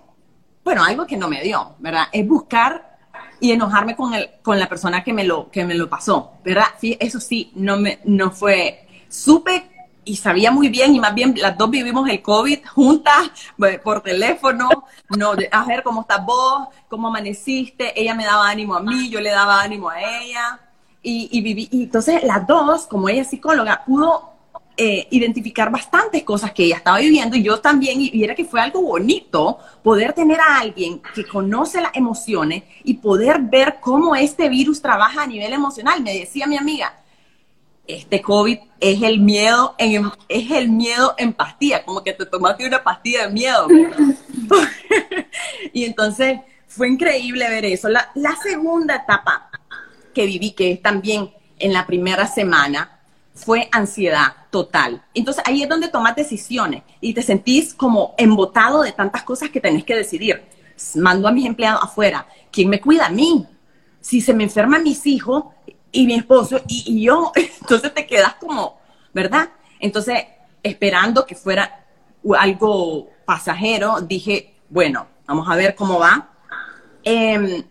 bueno, 0.63 0.83
algo 0.85 1.05
que 1.05 1.17
no 1.17 1.27
me 1.27 1.43
dio, 1.43 1.75
¿verdad? 1.79 2.05
Es 2.13 2.25
buscar 2.25 2.97
y 3.41 3.51
enojarme 3.51 3.95
con, 3.95 4.13
el, 4.13 4.29
con 4.41 4.57
la 4.57 4.69
persona 4.69 5.03
que 5.03 5.11
me, 5.11 5.25
lo, 5.25 5.51
que 5.51 5.65
me 5.65 5.75
lo 5.75 5.89
pasó, 5.89 6.31
¿verdad? 6.45 6.67
Sí, 6.79 6.95
eso 6.99 7.19
sí, 7.19 7.51
no, 7.55 7.77
me, 7.77 7.99
no 8.05 8.31
fue, 8.31 8.87
supe 9.09 9.69
y 10.05 10.15
sabía 10.15 10.49
muy 10.49 10.69
bien, 10.69 10.95
y 10.95 10.99
más 10.99 11.13
bien 11.13 11.35
las 11.37 11.57
dos 11.57 11.69
vivimos 11.69 12.07
el 12.09 12.21
COVID 12.21 12.59
juntas 12.73 13.31
pues, 13.57 13.79
por 13.79 14.01
teléfono, 14.01 14.69
no, 15.17 15.33
a 15.51 15.65
ver 15.65 15.83
cómo 15.83 16.01
estás 16.01 16.25
vos, 16.25 16.69
cómo 16.87 17.09
amaneciste, 17.09 17.99
ella 17.99 18.15
me 18.15 18.25
daba 18.25 18.49
ánimo 18.49 18.75
a 18.75 18.81
mí, 18.81 19.09
yo 19.09 19.19
le 19.19 19.29
daba 19.29 19.61
ánimo 19.61 19.89
a 19.89 19.99
ella, 19.99 20.59
y, 21.03 21.29
y 21.31 21.41
viví, 21.41 21.67
y 21.71 21.83
entonces 21.83 22.23
las 22.23 22.47
dos, 22.47 22.87
como 22.87 23.09
ella 23.09 23.23
es 23.23 23.29
psicóloga, 23.29 23.83
pudo 23.85 24.30
eh, 24.84 25.07
identificar 25.11 25.69
bastantes 25.69 26.23
cosas 26.23 26.53
que 26.53 26.63
ella 26.63 26.77
estaba 26.77 26.97
viviendo 26.97 27.38
y 27.38 27.43
yo 27.43 27.59
también, 27.59 28.01
y 28.01 28.23
era 28.23 28.34
que 28.34 28.45
fue 28.45 28.59
algo 28.59 28.82
bonito 28.82 29.59
poder 29.84 30.13
tener 30.13 30.39
a 30.39 30.57
alguien 30.57 31.03
que 31.13 31.23
conoce 31.23 31.79
las 31.79 31.95
emociones 31.95 32.63
y 32.84 32.95
poder 32.95 33.41
ver 33.41 33.77
cómo 33.79 34.15
este 34.15 34.49
virus 34.49 34.82
trabaja 34.82 35.21
a 35.21 35.27
nivel 35.27 35.53
emocional. 35.53 36.01
Me 36.01 36.17
decía 36.17 36.47
mi 36.47 36.57
amiga, 36.57 36.99
este 37.86 38.23
COVID 38.23 38.57
es 38.79 39.03
el 39.03 39.19
miedo 39.19 39.75
en, 39.77 40.09
es 40.27 40.49
el 40.49 40.69
miedo 40.69 41.13
en 41.19 41.34
pastilla, 41.34 41.86
como 41.86 42.03
que 42.03 42.13
te 42.13 42.25
tomaste 42.25 42.65
una 42.65 42.82
pastilla 42.82 43.27
de 43.27 43.34
miedo. 43.34 43.67
y 45.73 45.86
entonces 45.86 46.39
fue 46.65 46.89
increíble 46.89 47.47
ver 47.47 47.65
eso. 47.65 47.88
La, 47.88 48.09
la 48.15 48.36
segunda 48.36 48.95
etapa 48.95 49.51
que 50.11 50.25
viví, 50.25 50.53
que 50.53 50.71
es 50.71 50.82
también 50.82 51.29
en 51.59 51.71
la 51.71 51.86
primera 51.86 52.25
semana, 52.25 53.01
fue 53.34 53.69
ansiedad 53.71 54.36
total. 54.49 55.03
Entonces 55.13 55.43
ahí 55.45 55.63
es 55.63 55.69
donde 55.69 55.88
tomas 55.88 56.15
decisiones 56.15 56.84
y 56.99 57.13
te 57.13 57.21
sentís 57.21 57.73
como 57.73 58.13
embotado 58.17 58.84
de 58.84 58.91
tantas 58.91 59.23
cosas 59.23 59.49
que 59.49 59.61
tenés 59.61 59.84
que 59.84 59.95
decidir. 59.95 60.43
Mando 60.95 61.27
a 61.27 61.32
mis 61.32 61.45
empleados 61.45 61.82
afuera. 61.84 62.27
¿Quién 62.51 62.69
me 62.69 62.82
cuida 62.82 63.07
a 63.07 63.09
mí? 63.09 63.47
Si 63.99 64.19
se 64.19 64.34
me 64.34 64.43
enferman 64.43 64.84
mis 64.84 65.05
hijos 65.05 65.45
y 65.91 66.05
mi 66.05 66.15
esposo 66.15 66.61
y, 66.67 67.03
yo, 67.03 67.32
entonces 67.61 67.93
te 67.93 68.05
quedas 68.05 68.36
como, 68.36 68.79
¿verdad? 69.13 69.49
Entonces, 69.79 70.25
esperando 70.63 71.25
que 71.25 71.36
fuera 71.36 71.86
algo 72.38 73.09
pasajero, 73.25 74.01
dije, 74.01 74.55
bueno, 74.69 75.07
vamos 75.25 75.47
a 75.49 75.55
ver 75.55 75.75
cómo 75.75 75.99
va. 75.99 76.29
Em, 77.03 77.63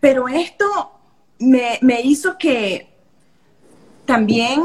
pero 0.00 0.28
esto 0.28 0.92
me, 1.38 1.78
me 1.82 2.00
hizo 2.00 2.36
que 2.38 2.88
también 4.04 4.62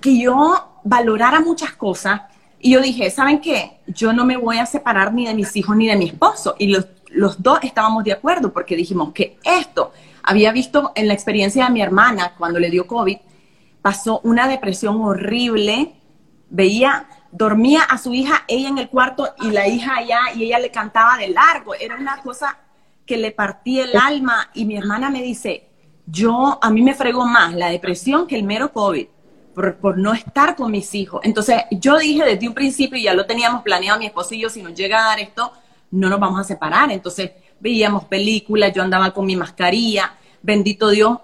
que 0.00 0.18
yo 0.18 0.80
valorara 0.84 1.40
muchas 1.40 1.72
cosas 1.72 2.22
y 2.58 2.72
yo 2.72 2.80
dije, 2.80 3.10
¿saben 3.10 3.40
qué? 3.40 3.80
Yo 3.86 4.12
no 4.12 4.24
me 4.24 4.36
voy 4.36 4.58
a 4.58 4.66
separar 4.66 5.14
ni 5.14 5.26
de 5.26 5.34
mis 5.34 5.56
hijos 5.56 5.76
ni 5.76 5.88
de 5.88 5.96
mi 5.96 6.08
esposo. 6.08 6.56
Y 6.58 6.68
los, 6.68 6.86
los 7.08 7.42
dos 7.42 7.58
estábamos 7.62 8.04
de 8.04 8.12
acuerdo 8.12 8.52
porque 8.52 8.76
dijimos 8.76 9.12
que 9.12 9.38
esto, 9.42 9.92
había 10.22 10.52
visto 10.52 10.92
en 10.94 11.08
la 11.08 11.14
experiencia 11.14 11.64
de 11.64 11.70
mi 11.70 11.80
hermana 11.80 12.34
cuando 12.36 12.58
le 12.58 12.70
dio 12.70 12.86
COVID, 12.86 13.16
pasó 13.80 14.20
una 14.24 14.46
depresión 14.46 15.00
horrible, 15.00 15.94
veía, 16.50 17.08
dormía 17.32 17.82
a 17.82 17.96
su 17.96 18.12
hija, 18.12 18.44
ella 18.46 18.68
en 18.68 18.76
el 18.76 18.90
cuarto 18.90 19.34
y 19.40 19.50
la 19.50 19.66
hija 19.66 19.96
allá 19.96 20.20
y 20.34 20.44
ella 20.44 20.58
le 20.58 20.70
cantaba 20.70 21.16
de 21.16 21.28
largo. 21.28 21.74
Era 21.74 21.96
una 21.96 22.18
cosa 22.18 22.58
que 23.06 23.16
le 23.16 23.30
partía 23.30 23.84
el 23.84 23.96
alma 23.96 24.50
y 24.52 24.66
mi 24.66 24.76
hermana 24.76 25.08
me 25.08 25.22
dice, 25.22 25.70
yo, 26.06 26.58
a 26.60 26.70
mí 26.70 26.82
me 26.82 26.94
fregó 26.94 27.24
más 27.24 27.54
la 27.54 27.70
depresión 27.70 28.26
que 28.26 28.36
el 28.36 28.44
mero 28.44 28.70
COVID 28.70 29.06
por, 29.80 29.98
no 29.98 30.12
estar 30.12 30.56
con 30.56 30.70
mis 30.70 30.94
hijos. 30.94 31.20
Entonces, 31.24 31.62
yo 31.70 31.98
dije 31.98 32.24
desde 32.24 32.48
un 32.48 32.54
principio, 32.54 32.98
y 32.98 33.04
ya 33.04 33.14
lo 33.14 33.26
teníamos 33.26 33.62
planeado 33.62 33.98
mi 33.98 34.06
esposo 34.06 34.34
y 34.34 34.40
yo, 34.40 34.50
si 34.50 34.62
nos 34.62 34.74
llega 34.74 34.98
a 34.98 35.08
dar 35.08 35.20
esto, 35.20 35.52
no 35.90 36.08
nos 36.08 36.20
vamos 36.20 36.40
a 36.40 36.44
separar. 36.44 36.90
Entonces, 36.90 37.30
veíamos 37.58 38.04
películas, 38.04 38.72
yo 38.72 38.82
andaba 38.82 39.12
con 39.12 39.26
mi 39.26 39.36
mascarilla, 39.36 40.14
bendito 40.42 40.88
Dios, 40.88 41.18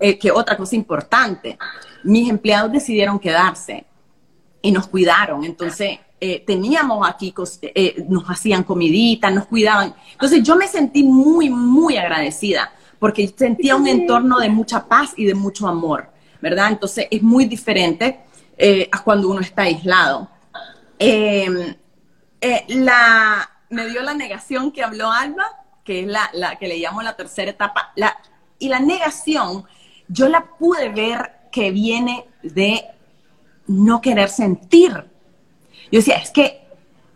eh, 0.00 0.18
que 0.18 0.30
otra 0.30 0.56
cosa 0.56 0.76
importante, 0.76 1.58
mis 2.02 2.28
empleados 2.28 2.72
decidieron 2.72 3.18
quedarse 3.18 3.84
y 4.62 4.72
nos 4.72 4.86
cuidaron. 4.86 5.44
Entonces, 5.44 5.98
eh, 6.20 6.42
teníamos 6.46 7.06
aquí, 7.08 7.34
eh, 7.62 8.04
nos 8.08 8.24
hacían 8.24 8.64
comidita, 8.64 9.30
nos 9.30 9.46
cuidaban. 9.46 9.94
Entonces, 10.12 10.42
yo 10.42 10.56
me 10.56 10.66
sentí 10.68 11.02
muy, 11.02 11.50
muy 11.50 11.96
agradecida 11.96 12.72
porque 12.98 13.28
sentía 13.28 13.76
un 13.76 13.86
entorno 13.86 14.38
de 14.38 14.48
mucha 14.48 14.88
paz 14.88 15.12
y 15.16 15.26
de 15.26 15.34
mucho 15.34 15.68
amor. 15.68 16.13
¿Verdad? 16.44 16.72
Entonces 16.72 17.08
es 17.10 17.22
muy 17.22 17.46
diferente 17.46 18.20
eh, 18.58 18.86
a 18.92 19.02
cuando 19.02 19.30
uno 19.30 19.40
está 19.40 19.62
aislado. 19.62 20.28
Em, 20.98 21.74
eh, 22.38 22.66
me 23.70 23.86
dio 23.88 24.02
la 24.02 24.12
negación 24.12 24.70
que 24.70 24.84
habló 24.84 25.10
Alba, 25.10 25.46
que 25.82 26.00
es 26.00 26.06
la, 26.06 26.56
que 26.60 26.68
le 26.68 26.76
llamo 26.76 27.00
la 27.00 27.16
tercera 27.16 27.50
etapa, 27.50 27.94
y 28.58 28.68
la 28.68 28.78
negación 28.78 29.64
yo 30.06 30.28
la 30.28 30.44
pude 30.44 30.90
ver 30.90 31.48
que 31.50 31.70
viene 31.70 32.26
de 32.42 32.84
no 33.66 34.02
querer 34.02 34.28
sentir. 34.28 34.92
Yo 35.90 35.98
decía, 35.98 36.16
es 36.16 36.30
que, 36.30 36.62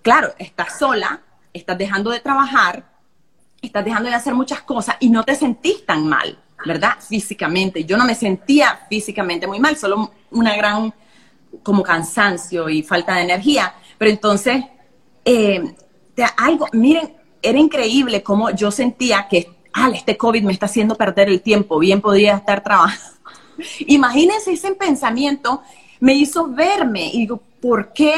claro, 0.00 0.32
estás 0.38 0.78
sola, 0.78 1.20
estás 1.52 1.76
dejando 1.76 2.10
de 2.10 2.20
trabajar, 2.20 2.82
estás 3.60 3.84
dejando 3.84 4.08
de 4.08 4.14
hacer 4.14 4.32
muchas 4.32 4.62
cosas 4.62 4.96
y 5.00 5.10
no 5.10 5.22
te 5.22 5.34
sentís 5.34 5.84
tan 5.84 6.08
mal. 6.08 6.38
¿Verdad? 6.66 6.92
Físicamente. 7.00 7.84
Yo 7.84 7.96
no 7.96 8.04
me 8.04 8.14
sentía 8.14 8.86
físicamente 8.88 9.46
muy 9.46 9.60
mal, 9.60 9.76
solo 9.76 10.12
una 10.30 10.56
gran 10.56 10.92
como 11.62 11.82
cansancio 11.82 12.68
y 12.68 12.82
falta 12.82 13.16
de 13.16 13.22
energía. 13.22 13.74
Pero 13.96 14.10
entonces, 14.10 14.64
eh, 15.24 15.74
algo, 16.36 16.66
miren, 16.72 17.14
era 17.42 17.58
increíble 17.58 18.22
cómo 18.22 18.50
yo 18.50 18.70
sentía 18.70 19.26
que, 19.28 19.50
ah, 19.72 19.90
este 19.94 20.16
COVID 20.16 20.42
me 20.42 20.52
está 20.52 20.66
haciendo 20.66 20.96
perder 20.96 21.28
el 21.28 21.40
tiempo, 21.40 21.78
bien 21.78 22.00
podría 22.00 22.36
estar 22.36 22.62
trabajando. 22.62 23.18
Imagínense 23.86 24.52
ese 24.52 24.74
pensamiento, 24.74 25.62
me 26.00 26.14
hizo 26.14 26.48
verme 26.48 27.08
y 27.12 27.20
digo, 27.20 27.42
¿por 27.60 27.92
qué? 27.92 28.14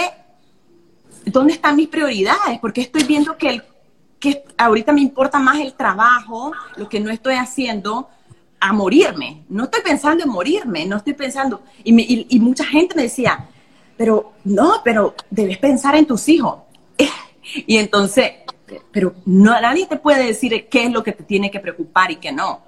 ¿Dónde 1.24 1.54
están 1.54 1.76
mis 1.76 1.88
prioridades? 1.88 2.58
¿Por 2.60 2.72
qué 2.72 2.82
estoy 2.82 3.04
viendo 3.04 3.36
que, 3.36 3.48
el, 3.48 3.64
que 4.18 4.44
ahorita 4.56 4.92
me 4.92 5.00
importa 5.00 5.38
más 5.38 5.58
el 5.58 5.74
trabajo, 5.74 6.52
lo 6.76 6.88
que 6.88 7.00
no 7.00 7.10
estoy 7.10 7.34
haciendo, 7.34 8.08
a 8.60 8.72
morirme. 8.72 9.44
No 9.48 9.64
estoy 9.64 9.80
pensando 9.82 10.22
en 10.22 10.30
morirme, 10.30 10.86
no 10.86 10.98
estoy 10.98 11.14
pensando. 11.14 11.62
Y, 11.82 12.38
mucha 12.38 12.64
gente 12.64 12.94
me 12.94 13.02
decía, 13.02 13.48
pero 13.96 14.34
no, 14.44 14.82
pero 14.84 15.14
debes 15.30 15.58
pensar 15.58 15.96
en 15.96 16.06
tus 16.06 16.28
hijos. 16.28 16.58
y 17.66 17.78
entonces, 17.78 18.32
pero 18.92 19.14
no, 19.24 19.58
nadie 19.60 19.86
te 19.86 19.96
puede 19.96 20.26
decir 20.26 20.68
qué 20.68 20.84
es 20.84 20.92
lo 20.92 21.02
que 21.02 21.12
te 21.12 21.24
tiene 21.24 21.50
que 21.50 21.60
preocupar 21.60 22.10
y 22.10 22.16
qué 22.16 22.30
no. 22.32 22.60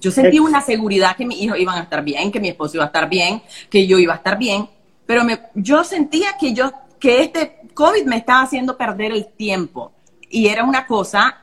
Yo 0.00 0.10
sentí 0.10 0.40
una 0.40 0.60
seguridad 0.60 1.16
que 1.16 1.24
mis 1.24 1.40
hijos 1.40 1.58
iban 1.60 1.78
a 1.78 1.82
estar 1.82 2.02
bien, 2.02 2.32
que 2.32 2.40
mi 2.40 2.48
esposo 2.48 2.76
iba 2.76 2.84
a 2.84 2.88
estar 2.88 3.08
bien, 3.08 3.40
que 3.70 3.86
yo 3.86 4.00
iba 4.00 4.14
a 4.14 4.16
estar 4.16 4.36
bien, 4.36 4.68
pero 5.06 5.22
me, 5.22 5.40
yo 5.54 5.84
sentía 5.84 6.36
que 6.38 6.52
yo, 6.52 6.72
que 6.98 7.22
este 7.22 7.60
COVID 7.72 8.04
me 8.04 8.16
estaba 8.16 8.42
haciendo 8.42 8.76
perder 8.76 9.12
el 9.12 9.26
tiempo. 9.26 9.92
Y 10.28 10.48
era 10.48 10.64
una 10.64 10.86
cosa 10.86 11.41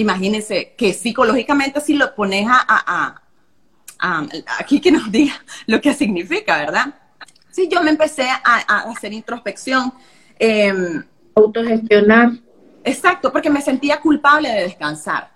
imagínense 0.00 0.74
que 0.76 0.92
psicológicamente 0.92 1.80
si 1.80 1.94
lo 1.94 2.14
pones 2.14 2.46
a, 2.48 3.22
aquí 4.58 4.80
que 4.80 4.90
nos 4.90 5.10
diga 5.10 5.34
lo 5.66 5.80
que 5.80 5.92
significa, 5.94 6.58
¿verdad? 6.58 6.94
Sí, 7.50 7.68
yo 7.70 7.82
me 7.82 7.90
empecé 7.90 8.28
a, 8.28 8.90
hacer 8.90 9.12
introspección. 9.12 9.92
Em, 10.38 11.04
Autogestionar. 11.34 12.32
Exacto, 12.84 13.32
porque 13.32 13.50
me 13.50 13.60
sentía 13.60 14.00
culpable 14.00 14.48
de 14.48 14.62
descansar. 14.62 15.30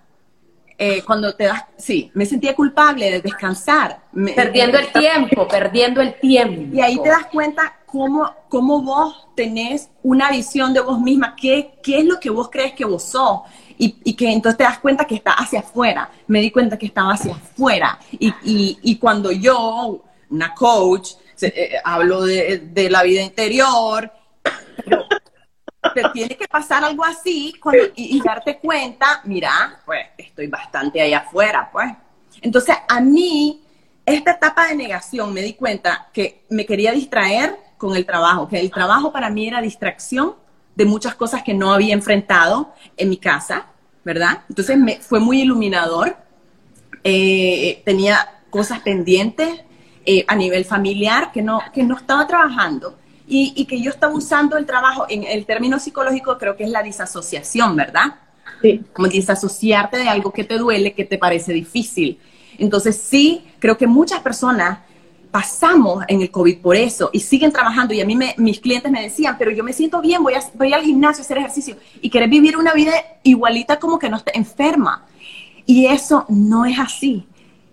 Eh, 0.77 1.03
cuando 1.05 1.33
te 1.33 1.45
das, 1.45 1.63
sí, 1.77 2.11
me 2.13 2.25
sentía 2.25 2.53
culpable 2.53 3.09
de 3.09 3.21
descansar. 3.21 4.01
perdiendo 4.35 4.77
el 4.77 4.91
tiempo, 4.91 5.47
perdiendo 5.47 6.01
el 6.01 6.19
tiempo. 6.19 6.75
Y 6.75 6.81
ahí 6.81 6.99
te 7.01 7.09
das 7.09 7.27
cuenta 7.27 7.79
cómo, 7.85 8.29
cómo 8.49 8.81
vos 8.81 9.27
tenés 9.35 9.89
una 10.03 10.29
visión 10.31 10.73
de 10.73 10.81
vos 10.81 10.99
misma, 10.99 11.35
qué, 11.35 11.79
qué 11.81 11.99
es 11.99 12.05
lo 12.05 12.19
que 12.19 12.29
vos 12.29 12.49
crees 12.49 12.73
que 12.73 12.83
vos 12.83 13.03
sos. 13.03 13.41
Y, 13.77 14.13
que 14.15 14.31
entonces 14.31 14.57
te 14.57 14.63
das 14.63 14.79
cuenta 14.79 15.05
que 15.05 15.15
está 15.15 15.33
hacia 15.33 15.59
afuera. 15.59 16.09
Me 16.27 16.39
di 16.39 16.51
cuenta 16.51 16.77
que 16.77 16.85
estaba 16.85 17.13
hacia 17.13 17.33
afuera. 17.35 17.99
Y, 18.11 18.33
y, 18.81 18.97
cuando 18.97 19.31
yo, 19.31 20.03
una 20.29 20.53
coach, 20.53 21.11
eh, 21.41 21.73
hablo 21.83 22.23
de, 22.23 22.59
de, 22.59 22.89
la 22.89 23.03
vida 23.03 23.21
interior, 23.21 24.11
te 25.93 26.03
tiene 26.13 26.35
que 26.35 26.47
pasar 26.47 26.83
algo 26.83 27.03
así 27.03 27.53
y, 27.95 28.21
darte 28.21 28.57
cuenta, 28.59 29.21
mira, 29.25 29.81
pues 29.85 30.07
estoy 30.17 30.47
bastante 30.47 31.01
ahí 31.01 31.13
afuera, 31.13 31.69
pues. 31.71 31.91
Entonces, 32.41 32.75
a 32.87 32.99
mí, 33.01 33.63
esta 34.05 34.31
etapa 34.31 34.67
de 34.67 34.75
negación 34.75 35.33
me 35.33 35.41
di 35.41 35.53
cuenta 35.53 36.09
que 36.13 36.45
me 36.49 36.65
quería 36.65 36.91
distraer 36.91 37.57
con 37.77 37.95
el 37.95 38.05
trabajo, 38.05 38.47
que 38.47 38.59
el 38.59 38.71
trabajo 38.71 39.11
para 39.11 39.29
mí 39.29 39.47
era 39.47 39.61
distracción 39.61 40.35
de 40.75 40.85
muchas 40.85 41.15
cosas 41.15 41.43
que 41.43 41.53
no 41.53 41.73
había 41.73 41.93
enfrentado 41.93 42.73
en 42.97 43.09
mi 43.09 43.17
casa, 43.17 43.67
¿verdad? 44.03 44.41
Entonces 44.49 44.77
me, 44.77 44.97
fue 44.97 45.19
muy 45.19 45.41
iluminador. 45.41 46.17
Eh, 47.03 47.81
tenía 47.85 48.41
cosas 48.49 48.79
pendientes 48.79 49.61
eh, 50.05 50.25
a 50.27 50.35
nivel 50.35 50.65
familiar 50.65 51.31
que 51.31 51.41
no, 51.41 51.61
que 51.73 51.83
no 51.83 51.97
estaba 51.97 52.27
trabajando 52.27 52.97
y, 53.27 53.65
que 53.65 53.81
yo 53.81 53.89
estaba 53.89 54.13
usando 54.13 54.57
el 54.57 54.65
trabajo, 54.65 55.05
en 55.09 55.23
el 55.23 55.45
término 55.45 55.79
psicológico 55.79 56.37
creo 56.37 56.55
que 56.55 56.63
es 56.63 56.69
la 56.69 56.83
disasociación, 56.83 57.75
¿verdad? 57.75 58.15
Sí. 58.61 58.83
Como 58.93 59.07
disasociarte 59.07 59.97
de 59.97 60.07
algo 60.07 60.31
que 60.31 60.43
te 60.43 60.57
duele, 60.57 60.93
que 60.93 61.05
te 61.05 61.17
parece 61.17 61.53
difícil. 61.53 62.19
Entonces 62.57 62.95
sí, 62.97 63.45
creo 63.59 63.77
que 63.77 63.87
muchas 63.87 64.19
personas 64.19 64.79
pasamos 65.35 66.05
en 66.07 66.21
el 66.21 66.31
COVID 66.31 66.59
por 66.59 66.77
eso 66.77 67.09
y 67.11 67.19
siguen 67.19 67.51
trabajando. 67.51 67.93
Y 67.93 67.99
a 67.99 68.05
mí 68.05 68.17
mis 68.37 68.61
clientes 68.61 68.89
me 68.89 69.01
decían, 69.01 69.35
pero 69.37 69.51
yo 69.51 69.65
me 69.65 69.73
siento 69.73 69.99
bien, 69.99 70.23
voy, 70.23 70.33
a, 70.33 70.39
voy 70.53 70.71
al 70.71 70.81
gimnasio 70.81 71.21
a 71.21 71.25
hacer 71.25 71.37
ejercicio 71.39 71.75
y 71.99 72.09
querés 72.09 72.29
vivir 72.29 72.55
una 72.55 72.71
vida 72.71 72.93
igualita 73.21 73.77
como 73.77 73.99
que 73.99 74.09
no 74.09 74.15
esté 74.15 74.37
enferma. 74.37 75.03
Y 75.65 75.87
eso 75.87 76.25
no 76.29 76.63
es 76.63 76.79
así. 76.79 77.27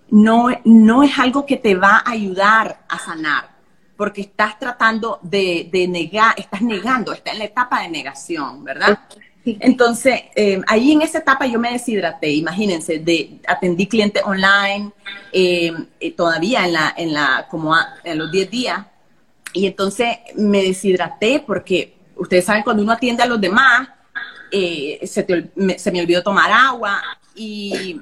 No, 0.09 0.49
no 0.65 1.03
es 1.03 1.17
algo 1.17 1.45
que 1.45 1.55
te 1.55 1.73
va 1.75 2.03
a 2.05 2.11
ayudar 2.11 2.81
a 2.89 2.99
sanar 2.99 3.51
porque 3.95 4.19
estás 4.19 4.59
tratando 4.59 5.19
de, 5.21 5.87
negar, 5.89 6.35
estás 6.37 6.61
negando, 6.61 7.13
está 7.13 7.31
en 7.31 7.39
la 7.39 7.45
etapa 7.45 7.79
de 7.83 7.87
negación, 7.87 8.61
¿verdad? 8.65 8.99
Entonces, 9.59 10.21
eh, 10.35 10.61
ahí 10.67 10.91
en 10.91 11.01
esa 11.01 11.19
etapa 11.19 11.45
yo 11.45 11.59
me 11.59 11.71
deshidraté, 11.71 12.31
imagínense, 12.31 12.99
de, 12.99 13.39
atendí 13.47 13.87
clientes 13.87 14.23
online, 14.23 14.91
eh, 15.31 15.73
eh, 15.99 16.11
todavía 16.11 16.65
en 16.65 16.73
la, 16.73 16.93
en 16.95 17.13
la, 17.13 17.47
como 17.49 17.75
en 18.03 18.17
los 18.17 18.31
10 18.31 18.49
días, 18.49 18.85
y 19.53 19.67
entonces 19.67 20.17
me 20.35 20.63
deshidraté 20.63 21.43
porque 21.45 21.95
ustedes 22.15 22.45
saben, 22.45 22.63
cuando 22.63 22.83
uno 22.83 22.93
atiende 22.93 23.23
a 23.23 23.27
los 23.27 23.39
demás, 23.39 23.89
se, 24.51 25.51
me, 25.55 26.01
olvidó 26.01 26.23
tomar 26.23 26.51
agua, 26.51 27.01
y, 27.35 27.99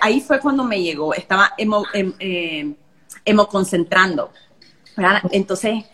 ahí 0.00 0.20
fue 0.20 0.40
cuando 0.40 0.62
me 0.62 0.82
llegó, 0.82 1.14
estaba 1.14 1.54
emo, 1.56 1.84
em, 1.94 2.74
concentrando 3.48 4.30
entonces, 5.30 5.84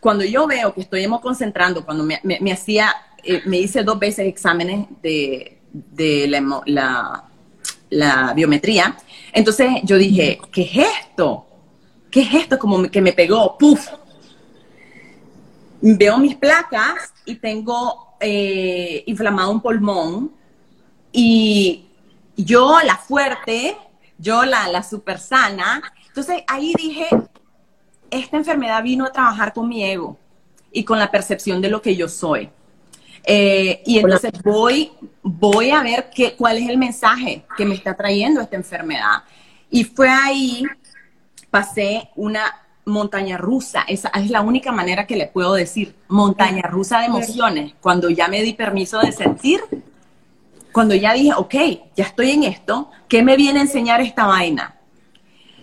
cuando 0.00 0.24
yo 0.24 0.46
veo 0.46 0.74
que 0.74 0.82
estoy 0.82 1.06
concentrando, 1.22 1.84
cuando 1.84 2.04
me, 2.04 2.52
hacía, 2.52 2.94
eh, 3.26 3.42
me 3.46 3.58
hice 3.58 3.82
dos 3.82 3.98
veces 3.98 4.26
exámenes 4.26 4.86
de, 5.02 5.58
la, 6.28 7.24
la, 7.90 8.32
biometría, 8.34 8.96
entonces 9.32 9.68
yo 9.84 9.96
dije, 9.96 10.38
¿qué 10.52 10.62
es 10.62 10.88
esto? 11.02 11.46
¿Qué 12.10 12.22
es 12.22 12.34
esto? 12.34 12.58
Como 12.58 12.90
que 12.90 13.00
me 13.00 13.12
pegó, 13.12 13.58
¡puf! 13.58 13.88
Veo 15.80 16.18
mis 16.18 16.36
placas 16.36 17.12
y 17.24 17.34
tengo 17.36 18.16
eh, 18.20 19.02
inflamado 19.06 19.50
un 19.50 19.60
pulmón 19.60 20.32
y 21.12 21.86
yo 22.36 22.78
la 22.84 22.96
fuerte, 22.96 23.76
yo 24.18 24.44
la, 24.44 24.68
la 24.68 24.82
super 24.82 25.18
sana. 25.18 25.82
Entonces 26.08 26.42
ahí 26.46 26.72
dije, 26.76 27.08
esta 28.10 28.36
enfermedad 28.36 28.82
vino 28.82 29.04
a 29.04 29.12
trabajar 29.12 29.52
con 29.52 29.68
mi 29.68 29.84
ego 29.84 30.16
y 30.72 30.84
con 30.84 30.98
la 30.98 31.10
percepción 31.10 31.60
de 31.60 31.70
lo 31.70 31.82
que 31.82 31.96
yo 31.96 32.08
soy. 32.08 32.50
Eh, 33.26 33.82
y 33.86 33.98
entonces 33.98 34.32
voy, 34.42 34.92
voy 35.22 35.70
a 35.70 35.82
ver 35.82 36.10
qué, 36.14 36.34
cuál 36.36 36.58
es 36.58 36.68
el 36.68 36.76
mensaje 36.76 37.44
que 37.56 37.64
me 37.64 37.74
está 37.74 37.94
trayendo 37.94 38.40
esta 38.40 38.56
enfermedad. 38.56 39.22
Y 39.70 39.84
fue 39.84 40.08
ahí, 40.08 40.64
pasé 41.50 42.10
una 42.16 42.60
montaña 42.84 43.38
rusa, 43.38 43.84
esa 43.88 44.08
es 44.08 44.30
la 44.30 44.42
única 44.42 44.70
manera 44.70 45.06
que 45.06 45.16
le 45.16 45.26
puedo 45.26 45.54
decir, 45.54 45.94
montaña 46.08 46.62
rusa 46.62 47.00
de 47.00 47.06
emociones, 47.06 47.72
cuando 47.80 48.10
ya 48.10 48.28
me 48.28 48.42
di 48.42 48.52
permiso 48.52 49.00
de 49.00 49.10
sentir, 49.10 49.60
cuando 50.70 50.94
ya 50.94 51.14
dije, 51.14 51.32
ok, 51.34 51.54
ya 51.96 52.04
estoy 52.04 52.32
en 52.32 52.42
esto, 52.42 52.90
¿qué 53.08 53.22
me 53.22 53.36
viene 53.36 53.60
a 53.60 53.62
enseñar 53.62 54.00
esta 54.00 54.26
vaina? 54.26 54.74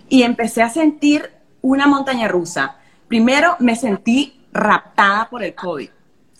Y 0.08 0.24
empecé 0.24 0.62
a 0.62 0.70
sentir 0.70 1.30
una 1.60 1.86
montaña 1.86 2.28
rusa. 2.28 2.76
Primero 3.08 3.56
me 3.60 3.76
sentí 3.76 4.40
raptada 4.52 5.28
por 5.30 5.42
el 5.44 5.54
COVID. 5.54 5.90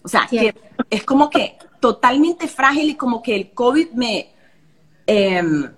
O 0.02 0.08
sea, 0.08 0.26
que 0.28 0.54
es 0.90 1.04
como 1.04 1.30
que 1.30 1.58
totalmente 1.80 2.48
frágil 2.48 2.90
y 2.90 2.94
como 2.94 3.22
que 3.22 3.34
el 3.36 3.50
COVID 3.52 3.92
me, 3.92 4.32
em, 5.06 5.72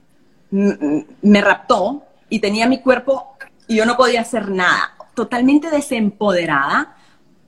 me 0.50 1.40
raptó 1.40 2.04
y 2.28 2.38
tenía 2.38 2.66
mi 2.66 2.80
cuerpo 2.80 3.36
y 3.66 3.76
yo 3.76 3.86
no 3.86 3.96
podía 3.96 4.20
hacer 4.20 4.50
nada. 4.50 4.94
Totalmente 5.14 5.70
desempoderada 5.70 6.96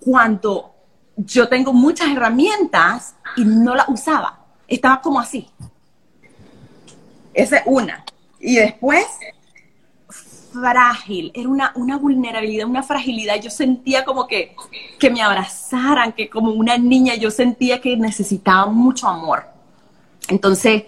cuando 0.00 0.74
yo 1.16 1.48
tengo 1.48 1.72
muchas 1.72 2.08
herramientas 2.08 3.14
y 3.36 3.44
no 3.44 3.74
las 3.74 3.88
usaba. 3.88 4.40
Estaba 4.68 5.00
como 5.00 5.20
así. 5.20 5.48
Esa 7.32 7.58
es 7.58 7.62
una. 7.66 8.04
Y 8.38 8.56
después 8.56 9.06
frágil, 10.60 11.30
era 11.34 11.48
una, 11.48 11.72
una 11.74 11.96
vulnerabilidad, 11.98 12.66
una 12.66 12.82
fragilidad. 12.82 13.40
Yo 13.40 13.50
sentía 13.50 14.04
como 14.04 14.26
que, 14.26 14.54
que 14.98 15.10
me 15.10 15.22
abrazaran, 15.22 16.12
que 16.12 16.28
como 16.28 16.52
una 16.52 16.78
niña 16.78 17.14
yo 17.14 17.30
sentía 17.30 17.80
que 17.80 17.96
necesitaba 17.96 18.66
mucho 18.66 19.08
amor. 19.08 19.44
Entonces, 20.28 20.84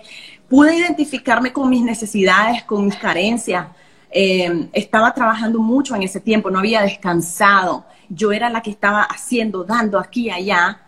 pude 0.49 0.77
identificarme 0.77 1.53
con 1.53 1.69
mis 1.69 1.83
necesidades, 1.83 2.65
con 2.65 2.87
mis 2.87 2.97
carencias. 2.97 3.69
Eh, 4.11 4.69
estaba 4.73 5.13
trabajando 5.13 5.61
mucho 5.61 5.95
en 5.95 6.03
ese 6.03 6.21
tiempo, 6.21 6.51
no 6.51 6.59
había 6.59 6.83
descansado. 6.83 7.85
Yo 8.09 8.33
era 8.33 8.49
la 8.49 8.63
que 8.63 8.71
estaba 8.71 9.03
haciendo, 9.03 9.65
dando 9.65 9.99
aquí 9.99 10.31
allá, 10.31 10.81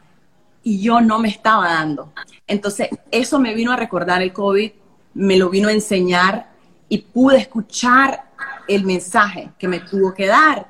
y 0.62 0.80
yo 0.80 1.00
no 1.00 1.18
me 1.18 1.28
estaba 1.28 1.68
dando. 1.68 2.12
Entonces, 2.46 2.88
eso 3.10 3.38
me 3.38 3.54
vino 3.54 3.72
a 3.72 3.76
recordar 3.76 4.22
el 4.22 4.32
COVID, 4.32 4.72
me 5.14 5.36
lo 5.36 5.50
vino 5.50 5.68
a 5.68 5.72
enseñar 5.72 6.49
y 6.91 6.99
pude 6.99 7.38
escuchar 7.38 8.24
el 8.68 8.84
mensaje 8.84 9.51
que 9.59 9.68
me 9.68 9.80
tuvo 9.80 10.12
que 10.12 10.26
dar. 10.26 10.66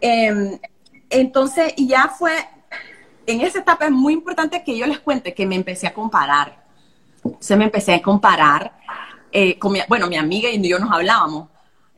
Em, 0.00 0.58
entonces, 1.10 1.74
y 1.76 1.88
ya 1.88 2.08
fue, 2.08 2.32
en 3.26 3.40
esa 3.40 3.58
etapa 3.58 3.86
es 3.86 3.90
muy 3.90 4.12
importante 4.12 4.62
que 4.64 4.78
yo 4.78 4.86
les 4.86 5.00
cuente 5.00 5.34
que 5.34 5.44
me 5.46 5.56
empecé 5.56 5.88
a 5.88 5.92
comparar. 5.92 6.64
Se 7.40 7.56
me 7.56 7.64
empecé 7.64 7.92
a 7.92 8.00
comparar 8.00 8.72
eh, 9.32 9.58
con 9.58 9.72
mi, 9.72 9.80
bueno, 9.88 10.06
mi 10.06 10.16
amiga 10.16 10.48
y 10.48 10.66
yo 10.66 10.78
nos 10.78 10.92
hablábamos. 10.92 11.48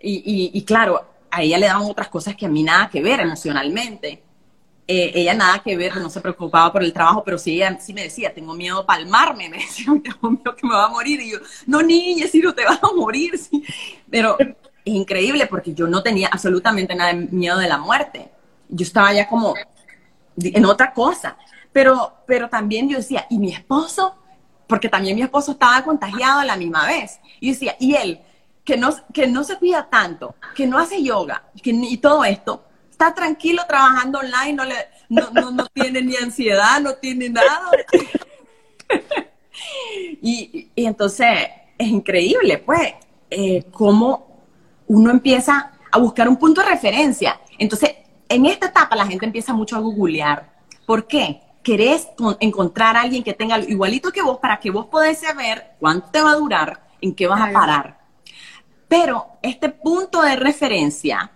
Y, 0.01 0.51
y, 0.55 0.65
claro, 0.65 1.07
a 1.31 1.43
ella 1.43 1.59
le 1.59 1.67
daban 1.67 1.83
otras 1.83 2.09
cosas 2.09 2.35
que 2.35 2.47
a 2.47 2.49
mí 2.49 2.63
nada 2.63 2.89
que 2.89 3.03
ver 3.03 3.21
emocionalmente. 3.21 4.23
Eh, 4.93 5.13
ella 5.15 5.35
nada 5.35 5.61
que 5.61 5.77
ver, 5.77 5.97
no 5.99 6.11
se 6.11 6.21
preocupaba 6.21 6.73
por 6.73 6.83
el 6.83 6.93
trabajo, 6.93 7.23
pero 7.23 7.39
sí, 7.39 7.55
ella 7.55 7.79
sí 7.79 7.95
me 7.95 8.03
decía, 8.03 8.35
tengo 8.35 8.55
miedo 8.55 8.81
a 8.81 8.87
palmarme, 8.87 9.49
me 9.49 9.59
decía, 9.59 9.87
tengo 10.03 10.33
miedo 10.33 10.57
que 10.57 10.67
me 10.67 10.75
va 10.75 10.87
a 10.87 10.89
morir. 10.89 11.21
Y 11.21 11.31
yo, 11.31 11.39
no, 11.69 11.81
niña, 11.81 12.27
si 12.27 12.41
no 12.41 12.53
te 12.53 12.65
vas 12.65 12.83
a 12.83 12.93
morir. 12.93 13.39
Sí. 13.39 13.65
Pero 14.11 14.37
es 14.41 14.49
increíble 14.83 15.47
porque 15.47 15.75
yo 15.75 15.87
no 15.87 16.03
tenía 16.03 16.27
absolutamente 16.27 16.93
nada 16.97 17.13
de 17.13 17.29
miedo 17.31 17.57
de 17.59 17.69
la 17.69 17.79
muerte. 17.79 18.33
Yo 18.69 18.83
estaba 18.83 19.13
ya 19.13 19.29
como 19.29 19.55
en 20.37 20.65
otra 20.65 20.93
cosa. 20.93 21.37
Pero, 21.73 22.25
pero 22.27 22.49
también 22.49 22.89
yo 22.89 22.97
decía, 22.97 23.27
¿y 23.31 23.39
mi 23.39 23.53
esposo? 23.53 24.17
Porque 24.67 24.89
también 24.89 25.15
mi 25.15 25.23
esposo 25.23 25.53
estaba 25.53 25.85
contagiado 25.85 26.41
a 26.41 26.45
la 26.45 26.57
misma 26.57 26.85
vez. 26.87 27.21
Y 27.39 27.53
decía, 27.53 27.77
¿y 27.79 27.95
él? 27.95 28.21
Que 28.65 28.77
no, 28.77 28.91
que 29.15 29.29
no 29.29 29.45
se 29.45 29.57
cuida 29.57 29.89
tanto, 29.89 30.35
que 30.57 30.67
no 30.67 30.79
hace 30.79 31.01
yoga 31.01 31.45
que, 31.63 31.71
y 31.71 31.97
todo 31.99 32.25
esto, 32.25 32.65
está 33.01 33.15
tranquilo 33.15 33.63
trabajando 33.67 34.19
online, 34.19 34.53
no, 34.53 34.65
le, 34.65 34.75
no, 35.09 35.51
no, 35.51 35.67
tiene 35.67 36.03
ni 36.03 36.17
ansiedad, 36.17 36.81
no 36.81 36.95
tiene 36.95 37.31
nada. 37.31 37.71
y, 40.21 40.71
y, 40.75 40.85
entonces 40.85 41.29
es 41.79 41.89
increíble, 41.89 42.59
pues, 42.59 42.93
eh, 43.31 43.65
cómo 43.73 44.45
uno 44.87 45.11
empieza 45.11 45.73
a 45.91 45.99
buscar 45.99 46.29
un 46.29 46.37
punto 46.37 46.61
de 46.61 46.69
referencia. 46.69 47.41
Entonces, 47.59 47.95
en 48.29 48.45
esta 48.45 48.67
etapa 48.67 48.95
la 48.95 49.07
gente 49.07 49.25
empieza 49.25 49.55
mucho 49.55 49.77
a 49.77 49.81
googlear. 49.81 50.51
¿Por 50.85 51.07
qué? 51.07 51.41
querés 51.63 52.09
encontrar 52.41 52.97
a 52.97 53.03
alguien 53.03 53.23
que 53.23 53.35
tenga 53.35 53.59
igualito 53.59 54.11
que 54.11 54.23
vos 54.23 54.39
para 54.39 54.59
que 54.59 54.71
vos 54.71 54.87
podés 54.87 55.21
saber 55.21 55.73
cuánto 55.79 56.09
te 56.09 56.23
va 56.23 56.31
a 56.31 56.37
durar, 56.37 56.89
en 57.03 57.15
qué 57.15 57.27
vas 57.27 57.41
a 57.43 57.53
parar. 57.53 58.01
Pero 58.89 59.27
este 59.43 59.69
punto 59.69 60.23
de 60.23 60.37
referencia, 60.37 61.31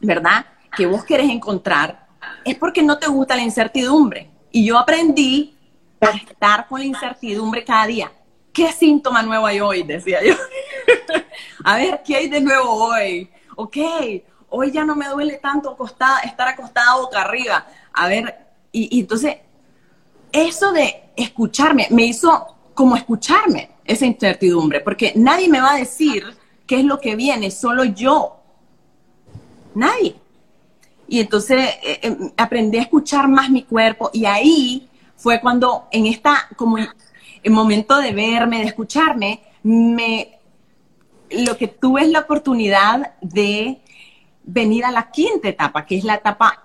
¿verdad? 0.00 0.44
Que 0.76 0.86
vos 0.86 1.04
querés 1.04 1.30
encontrar, 1.30 2.06
es 2.44 2.56
porque 2.56 2.82
no 2.82 2.98
te 2.98 3.08
gusta 3.08 3.36
la 3.36 3.42
incertidumbre. 3.42 4.30
Y 4.50 4.64
yo 4.64 4.78
aprendí 4.78 5.56
a 6.00 6.10
estar 6.10 6.66
con 6.66 6.80
la 6.80 6.86
incertidumbre 6.86 7.64
cada 7.64 7.86
día. 7.86 8.12
¿Qué 8.52 8.72
síntoma 8.72 9.22
nuevo 9.22 9.46
hay 9.46 9.60
hoy? 9.60 9.82
Decía 9.82 10.20
yo. 10.24 10.34
a 11.64 11.76
ver, 11.76 12.02
¿qué 12.04 12.16
hay 12.16 12.28
de 12.28 12.40
nuevo 12.40 12.70
hoy? 12.72 13.30
Ok, 13.56 13.76
hoy 14.48 14.70
ya 14.70 14.84
no 14.84 14.96
me 14.96 15.08
duele 15.08 15.34
tanto 15.34 15.76
estar 16.24 16.48
acostada 16.48 16.96
boca 16.96 17.20
arriba. 17.20 17.66
A 17.92 18.08
ver, 18.08 18.46
y 18.72 19.00
entonces 19.00 19.36
eso 20.32 20.72
de 20.72 21.10
escucharme 21.16 21.88
me 21.90 22.04
hizo 22.04 22.56
como 22.74 22.96
escucharme 22.96 23.70
esa 23.84 24.06
incertidumbre, 24.06 24.80
porque 24.80 25.12
nadie 25.16 25.48
me 25.48 25.60
va 25.60 25.72
a 25.72 25.76
decir 25.76 26.24
qué 26.66 26.78
es 26.78 26.84
lo 26.84 27.00
que 27.00 27.16
viene, 27.16 27.50
solo 27.50 27.84
yo. 27.84 28.36
Nadie. 29.74 30.19
Y 31.10 31.18
entonces 31.18 31.58
eh, 31.82 31.98
eh, 32.02 32.16
aprendí 32.36 32.78
a 32.78 32.82
escuchar 32.82 33.26
más 33.26 33.50
mi 33.50 33.64
cuerpo 33.64 34.10
y 34.12 34.26
ahí 34.26 34.88
fue 35.16 35.40
cuando 35.40 35.88
en 35.90 36.06
esta, 36.06 36.48
como 36.54 36.78
el 36.78 37.50
momento 37.50 37.96
de 37.96 38.12
verme, 38.12 38.60
de 38.60 38.66
escucharme, 38.66 39.42
me, 39.64 40.38
lo 41.30 41.56
que 41.56 41.66
tuve 41.66 42.02
es 42.02 42.10
la 42.10 42.20
oportunidad 42.20 43.14
de 43.20 43.80
venir 44.44 44.84
a 44.84 44.92
la 44.92 45.10
quinta 45.10 45.48
etapa, 45.48 45.84
que 45.84 45.98
es 45.98 46.04
la 46.04 46.14
etapa 46.14 46.62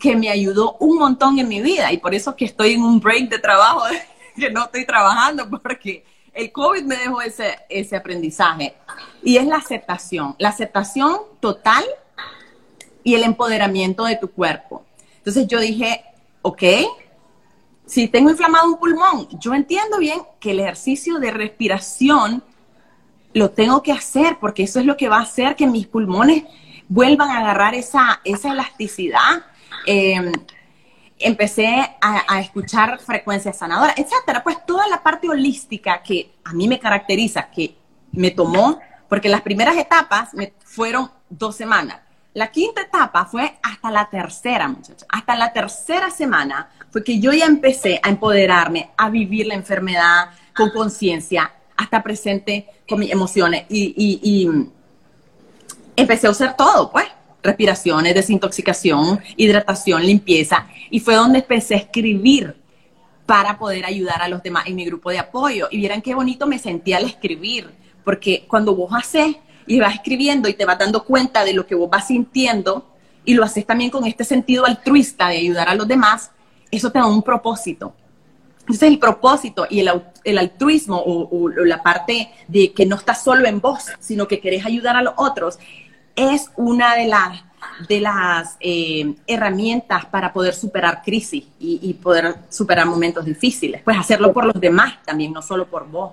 que 0.00 0.16
me 0.16 0.28
ayudó 0.28 0.76
un 0.80 0.98
montón 0.98 1.38
en 1.38 1.46
mi 1.46 1.62
vida. 1.62 1.92
Y 1.92 1.98
por 1.98 2.16
eso 2.16 2.34
que 2.34 2.46
estoy 2.46 2.72
en 2.72 2.82
un 2.82 2.98
break 2.98 3.28
de 3.28 3.38
trabajo, 3.38 3.82
que 4.36 4.50
no 4.50 4.64
estoy 4.64 4.86
trabajando 4.86 5.48
porque 5.48 6.04
el 6.34 6.50
COVID 6.50 6.82
me 6.82 6.96
dejó 6.96 7.22
ese, 7.22 7.60
ese 7.68 7.94
aprendizaje. 7.94 8.74
Y 9.22 9.36
es 9.36 9.46
la 9.46 9.58
aceptación, 9.58 10.34
la 10.36 10.48
aceptación 10.48 11.18
total 11.38 11.84
y 13.08 13.14
el 13.14 13.22
empoderamiento 13.22 14.04
de 14.04 14.16
tu 14.16 14.30
cuerpo. 14.30 14.84
Entonces 15.18 15.46
yo 15.46 15.60
dije, 15.60 16.04
ok, 16.42 16.62
si 17.86 18.08
tengo 18.08 18.30
inflamado 18.30 18.68
un 18.68 18.78
pulmón, 18.78 19.28
yo 19.40 19.54
entiendo 19.54 19.98
bien 19.98 20.20
que 20.40 20.50
el 20.50 20.60
ejercicio 20.60 21.18
de 21.18 21.30
respiración 21.30 22.42
lo 23.34 23.50
tengo 23.50 23.82
que 23.82 23.92
hacer 23.92 24.38
porque 24.40 24.64
eso 24.64 24.80
es 24.80 24.86
lo 24.86 24.96
que 24.96 25.08
va 25.08 25.18
a 25.18 25.22
hacer 25.22 25.56
que 25.56 25.66
mis 25.66 25.86
pulmones 25.86 26.44
vuelvan 26.88 27.30
a 27.30 27.38
agarrar 27.38 27.74
esa, 27.74 28.20
esa 28.24 28.52
elasticidad 28.52 29.44
Em, 29.86 30.32
empecé 31.18 31.96
a, 32.00 32.40
escuchar 32.40 33.00
frecuencias 33.00 33.58
sanadoras, 33.58 33.96
etcétera. 33.98 34.42
Pues 34.44 34.64
toda 34.66 34.86
la 34.86 35.02
parte 35.02 35.28
holística 35.28 36.02
que 36.02 36.34
a 36.44 36.52
mí 36.52 36.68
me 36.68 36.78
caracteriza, 36.78 37.50
que 37.50 37.76
me 38.12 38.30
tomó, 38.30 38.78
porque 39.08 39.28
las 39.28 39.40
primeras 39.40 39.76
etapas 39.76 40.34
me 40.34 40.52
fueron 40.62 41.10
dos 41.28 41.56
semanas. 41.56 42.00
La 42.38 42.52
quinta 42.52 42.82
etapa 42.82 43.24
fue 43.24 43.58
hasta 43.64 43.90
la 43.90 44.08
tercera, 44.08 44.68
muchachos. 44.68 45.04
Hasta 45.08 45.34
la 45.34 45.52
tercera 45.52 46.08
semana 46.08 46.70
fue 46.88 47.02
que 47.02 47.18
yo 47.18 47.32
ya 47.32 47.46
empecé 47.46 47.98
a 48.00 48.10
empoderarme, 48.10 48.90
a 48.96 49.10
vivir 49.10 49.48
la 49.48 49.54
enfermedad 49.54 50.30
con 50.54 50.70
conciencia, 50.70 51.52
hasta 51.76 52.00
presente 52.00 52.68
con 52.88 53.00
mis 53.00 53.10
emociones. 53.10 53.64
Y, 53.68 54.48
empecé 55.96 56.28
a 56.28 56.30
usar 56.30 56.56
todo, 56.56 56.92
pues 56.92 57.06
respiraciones, 57.42 58.14
desintoxicación, 58.14 59.18
hidratación, 59.36 60.06
limpieza. 60.06 60.68
Y 60.90 61.00
fue 61.00 61.16
donde 61.16 61.40
empecé 61.40 61.74
a 61.74 61.78
escribir 61.78 62.54
para 63.26 63.58
poder 63.58 63.84
ayudar 63.84 64.22
a 64.22 64.28
los 64.28 64.44
demás 64.44 64.68
en 64.68 64.76
mi 64.76 64.84
grupo 64.84 65.10
de 65.10 65.18
apoyo. 65.18 65.66
Y 65.72 65.78
vieran 65.78 66.02
qué 66.02 66.14
bonito 66.14 66.46
me 66.46 66.60
sentía 66.60 66.98
al 66.98 67.04
escribir, 67.06 67.68
porque 68.04 68.44
cuando 68.46 68.76
vos 68.76 68.92
haces 68.94 69.34
y 69.68 69.78
vas 69.78 69.94
escribiendo 69.94 70.48
y 70.48 70.54
te 70.54 70.64
vas 70.64 70.78
dando 70.78 71.04
cuenta 71.04 71.44
de 71.44 71.52
lo 71.52 71.66
que 71.66 71.74
vos 71.74 71.88
vas 71.88 72.08
sintiendo 72.08 72.86
y 73.24 73.34
lo 73.34 73.44
haces 73.44 73.66
también 73.66 73.90
con 73.90 74.06
este 74.06 74.24
sentido 74.24 74.64
altruista 74.64 75.28
de 75.28 75.36
ayudar 75.36 75.68
a 75.68 75.74
los 75.74 75.86
demás, 75.86 76.32
eso 76.70 76.90
te 76.90 76.98
da 76.98 77.06
un 77.06 77.22
propósito. 77.22 77.94
Entonces 78.60 78.88
el 78.88 78.98
propósito 78.98 79.66
y 79.70 79.80
el, 79.80 80.38
altruismo 80.38 80.96
o, 80.98 81.28
o, 81.30 81.48
la 81.48 81.82
parte 81.82 82.30
de 82.48 82.72
que 82.72 82.84
no 82.84 82.96
estás 82.96 83.22
solo 83.22 83.46
en 83.46 83.60
vos, 83.60 83.86
sino 83.98 84.28
que 84.28 84.40
querés 84.40 84.66
ayudar 84.66 84.96
a 84.96 85.02
los 85.02 85.14
otros, 85.16 85.58
es 86.18 86.50
una 86.56 86.96
de 86.96 87.06
las, 87.06 87.42
de 87.88 88.00
las 88.00 88.56
eh, 88.60 89.14
herramientas 89.26 90.04
para 90.06 90.32
poder 90.32 90.52
superar 90.52 91.02
crisis 91.02 91.44
y, 91.60 91.94
poder 91.94 92.36
superar 92.48 92.86
momentos 92.86 93.24
difíciles. 93.24 93.82
Pues 93.82 93.96
hacerlo 93.96 94.32
por 94.32 94.44
los 94.44 94.60
demás 94.60 94.98
también, 95.04 95.32
no 95.32 95.42
solo 95.42 95.66
por 95.66 95.88
vos. 95.88 96.12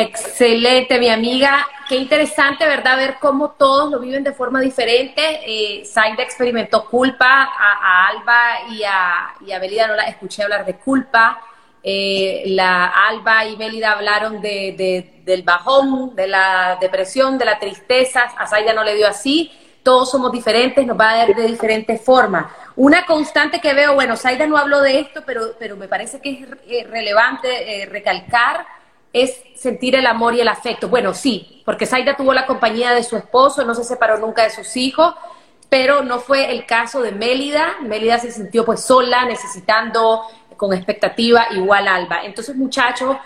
Excelente, 0.00 0.98
mi 0.98 1.08
amiga. 1.08 1.66
Qué 1.88 1.96
interesante, 1.96 2.66
¿verdad? 2.66 2.96
Ver 2.96 3.16
cómo 3.20 3.52
todos 3.52 3.90
lo 3.90 4.00
viven 4.00 4.24
de 4.24 4.32
forma 4.32 4.60
diferente. 4.60 5.22
Eh, 5.46 5.84
experimentó 6.18 6.88
culpa, 6.88 7.50
a, 7.56 8.08
Alba 8.08 8.70
y 8.70 8.82
a, 8.84 9.34
y 9.46 9.52
a 9.52 9.58
Belida 9.58 9.86
no 9.86 9.94
la 9.94 10.04
escuché 10.04 10.42
hablar 10.42 10.64
de 10.64 10.76
culpa. 10.76 11.40
Eh, 11.86 12.44
la 12.46 12.86
Alba 12.86 13.44
y 13.44 13.56
Mélida 13.56 13.92
hablaron 13.92 14.40
de, 14.40 15.22
del 15.22 15.42
bajón, 15.42 16.16
de 16.16 16.26
la 16.26 16.78
depresión, 16.80 17.36
de 17.36 17.44
la 17.44 17.58
tristeza. 17.58 18.22
A 18.38 18.46
Zaida 18.46 18.72
no 18.72 18.82
le 18.82 18.94
dio 18.94 19.06
así. 19.06 19.52
Todos 19.82 20.10
somos 20.10 20.32
diferentes, 20.32 20.86
nos 20.86 20.98
va 20.98 21.10
a 21.10 21.16
dar 21.18 21.34
de 21.34 21.46
diferentes 21.46 22.00
formas. 22.00 22.46
Una 22.74 23.04
constante 23.04 23.60
que 23.60 23.74
veo, 23.74 23.94
bueno, 23.94 24.16
Zaida 24.16 24.46
no 24.46 24.56
habló 24.56 24.80
de 24.80 24.98
esto, 24.98 25.22
pero, 25.26 25.54
pero 25.58 25.76
me 25.76 25.88
parece 25.88 26.20
que 26.20 26.30
es 26.30 26.48
eh, 26.66 26.86
relevante 26.88 27.82
eh, 27.82 27.86
recalcar, 27.86 28.66
es 29.14 29.42
sentir 29.54 29.94
el 29.94 30.06
amor 30.06 30.34
y 30.34 30.40
el 30.40 30.48
afecto. 30.48 30.88
Bueno, 30.88 31.14
sí, 31.14 31.62
porque 31.64 31.86
Zaida 31.86 32.16
tuvo 32.16 32.34
la 32.34 32.44
compañía 32.44 32.92
de 32.92 33.04
su 33.04 33.16
esposo, 33.16 33.64
no 33.64 33.74
se 33.74 33.84
separó 33.84 34.18
nunca 34.18 34.42
de 34.42 34.50
sus 34.50 34.76
hijos, 34.76 35.14
pero 35.70 36.02
no 36.02 36.18
fue 36.18 36.50
el 36.50 36.66
caso 36.66 37.00
de 37.00 37.12
Mélida. 37.12 37.76
Mélida 37.80 38.18
se 38.18 38.32
sintió 38.32 38.64
pues 38.64 38.80
sola, 38.80 39.24
necesitando 39.24 40.22
con 40.56 40.74
expectativa 40.74 41.46
igual 41.52 41.86
Alba. 41.86 42.24
Entonces, 42.24 42.56
muchachos, 42.56 43.16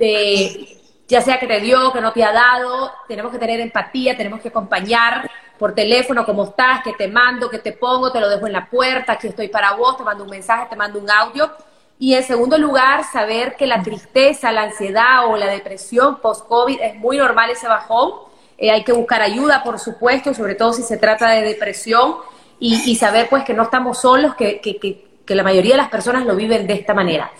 eh, 0.00 0.78
ya 1.06 1.20
sea 1.20 1.38
que 1.38 1.46
te 1.46 1.60
dio, 1.60 1.92
que 1.92 2.00
no 2.00 2.12
te 2.12 2.24
ha 2.24 2.32
dado, 2.32 2.90
tenemos 3.06 3.30
que 3.30 3.38
tener 3.38 3.60
empatía, 3.60 4.16
tenemos 4.16 4.40
que 4.40 4.48
acompañar 4.48 5.30
por 5.58 5.74
teléfono, 5.74 6.24
cómo 6.24 6.44
estás, 6.44 6.82
que 6.82 6.94
te 6.94 7.06
mando, 7.06 7.50
que 7.50 7.58
te 7.58 7.72
pongo, 7.72 8.10
te 8.10 8.18
lo 8.18 8.30
dejo 8.30 8.46
en 8.46 8.54
la 8.54 8.68
puerta, 8.68 9.12
aquí 9.12 9.28
estoy 9.28 9.48
para 9.48 9.74
vos, 9.74 9.98
te 9.98 10.02
mando 10.02 10.24
un 10.24 10.30
mensaje, 10.30 10.66
te 10.70 10.76
mando 10.76 10.98
un 10.98 11.10
audio. 11.10 11.52
Y 11.98 12.14
en 12.14 12.24
segundo 12.24 12.58
lugar, 12.58 13.04
saber 13.04 13.56
que 13.56 13.66
la 13.66 13.82
tristeza, 13.82 14.52
la 14.52 14.62
ansiedad 14.62 15.26
o 15.26 15.36
la 15.36 15.46
depresión 15.46 16.20
post-COVID 16.20 16.80
es 16.80 16.96
muy 16.96 17.18
normal 17.18 17.50
ese 17.50 17.68
bajón. 17.68 18.12
Eh, 18.58 18.70
hay 18.70 18.84
que 18.84 18.92
buscar 18.92 19.22
ayuda, 19.22 19.62
por 19.62 19.78
supuesto, 19.78 20.34
sobre 20.34 20.54
todo 20.54 20.72
si 20.72 20.82
se 20.82 20.96
trata 20.96 21.30
de 21.30 21.42
depresión 21.42 22.16
y, 22.58 22.96
saber 22.96 23.28
pues 23.28 23.44
que 23.44 23.54
no 23.54 23.64
estamos 23.64 23.98
solos, 23.98 24.34
que, 24.34 24.60
que, 24.60 24.78
que 24.78 25.04
que 25.24 25.34
la 25.34 25.42
mayoría 25.42 25.72
de 25.72 25.78
las 25.78 25.88
personas 25.88 26.24
lo 26.24 26.36
viven 26.36 26.66
de 26.66 26.74
esta 26.74 26.94
manera. 26.94 27.30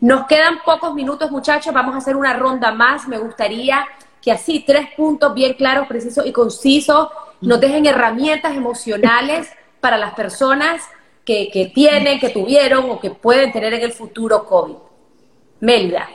Nos 0.00 0.26
quedan 0.26 0.60
pocos 0.64 0.94
minutos, 0.94 1.30
muchachos, 1.30 1.72
vamos 1.72 1.94
a 1.94 1.98
hacer 1.98 2.16
una 2.16 2.34
ronda 2.34 2.72
más. 2.72 3.06
Me 3.08 3.18
gustaría 3.18 3.86
que 4.20 4.32
así, 4.32 4.64
tres 4.66 4.88
puntos 4.96 5.34
bien 5.34 5.54
claros, 5.54 5.86
precisos 5.86 6.26
y 6.26 6.32
concisos, 6.32 7.08
nos 7.40 7.60
dejen 7.60 7.86
herramientas 7.86 8.54
emocionales 8.54 9.50
para 9.80 9.96
las 9.96 10.14
personas 10.14 10.82
que, 11.24 11.72
tienen, 11.74 12.18
que 12.18 12.30
tuvieron 12.30 12.90
o 12.90 13.00
que 13.00 13.10
pueden 13.10 13.52
tener 13.52 13.74
en 13.74 13.82
el 13.82 13.92
futuro 13.92 14.44
COVID. 14.44 14.74
Melda. 15.60 16.08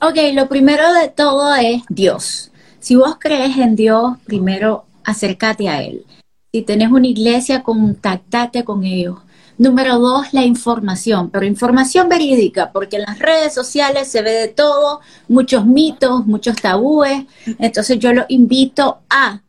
Ok, 0.00 0.16
lo 0.32 0.48
primero 0.48 0.92
de 0.94 1.08
todo 1.08 1.54
es 1.54 1.82
Dios. 1.88 2.50
Si 2.78 2.96
vos 2.96 3.16
crees 3.18 3.56
en 3.56 3.76
Dios, 3.76 4.16
primero 4.24 4.84
acércate 5.04 5.68
a 5.68 5.82
Él. 5.82 6.04
Si 6.52 6.62
tenés 6.62 6.90
una 6.90 7.06
iglesia, 7.06 7.62
contactate 7.62 8.64
con 8.64 8.84
ellos. 8.84 9.18
Número 9.58 9.98
dos, 9.98 10.34
la 10.34 10.44
información, 10.44 11.30
pero 11.30 11.46
información 11.46 12.10
verídica, 12.10 12.72
porque 12.72 12.96
en 12.96 13.02
las 13.02 13.18
redes 13.18 13.54
sociales 13.54 14.08
se 14.08 14.20
ve 14.20 14.32
de 14.32 14.48
todo, 14.48 15.00
muchos 15.28 15.64
mitos, 15.64 16.26
muchos 16.26 16.56
tabúes. 16.56 17.24
Entonces 17.58 17.98
yo 17.98 18.12
lo 18.12 18.26
invito 18.28 18.98
a 19.08 19.40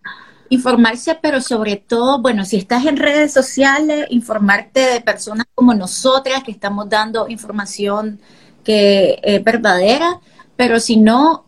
informarse, 0.50 1.18
pero 1.22 1.42
sobre 1.42 1.76
todo, 1.78 2.22
bueno, 2.22 2.46
si 2.46 2.58
estás 2.58 2.86
en 2.86 2.98
redes 2.98 3.34
sociales, 3.34 4.08
informarte 4.10 4.80
de 4.80 5.02
personas 5.02 5.46
como 5.54 5.74
nosotras 5.74 6.44
que 6.44 6.52
estamos 6.52 6.90
dando 6.90 7.28
información 7.28 8.20
que 8.64 9.20
es 9.24 9.44
verdadera, 9.44 10.20
pero 10.56 10.80
si 10.80 10.98
no, 10.98 11.46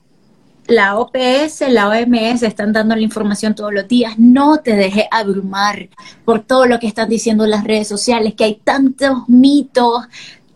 la 0.69 0.97
OPS, 0.97 1.61
la 1.69 1.89
OMS 1.89 2.43
están 2.43 2.71
dando 2.71 2.95
la 2.95 3.01
información 3.01 3.55
todos 3.55 3.73
los 3.73 3.87
días. 3.87 4.19
No 4.19 4.59
te 4.59 4.75
dejes 4.75 5.05
abrumar 5.09 5.89
por 6.23 6.41
todo 6.41 6.67
lo 6.67 6.79
que 6.79 6.87
están 6.87 7.09
diciendo 7.09 7.47
las 7.47 7.63
redes 7.63 7.87
sociales, 7.87 8.35
que 8.35 8.43
hay 8.43 8.55
tantos 8.63 9.27
mitos, 9.27 10.05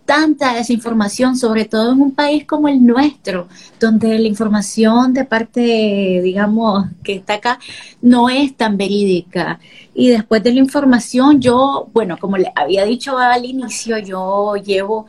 tanta 0.05 0.53
desinformación, 0.53 1.37
sobre 1.37 1.65
todo 1.65 1.93
en 1.93 2.01
un 2.01 2.11
país 2.11 2.45
como 2.45 2.67
el 2.67 2.85
nuestro, 2.85 3.47
donde 3.79 4.19
la 4.19 4.27
información 4.27 5.13
de 5.13 5.25
parte, 5.25 6.21
digamos, 6.23 6.85
que 7.03 7.15
está 7.15 7.35
acá, 7.35 7.59
no 8.01 8.29
es 8.29 8.55
tan 8.55 8.77
verídica. 8.77 9.59
Y 9.93 10.09
después 10.09 10.43
de 10.43 10.53
la 10.53 10.59
información, 10.59 11.39
yo, 11.39 11.89
bueno, 11.93 12.17
como 12.17 12.37
le 12.37 12.51
había 12.55 12.85
dicho 12.85 13.17
al 13.17 13.45
inicio, 13.45 13.97
yo 13.97 14.55
llevo 14.55 15.05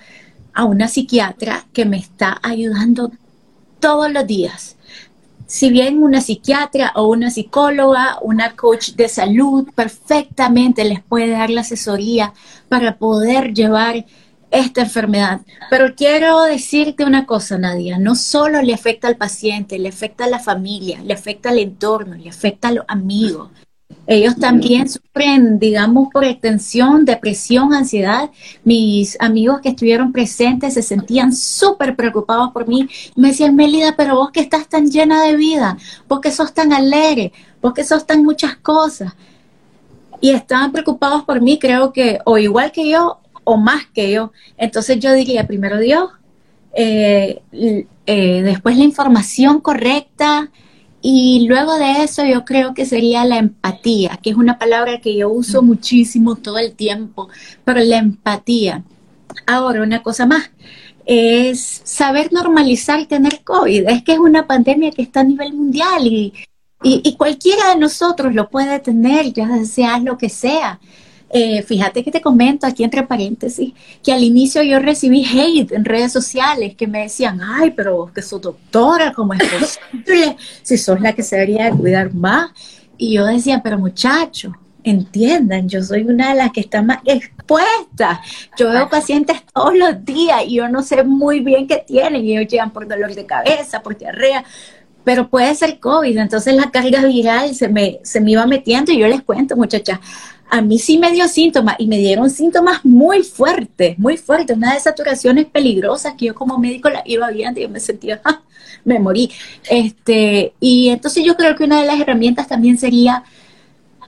a 0.53 0.65
una 0.65 0.89
psiquiatra 0.89 1.67
que 1.73 1.85
me 1.85 1.97
está 1.97 2.39
ayudando 2.43 3.11
todos 3.81 4.11
los 4.13 4.27
días. 4.27 4.77
Si 5.47 5.71
bien 5.71 6.03
una 6.03 6.21
psiquiatra 6.21 6.93
o 6.95 7.09
una 7.09 7.31
psicóloga, 7.31 8.19
una 8.23 8.57
coach 8.57 8.93
de 8.93 9.09
salud 9.09 9.69
perfectamente 9.75 10.85
les 10.85 11.03
puede 11.03 11.31
dar 11.31 11.51
la 11.51 11.61
asesoría 11.61 12.33
para 12.69 12.97
poder 12.97 13.53
llevar 13.53 14.07
esta 14.55 14.83
enfermedad. 14.83 15.41
Pero 15.69 15.95
quiero 15.95 16.43
decirte 16.43 17.05
una 17.05 17.27
cosa, 17.27 17.59
Nadia, 17.59 17.99
no 17.99 18.15
solo 18.15 18.63
le 18.63 18.73
afecta 18.73 19.09
al 19.09 19.17
paciente, 19.17 19.79
le 19.79 19.89
afecta 19.89 20.25
a 20.25 20.29
la 20.29 20.39
familia, 20.39 21.01
le 21.03 21.15
afecta 21.15 21.51
al 21.51 21.59
entorno, 21.59 22.15
le 22.15 22.31
afecta 22.31 22.69
a 22.69 22.73
los 22.73 22.85
amigos. 22.89 23.51
Ellos 24.07 24.37
también 24.37 24.89
sufren, 24.89 25.59
digamos, 25.59 26.09
por 26.13 26.25
extensión, 26.25 27.05
depresión, 27.05 27.73
ansiedad. 27.73 28.31
Mis 28.63 29.17
amigos 29.21 29.61
que 29.61 29.71
estuvieron 29.71 30.13
presentes 30.13 30.75
se 30.75 30.83
sentían 30.83 31.35
súper 31.35 31.97
preocupados 31.97 32.51
por 32.53 32.69
mí. 32.69 32.89
Me 33.17 33.29
decían, 33.29 33.57
Melida, 33.57 33.95
pero 33.97 34.17
vos 34.17 34.31
que 34.31 34.41
estás 34.41 34.69
tan 34.69 34.91
llena 34.91 35.23
de 35.23 35.37
vida, 35.37 35.79
vos 36.07 36.21
que 36.21 36.31
sos 36.31 36.53
tan 36.53 36.73
alegre, 36.73 37.33
vos 37.63 37.73
que 37.73 37.85
sos 37.85 38.07
tan 38.07 38.23
muchas 38.23 38.57
cosas. 38.57 39.15
Y 40.21 40.31
estaban 40.31 40.73
preocupados 40.73 41.25
por 41.25 41.41
mí, 41.41 41.59
creo 41.59 41.93
que, 41.93 42.19
o 42.25 42.37
igual 42.37 42.73
que 42.73 42.89
yo, 42.89 43.21
o 43.45 43.57
más 43.57 43.87
que 43.87 44.11
yo. 44.11 44.33
Entonces 44.57 44.99
yo 44.99 45.13
diría, 45.13 45.47
primero 45.47 45.79
Dios, 45.79 46.11
eh, 46.75 47.43
eh, 48.07 48.43
después 48.43 48.77
la 48.77 48.85
información 48.85 49.61
correcta 49.61 50.51
y 51.01 51.47
luego 51.47 51.77
de 51.77 52.03
eso 52.03 52.25
yo 52.25 52.45
creo 52.45 52.75
que 52.75 52.87
sería 52.87 53.25
la 53.25 53.39
empatía, 53.39 54.19
que 54.23 54.31
es 54.31 54.37
una 54.37 54.59
palabra 54.59 55.01
que 55.01 55.15
yo 55.17 55.29
uso 55.29 55.63
muchísimo 55.63 56.37
todo 56.37 56.59
el 56.59 56.73
tiempo, 56.73 57.29
pero 57.65 57.81
la 57.81 57.99
empatía. 57.99 58.83
Ahora, 59.47 59.83
una 59.83 60.03
cosa 60.03 60.27
más, 60.27 60.51
es 61.05 61.83
saber 61.85 62.33
normalizar 62.33 63.07
tener 63.07 63.43
COVID. 63.45 63.89
Es 63.89 64.03
que 64.03 64.13
es 64.13 64.19
una 64.19 64.47
pandemia 64.47 64.93
que 64.93 65.03
está 65.03 65.21
a 65.21 65.25
nivel 65.25 65.53
mundial 65.53 66.07
y, 66.07 66.33
y 66.83 67.17
cualquiera 67.17 67.71
de 67.71 67.77
nosotros 67.77 68.35
lo 68.35 68.49
puede 68.49 68.79
tener, 68.81 69.33
ya 69.33 69.65
sea 69.65 69.99
lo 69.99 70.17
que 70.17 70.29
sea. 70.29 70.81
Eh, 71.37 71.63
fíjate 71.63 72.05
que 72.05 72.13
te 72.13 72.21
comento 72.21 72.65
aquí 72.65 72.85
entre 72.85 73.03
paréntesis 73.03 73.73
que 74.05 74.13
al 74.13 74.23
inicio 74.23 74.63
yo 74.63 74.79
recibí 74.79 75.25
hate 75.25 75.73
en 75.73 75.85
redes 75.85 76.13
sociales 76.13 76.77
que 76.77 76.87
me 76.87 77.03
decían, 77.03 77.41
ay, 77.43 77.73
pero 77.73 77.97
vos 77.97 78.13
que 78.13 78.23
sos 78.23 78.41
doctora, 78.41 79.13
¿cómo 79.13 79.35
es 79.35 79.43
posible? 79.43 80.37
Si 80.63 80.79
sos 80.79 81.01
la 81.01 81.13
que 81.13 81.25
se 81.25 81.35
debería 81.35 81.73
cuidar 81.73 82.15
más. 82.15 82.53
Y 82.97 83.15
yo 83.15 83.27
decía, 83.27 83.61
pero 83.65 83.81
muchachos, 83.81 84.53
entiendan, 84.85 85.69
yo 85.69 85.83
soy 85.83 86.03
una 86.03 86.29
de 86.29 86.37
las 86.37 86.53
que 86.53 86.61
está 86.61 86.83
más 86.83 86.99
expuesta. 87.05 88.21
Yo 88.57 88.71
veo 88.71 88.89
pacientes 88.89 89.43
todos 89.53 89.77
los 89.77 90.05
días 90.05 90.45
y 90.47 90.55
yo 90.55 90.69
no 90.69 90.85
sé 90.85 91.03
muy 91.03 91.41
bien 91.41 91.67
qué 91.67 91.83
tienen. 91.85 92.25
Y 92.25 92.37
ellos 92.37 92.49
llegan 92.49 92.73
por 92.73 92.87
dolor 92.87 93.13
de 93.13 93.27
cabeza, 93.27 93.83
por 93.83 93.99
diarrea, 93.99 94.45
pero 95.03 95.29
puede 95.29 95.53
ser 95.57 95.81
COVID. 95.81 96.17
Entonces 96.17 96.55
la 96.55 96.71
carga 96.71 97.05
viral 97.05 97.57
se 97.57 97.69
me, 97.69 97.99
se 98.05 98.21
me 98.21 98.31
iba 98.31 98.47
metiendo 98.47 98.93
y 98.93 98.99
yo 98.99 99.09
les 99.09 99.23
cuento, 99.23 99.57
muchachas, 99.57 99.99
a 100.55 100.61
mí 100.61 100.79
sí 100.79 100.99
me 100.99 101.11
dio 101.11 101.27
síntomas 101.27 101.75
y 101.81 101.89
me 101.89 101.99
dieron 101.99 102.31
síntomas 102.31 102.85
muy 102.85 103.25
fuertes, 103.25 103.99
muy 103.99 104.17
fuertes, 104.17 104.57
una 104.57 104.75
de 104.75 104.79
saturaciones 104.79 105.47
peligrosas 105.47 106.15
que 106.15 106.27
yo 106.27 106.35
como 106.37 106.59
médico 106.59 106.89
la 106.89 107.03
iba 107.07 107.29
viendo 107.33 107.59
y 107.59 107.65
yo 107.65 107.69
me 107.69 107.81
sentía, 107.81 108.21
ah, 108.25 108.41
me 108.85 109.01
morí. 109.01 109.33
Este, 109.69 110.53
y 110.61 110.91
entonces 110.91 111.25
yo 111.25 111.35
creo 111.37 111.57
que 111.57 111.65
una 111.65 111.81
de 111.81 111.89
las 111.89 112.01
herramientas 112.01 112.47
también 112.47 112.79
sería 112.79 113.25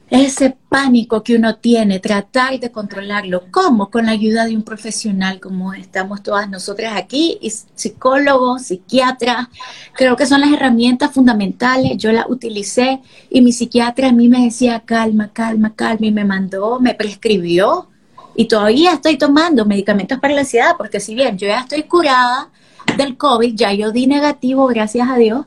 ese 0.09 0.57
pánico 0.69 1.23
que 1.23 1.35
uno 1.35 1.57
tiene, 1.57 1.99
tratar 1.99 2.61
de 2.61 2.71
controlarlo. 2.71 3.45
¿Cómo? 3.51 3.91
Con 3.91 4.07
la 4.07 4.13
ayuda 4.13 4.45
de 4.45 4.57
un 4.57 4.63
profesional 4.63 5.41
como 5.41 5.75
estamos 5.75 6.23
todas 6.23 6.49
nosotras 6.49 6.95
aquí, 6.97 7.39
psicólogos, 7.75 8.63
psiquiatras. 8.63 9.49
Creo 9.95 10.17
que 10.17 10.27
son 10.27 10.41
las 10.41 10.53
herramientas 10.53 11.13
fundamentales. 11.13 11.97
Yo 11.97 12.13
las 12.13 12.27
utilicé 12.29 13.01
y 13.31 13.41
mi 13.41 13.53
psiquiatra 13.53 14.09
a 14.09 14.13
mí 14.13 14.29
me 14.29 14.45
decía 14.45 14.81
calma, 14.85 15.31
calma, 15.33 15.75
calma 15.75 16.07
y 16.07 16.13
me 16.13 16.25
mandó, 16.25 16.79
me 16.79 16.95
prescribió. 16.95 17.89
Y 18.37 18.47
todavía 18.47 18.93
estoy 18.93 19.17
tomando 19.17 19.65
medicamentos 19.65 20.19
para 20.21 20.35
la 20.35 20.41
ansiedad, 20.43 20.77
porque 20.77 21.01
si 21.01 21.15
bien 21.15 21.39
yo 21.39 21.49
ya 21.49 21.61
estoy 21.61 21.85
curada 21.85 22.51
del 22.97 23.17
COVID, 23.17 23.55
ya 23.57 23.73
yo 23.73 23.91
di 23.91 24.07
negativo, 24.07 24.67
gracias 24.67 25.09
a 25.09 25.17
Dios, 25.17 25.47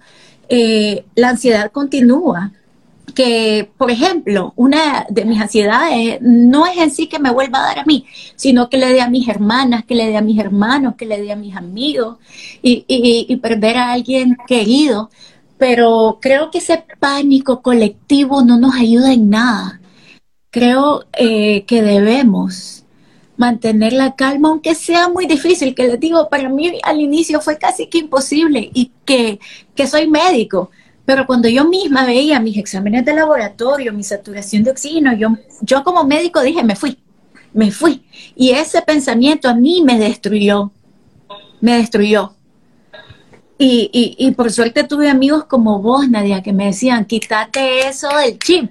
eh, 0.49 1.05
la 1.15 1.29
ansiedad 1.29 1.71
continúa 1.71 2.51
que, 3.19 3.69
por 3.77 3.91
ejemplo, 3.91 4.53
una 4.55 5.05
de 5.09 5.25
mis 5.25 5.41
ansiedades 5.41 6.19
no 6.21 6.65
es 6.65 6.77
en 6.77 6.89
sí 6.89 7.07
que 7.07 7.19
me 7.19 7.31
vuelva 7.31 7.59
a 7.59 7.67
dar 7.67 7.79
a 7.79 7.83
mí, 7.83 8.05
sino 8.37 8.69
que 8.69 8.77
le 8.77 8.93
dé 8.93 9.01
a 9.01 9.09
mis 9.09 9.27
hermanas, 9.27 9.83
que 9.83 9.93
le 9.93 10.07
dé 10.07 10.15
a 10.15 10.21
mis 10.21 10.39
hermanos, 10.39 10.95
que 10.97 11.05
le 11.05 11.21
dé 11.21 11.33
a 11.33 11.35
mis 11.35 11.53
amigos 11.53 12.15
y, 12.61 13.35
perder 13.43 13.75
a 13.75 13.91
alguien 13.91 14.37
querido. 14.47 15.09
Pero 15.57 16.19
creo 16.21 16.49
que 16.49 16.59
ese 16.59 16.81
pánico 17.01 17.61
colectivo 17.61 18.41
no 18.41 18.57
nos 18.57 18.75
ayuda 18.75 19.11
en 19.11 19.29
nada. 19.29 19.81
Creo 20.49 21.03
eh, 21.11 21.65
que 21.65 21.81
debemos 21.81 22.85
mantener 23.35 23.91
la 23.91 24.15
calma, 24.15 24.47
aunque 24.47 24.75
sea 24.75 25.09
muy 25.09 25.25
difícil, 25.25 25.75
que 25.75 25.87
les 25.87 25.99
digo, 25.99 26.29
para 26.29 26.47
mí 26.47 26.71
al 26.83 27.01
inicio 27.01 27.41
fue 27.41 27.57
casi 27.57 27.87
que 27.87 27.97
imposible 27.97 28.71
y 28.73 28.93
que, 29.03 29.41
que 29.75 29.87
soy 29.87 30.07
médico 30.07 30.71
pero 31.09 31.25
cuando 31.25 31.49
yo 31.49 31.65
misma 31.65 32.05
veía 32.05 32.39
mis 32.39 32.55
exámenes 32.55 33.03
de 33.03 33.15
laboratorio, 33.15 33.91
mi 33.91 34.03
saturación 34.03 34.63
de 34.63 34.69
oxígeno, 34.69 35.11
yo, 35.13 35.29
yo 35.61 35.83
como 35.83 36.03
médico 36.03 36.39
dije, 36.39 36.63
me 36.63 36.75
fui, 36.75 36.99
me 37.51 37.71
fui. 37.71 38.03
Y 38.35 38.51
ese 38.51 38.83
pensamiento 38.83 39.49
a 39.49 39.55
mí 39.55 39.81
me 39.83 39.97
destruyó, 39.97 40.71
me 41.61 41.77
destruyó. 41.77 42.35
Y, 43.57 43.89
y, 43.91 44.27
y 44.27 44.31
por 44.33 44.51
suerte 44.51 44.83
tuve 44.83 45.09
amigos 45.09 45.45
como 45.45 45.81
vos, 45.81 46.07
Nadia, 46.07 46.43
que 46.43 46.53
me 46.53 46.67
decían, 46.67 47.05
quítate 47.05 47.87
eso 47.87 48.07
del 48.15 48.37
chip. 48.37 48.69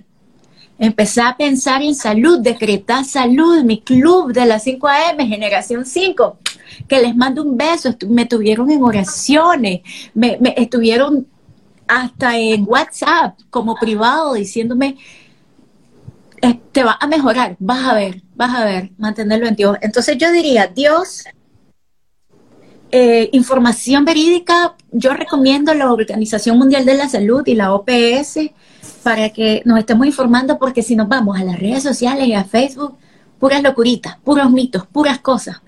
Empecé 0.78 1.22
a 1.22 1.36
pensar 1.36 1.82
en 1.82 1.96
salud, 1.96 2.38
decretar 2.38 3.04
salud, 3.04 3.64
mi 3.64 3.80
club 3.80 4.32
de 4.32 4.46
las 4.46 4.62
5 4.62 4.86
AM, 4.86 5.26
generación 5.26 5.84
5, 5.84 6.38
que 6.86 7.02
les 7.02 7.16
mando 7.16 7.42
un 7.42 7.56
beso, 7.56 7.92
me 8.08 8.26
tuvieron 8.26 8.70
en 8.70 8.84
oraciones, 8.84 9.80
me, 10.14 10.38
me 10.40 10.54
estuvieron 10.56 11.26
hasta 11.88 12.36
en 12.36 12.64
WhatsApp 12.68 13.38
como 13.50 13.74
privado 13.76 14.34
diciéndome, 14.34 14.96
te 16.72 16.84
va 16.84 16.96
a 17.00 17.06
mejorar, 17.06 17.56
vas 17.58 17.84
a 17.84 17.94
ver, 17.94 18.22
vas 18.36 18.54
a 18.54 18.64
ver, 18.64 18.90
mantenerlo 18.98 19.46
en 19.46 19.56
Dios. 19.56 19.76
Entonces 19.80 20.16
yo 20.18 20.30
diría, 20.30 20.68
Dios, 20.68 21.24
eh, 22.90 23.28
información 23.32 24.04
verídica, 24.04 24.74
yo 24.92 25.12
recomiendo 25.14 25.74
la 25.74 25.92
Organización 25.92 26.58
Mundial 26.58 26.84
de 26.84 26.94
la 26.94 27.08
Salud 27.08 27.42
y 27.46 27.54
la 27.54 27.74
OPS 27.74 28.50
para 29.02 29.30
que 29.30 29.62
nos 29.64 29.78
estemos 29.78 30.06
informando 30.06 30.58
porque 30.58 30.82
si 30.82 30.96
nos 30.96 31.08
vamos 31.08 31.38
a 31.38 31.44
las 31.44 31.58
redes 31.58 31.82
sociales 31.82 32.26
y 32.26 32.34
a 32.34 32.44
Facebook, 32.44 32.96
puras 33.38 33.62
locuritas, 33.62 34.16
puros 34.24 34.50
mitos, 34.50 34.86
puras 34.86 35.18
cosas. 35.18 35.60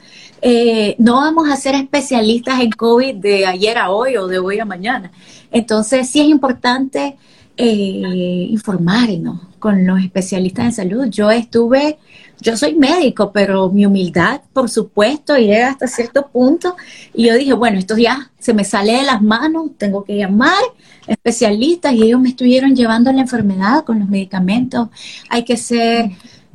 Eh, 0.42 0.96
no 0.98 1.16
vamos 1.16 1.48
a 1.50 1.56
ser 1.56 1.74
especialistas 1.74 2.60
en 2.60 2.70
COVID 2.70 3.16
de 3.16 3.46
ayer 3.46 3.76
a 3.76 3.90
hoy 3.90 4.16
o 4.16 4.26
de 4.26 4.38
hoy 4.38 4.58
a 4.58 4.64
mañana. 4.64 5.12
Entonces, 5.50 6.08
sí 6.08 6.20
es 6.20 6.28
importante 6.28 7.16
eh, 7.56 8.46
informarnos 8.50 9.40
con 9.58 9.86
los 9.86 10.02
especialistas 10.02 10.64
en 10.64 10.72
salud. 10.72 11.06
Yo 11.10 11.30
estuve, 11.30 11.98
yo 12.40 12.56
soy 12.56 12.74
médico, 12.74 13.32
pero 13.32 13.68
mi 13.70 13.84
humildad, 13.84 14.40
por 14.52 14.70
supuesto, 14.70 15.36
llega 15.36 15.68
hasta 15.68 15.86
cierto 15.86 16.28
punto. 16.28 16.76
Y 17.12 17.26
yo 17.26 17.34
dije, 17.34 17.52
bueno, 17.52 17.78
esto 17.78 17.96
ya 17.98 18.30
se 18.38 18.54
me 18.54 18.64
sale 18.64 18.94
de 18.94 19.02
las 19.02 19.20
manos, 19.20 19.72
tengo 19.76 20.04
que 20.04 20.16
llamar 20.16 20.62
especialistas 21.06 21.92
y 21.92 22.04
ellos 22.04 22.20
me 22.20 22.30
estuvieron 22.30 22.74
llevando 22.74 23.12
la 23.12 23.20
enfermedad 23.20 23.84
con 23.84 23.98
los 23.98 24.08
medicamentos. 24.08 24.88
Hay 25.28 25.44
que 25.44 25.56
ser 25.56 26.10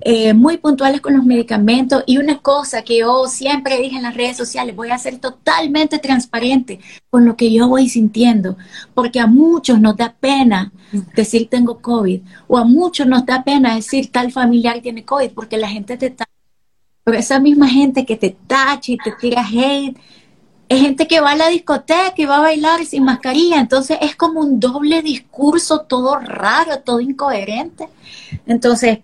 eh, 0.07 0.35
muy 0.35 0.57
puntuales 0.57 1.01
con 1.01 1.15
los 1.15 1.25
medicamentos 1.25 2.03
y 2.05 2.19
una 2.19 2.37
cosa 2.37 2.83
que 2.83 2.99
yo 2.99 3.25
siempre 3.25 3.79
dije 3.79 3.95
en 3.95 4.03
las 4.03 4.15
redes 4.15 4.37
sociales, 4.37 4.75
voy 4.75 4.91
a 4.91 4.99
ser 4.99 5.17
totalmente 5.17 5.97
transparente 5.97 6.79
con 7.09 7.25
lo 7.25 7.35
que 7.35 7.51
yo 7.51 7.67
voy 7.67 7.89
sintiendo, 7.89 8.55
porque 8.93 9.19
a 9.19 9.25
muchos 9.25 9.81
nos 9.81 9.97
da 9.97 10.13
pena 10.13 10.71
decir 11.15 11.49
tengo 11.49 11.81
COVID 11.81 12.21
o 12.47 12.59
a 12.59 12.65
muchos 12.65 13.07
nos 13.07 13.25
da 13.25 13.43
pena 13.43 13.73
decir 13.73 14.11
tal 14.11 14.31
familiar 14.31 14.79
tiene 14.79 15.03
COVID 15.03 15.31
porque 15.31 15.57
la 15.57 15.69
gente 15.69 15.97
te 15.97 16.11
tacha. 16.11 16.29
Pero 17.03 17.17
esa 17.17 17.39
misma 17.39 17.67
gente 17.67 18.05
que 18.05 18.15
te 18.15 18.37
tacha 18.45 18.91
y 18.91 18.97
te 18.97 19.11
tira 19.19 19.43
hate, 19.43 19.97
es 20.69 20.81
gente 20.81 21.07
que 21.07 21.19
va 21.19 21.31
a 21.31 21.35
la 21.35 21.47
discoteca 21.47 22.13
y 22.17 22.25
va 22.25 22.37
a 22.37 22.41
bailar 22.41 22.85
sin 22.85 23.05
mascarilla, 23.05 23.59
entonces 23.59 23.97
es 24.01 24.15
como 24.15 24.41
un 24.41 24.59
doble 24.59 25.01
discurso, 25.01 25.81
todo 25.81 26.19
raro, 26.19 26.81
todo 26.81 26.99
incoherente. 26.99 27.87
Entonces, 28.45 28.99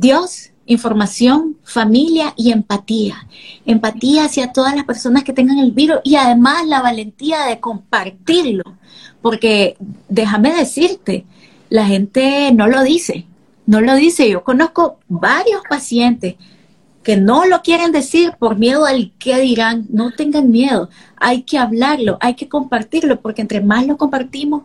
Dios, 0.00 0.50
información, 0.64 1.58
familia 1.62 2.32
y 2.34 2.52
empatía. 2.52 3.26
Empatía 3.66 4.24
hacia 4.24 4.50
todas 4.50 4.74
las 4.74 4.86
personas 4.86 5.24
que 5.24 5.34
tengan 5.34 5.58
el 5.58 5.72
virus 5.72 5.98
y 6.04 6.16
además 6.16 6.66
la 6.66 6.80
valentía 6.80 7.44
de 7.44 7.60
compartirlo. 7.60 8.64
Porque 9.20 9.76
déjame 10.08 10.54
decirte, 10.54 11.26
la 11.68 11.84
gente 11.86 12.50
no 12.52 12.66
lo 12.66 12.82
dice, 12.82 13.26
no 13.66 13.82
lo 13.82 13.94
dice. 13.94 14.30
Yo 14.30 14.42
conozco 14.42 14.98
varios 15.06 15.60
pacientes 15.68 16.36
que 17.02 17.18
no 17.18 17.44
lo 17.44 17.60
quieren 17.60 17.92
decir 17.92 18.32
por 18.38 18.56
miedo 18.56 18.86
al 18.86 19.12
que 19.18 19.38
dirán. 19.38 19.86
No 19.90 20.12
tengan 20.12 20.50
miedo, 20.50 20.88
hay 21.16 21.42
que 21.42 21.58
hablarlo, 21.58 22.16
hay 22.22 22.36
que 22.36 22.48
compartirlo, 22.48 23.20
porque 23.20 23.42
entre 23.42 23.60
más 23.60 23.86
lo 23.86 23.98
compartimos, 23.98 24.62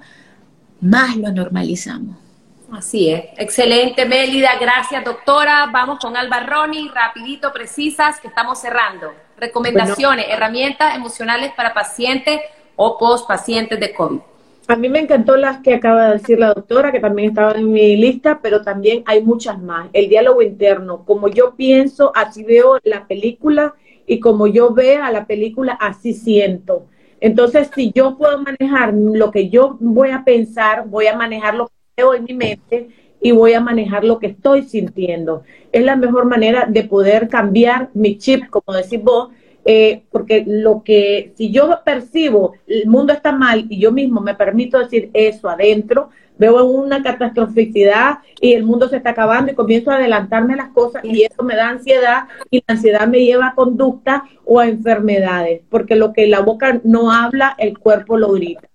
más 0.80 1.18
lo 1.18 1.30
normalizamos. 1.34 2.25
Así 2.72 3.12
es. 3.12 3.26
Excelente, 3.38 4.06
Mélida. 4.06 4.52
Gracias, 4.60 5.04
doctora. 5.04 5.70
Vamos 5.72 6.00
con 6.00 6.18
Alba 6.18 6.42
Roni, 6.42 6.90
rapidito, 6.90 7.52
precisas, 7.54 8.20
que 8.20 8.28
estamos 8.28 8.60
cerrando. 8.60 9.14
Recomendaciones, 9.38 10.26
herramientas 10.30 10.96
emocionales 10.96 11.52
para 11.56 11.74
pacientes 11.74 12.42
o 12.76 12.98
post 12.98 13.28
pacientes 13.28 13.80
de 13.80 13.94
COVID. 13.94 14.20
A 14.68 14.76
mí 14.76 14.90
me 14.90 15.00
encantó 15.00 15.38
las 15.38 15.62
que 15.62 15.76
acaba 15.76 16.08
de 16.08 16.14
decir 16.14 16.40
la 16.40 16.54
doctora, 16.54 16.92
que 16.92 17.00
también 17.00 17.30
estaban 17.30 17.58
en 17.58 17.72
mi 17.72 17.96
lista, 17.98 18.40
pero 18.42 18.64
también 18.64 19.04
hay 19.06 19.22
muchas 19.22 19.62
más. 19.62 19.90
El 19.94 20.10
diálogo 20.10 20.42
interno, 20.42 21.06
como 21.06 21.28
yo 21.28 21.56
pienso, 21.56 22.12
así 22.16 22.44
veo 22.44 22.80
la 22.84 23.06
película 23.06 23.76
y 24.08 24.20
como 24.20 24.48
yo 24.48 24.74
veo 24.74 25.04
a 25.04 25.12
la 25.12 25.28
película, 25.28 25.74
así 25.74 26.14
siento. 26.14 26.88
Entonces, 27.22 27.70
si 27.76 27.92
yo 27.94 28.18
puedo 28.18 28.40
manejar 28.40 28.94
lo 28.94 29.30
que 29.30 29.50
yo 29.50 29.78
voy 29.80 30.10
a 30.10 30.24
pensar, 30.24 30.88
voy 30.88 31.08
a 31.08 31.16
manejar 31.16 31.54
lo 31.54 31.68
que 31.68 31.74
en 31.98 32.26
mi 32.26 32.34
mente 32.34 32.90
y 33.22 33.32
voy 33.32 33.54
a 33.54 33.62
manejar 33.62 34.04
lo 34.04 34.20
que 34.20 34.28
estoy 34.28 34.64
sintiendo. 34.64 35.44
Es 35.72 35.84
la 35.84 35.96
mejor 35.96 36.26
manera 36.26 36.66
de 36.68 36.84
poder 36.84 37.30
cambiar 37.30 37.90
mi 37.94 38.18
chip, 38.18 38.50
como 38.50 38.78
decís 38.78 39.02
vos, 39.02 39.30
eh, 39.64 40.04
porque 40.12 40.44
lo 40.46 40.84
que, 40.84 41.32
si 41.36 41.52
yo 41.52 41.80
percibo 41.84 42.54
el 42.68 42.86
mundo 42.88 43.14
está 43.14 43.32
mal 43.32 43.66
y 43.70 43.80
yo 43.80 43.92
mismo 43.92 44.22
me 44.22 44.36
permito 44.36 44.78
decir 44.78 45.10
eso 45.14 45.50
adentro, 45.50 46.10
veo 46.38 46.66
una 46.66 47.02
catastroficidad 47.02 48.20
y 48.42 48.54
el 48.54 48.64
mundo 48.64 48.90
se 48.90 48.98
está 48.98 49.12
acabando 49.12 49.52
y 49.52 49.56
comienzo 49.56 49.90
a 49.90 49.96
adelantarme 49.96 50.56
las 50.58 50.70
cosas 50.70 51.04
y 51.06 51.24
eso 51.24 51.44
me 51.44 51.56
da 51.56 51.70
ansiedad 51.70 52.26
y 52.52 52.58
la 52.58 52.74
ansiedad 52.76 53.08
me 53.08 53.24
lleva 53.24 53.48
a 53.48 53.56
conducta 53.56 54.26
o 54.44 54.60
a 54.60 54.68
enfermedades, 54.68 55.62
porque 55.70 55.96
lo 55.96 56.12
que 56.12 56.28
la 56.28 56.42
boca 56.42 56.82
no 56.84 57.12
habla, 57.12 57.56
el 57.58 57.80
cuerpo 57.80 58.18
lo 58.18 58.34
grita. 58.34 58.68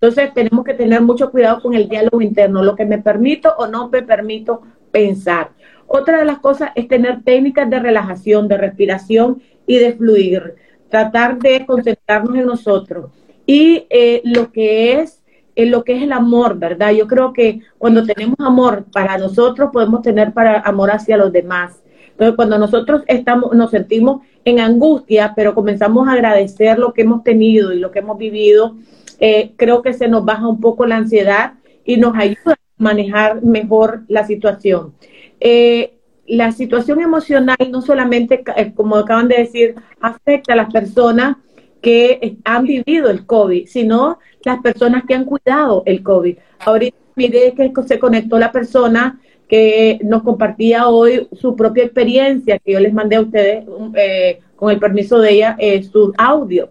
Entonces 0.00 0.32
tenemos 0.32 0.64
que 0.64 0.74
tener 0.74 1.02
mucho 1.02 1.30
cuidado 1.30 1.60
con 1.60 1.74
el 1.74 1.88
diálogo 1.88 2.20
interno, 2.20 2.62
lo 2.62 2.76
que 2.76 2.86
me 2.86 2.98
permito 2.98 3.52
o 3.58 3.66
no 3.66 3.88
me 3.88 4.02
permito 4.02 4.62
pensar. 4.92 5.50
Otra 5.86 6.18
de 6.18 6.24
las 6.24 6.38
cosas 6.38 6.70
es 6.74 6.86
tener 6.86 7.22
técnicas 7.24 7.68
de 7.68 7.80
relajación, 7.80 8.46
de 8.46 8.58
respiración 8.58 9.42
y 9.66 9.78
de 9.78 9.94
fluir, 9.94 10.54
tratar 10.88 11.38
de 11.38 11.66
concentrarnos 11.66 12.36
en 12.36 12.46
nosotros. 12.46 13.10
Y 13.46 13.86
eh, 13.90 14.20
lo 14.24 14.52
que 14.52 15.00
es 15.00 15.22
en 15.56 15.72
lo 15.72 15.82
que 15.82 15.96
es 15.96 16.02
el 16.04 16.12
amor, 16.12 16.56
¿verdad? 16.56 16.92
Yo 16.92 17.08
creo 17.08 17.32
que 17.32 17.62
cuando 17.78 18.04
tenemos 18.04 18.36
amor 18.38 18.84
para 18.92 19.18
nosotros, 19.18 19.70
podemos 19.72 20.02
tener 20.02 20.32
para 20.32 20.60
amor 20.60 20.92
hacia 20.92 21.16
los 21.16 21.32
demás. 21.32 21.82
Entonces, 22.10 22.36
cuando 22.36 22.58
nosotros 22.58 23.02
estamos, 23.08 23.52
nos 23.56 23.72
sentimos 23.72 24.22
en 24.44 24.60
angustia, 24.60 25.32
pero 25.34 25.56
comenzamos 25.56 26.06
a 26.06 26.12
agradecer 26.12 26.78
lo 26.78 26.92
que 26.92 27.02
hemos 27.02 27.24
tenido 27.24 27.72
y 27.72 27.80
lo 27.80 27.90
que 27.90 27.98
hemos 27.98 28.18
vivido, 28.18 28.76
eh, 29.20 29.52
creo 29.56 29.82
que 29.82 29.92
se 29.92 30.08
nos 30.08 30.24
baja 30.24 30.46
un 30.46 30.60
poco 30.60 30.86
la 30.86 30.96
ansiedad 30.96 31.54
y 31.84 31.96
nos 31.96 32.16
ayuda 32.16 32.52
a 32.52 32.56
manejar 32.76 33.42
mejor 33.42 34.02
la 34.08 34.26
situación. 34.26 34.94
Eh, 35.40 35.94
la 36.26 36.52
situación 36.52 37.00
emocional 37.00 37.56
no 37.70 37.80
solamente, 37.80 38.44
eh, 38.56 38.72
como 38.74 38.96
acaban 38.96 39.28
de 39.28 39.38
decir, 39.38 39.74
afecta 40.00 40.52
a 40.52 40.56
las 40.56 40.72
personas 40.72 41.36
que 41.80 42.36
han 42.44 42.64
vivido 42.64 43.08
el 43.08 43.24
COVID, 43.24 43.66
sino 43.66 44.18
las 44.44 44.60
personas 44.60 45.04
que 45.06 45.14
han 45.14 45.24
cuidado 45.24 45.82
el 45.86 46.02
COVID. 46.02 46.36
Ahorita 46.60 46.96
mire 47.14 47.54
que 47.54 47.72
se 47.86 47.98
conectó 47.98 48.38
la 48.38 48.52
persona 48.52 49.20
que 49.48 49.98
nos 50.04 50.22
compartía 50.22 50.88
hoy 50.88 51.28
su 51.32 51.56
propia 51.56 51.84
experiencia, 51.84 52.58
que 52.58 52.72
yo 52.72 52.80
les 52.80 52.92
mandé 52.92 53.16
a 53.16 53.22
ustedes, 53.22 53.64
eh, 53.94 54.40
con 54.56 54.70
el 54.70 54.78
permiso 54.78 55.18
de 55.18 55.32
ella, 55.32 55.56
eh, 55.58 55.82
su 55.82 56.12
audio. 56.18 56.70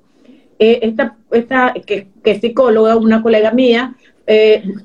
Eh, 0.60 0.80
esta, 0.82 1.18
esta 1.32 1.74
que, 1.86 2.08
es 2.24 2.42
psicóloga, 2.42 2.96
una 2.96 3.22
colega 3.22 3.52
mía, 3.52 3.96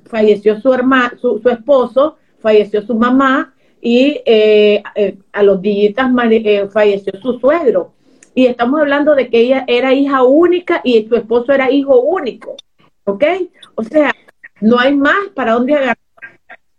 falleció 0.04 0.60
su, 0.60 0.72
hermano, 0.72 1.18
su, 1.20 1.40
su, 1.40 1.48
esposo, 1.48 2.16
falleció 2.40 2.82
su 2.82 2.94
mamá 2.94 3.54
y 3.80 4.20
a 5.32 5.42
los 5.42 5.60
días 5.60 5.94
falleció 6.72 7.12
su 7.20 7.40
suegro 7.40 7.92
y 8.34 8.46
estamos 8.46 8.80
hablando 8.80 9.14
de 9.14 9.28
que 9.28 9.40
ella 9.40 9.64
era 9.66 9.92
hija 9.92 10.22
única 10.22 10.80
y 10.84 11.06
su 11.06 11.16
esposo 11.16 11.52
era 11.52 11.70
hijo 11.70 12.00
único, 12.00 12.56
¿ok? 13.04 13.24
O 13.74 13.82
sea, 13.82 14.12
no 14.60 14.78
hay 14.78 14.94
más 14.94 15.28
para 15.34 15.52
dónde 15.52 15.74
agarrar. 15.74 15.98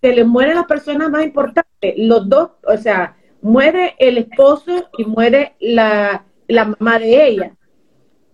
Se 0.01 0.13
le 0.13 0.25
mueren 0.25 0.55
las 0.55 0.65
personas 0.65 1.09
más 1.09 1.23
importantes, 1.23 1.93
los 1.97 2.27
dos, 2.27 2.51
o 2.67 2.77
sea, 2.77 3.15
muere 3.41 3.95
el 3.99 4.17
esposo 4.17 4.89
y 4.97 5.05
muere 5.05 5.53
la, 5.59 6.25
mamá 6.49 6.99
de 6.99 7.27
ella. 7.27 7.55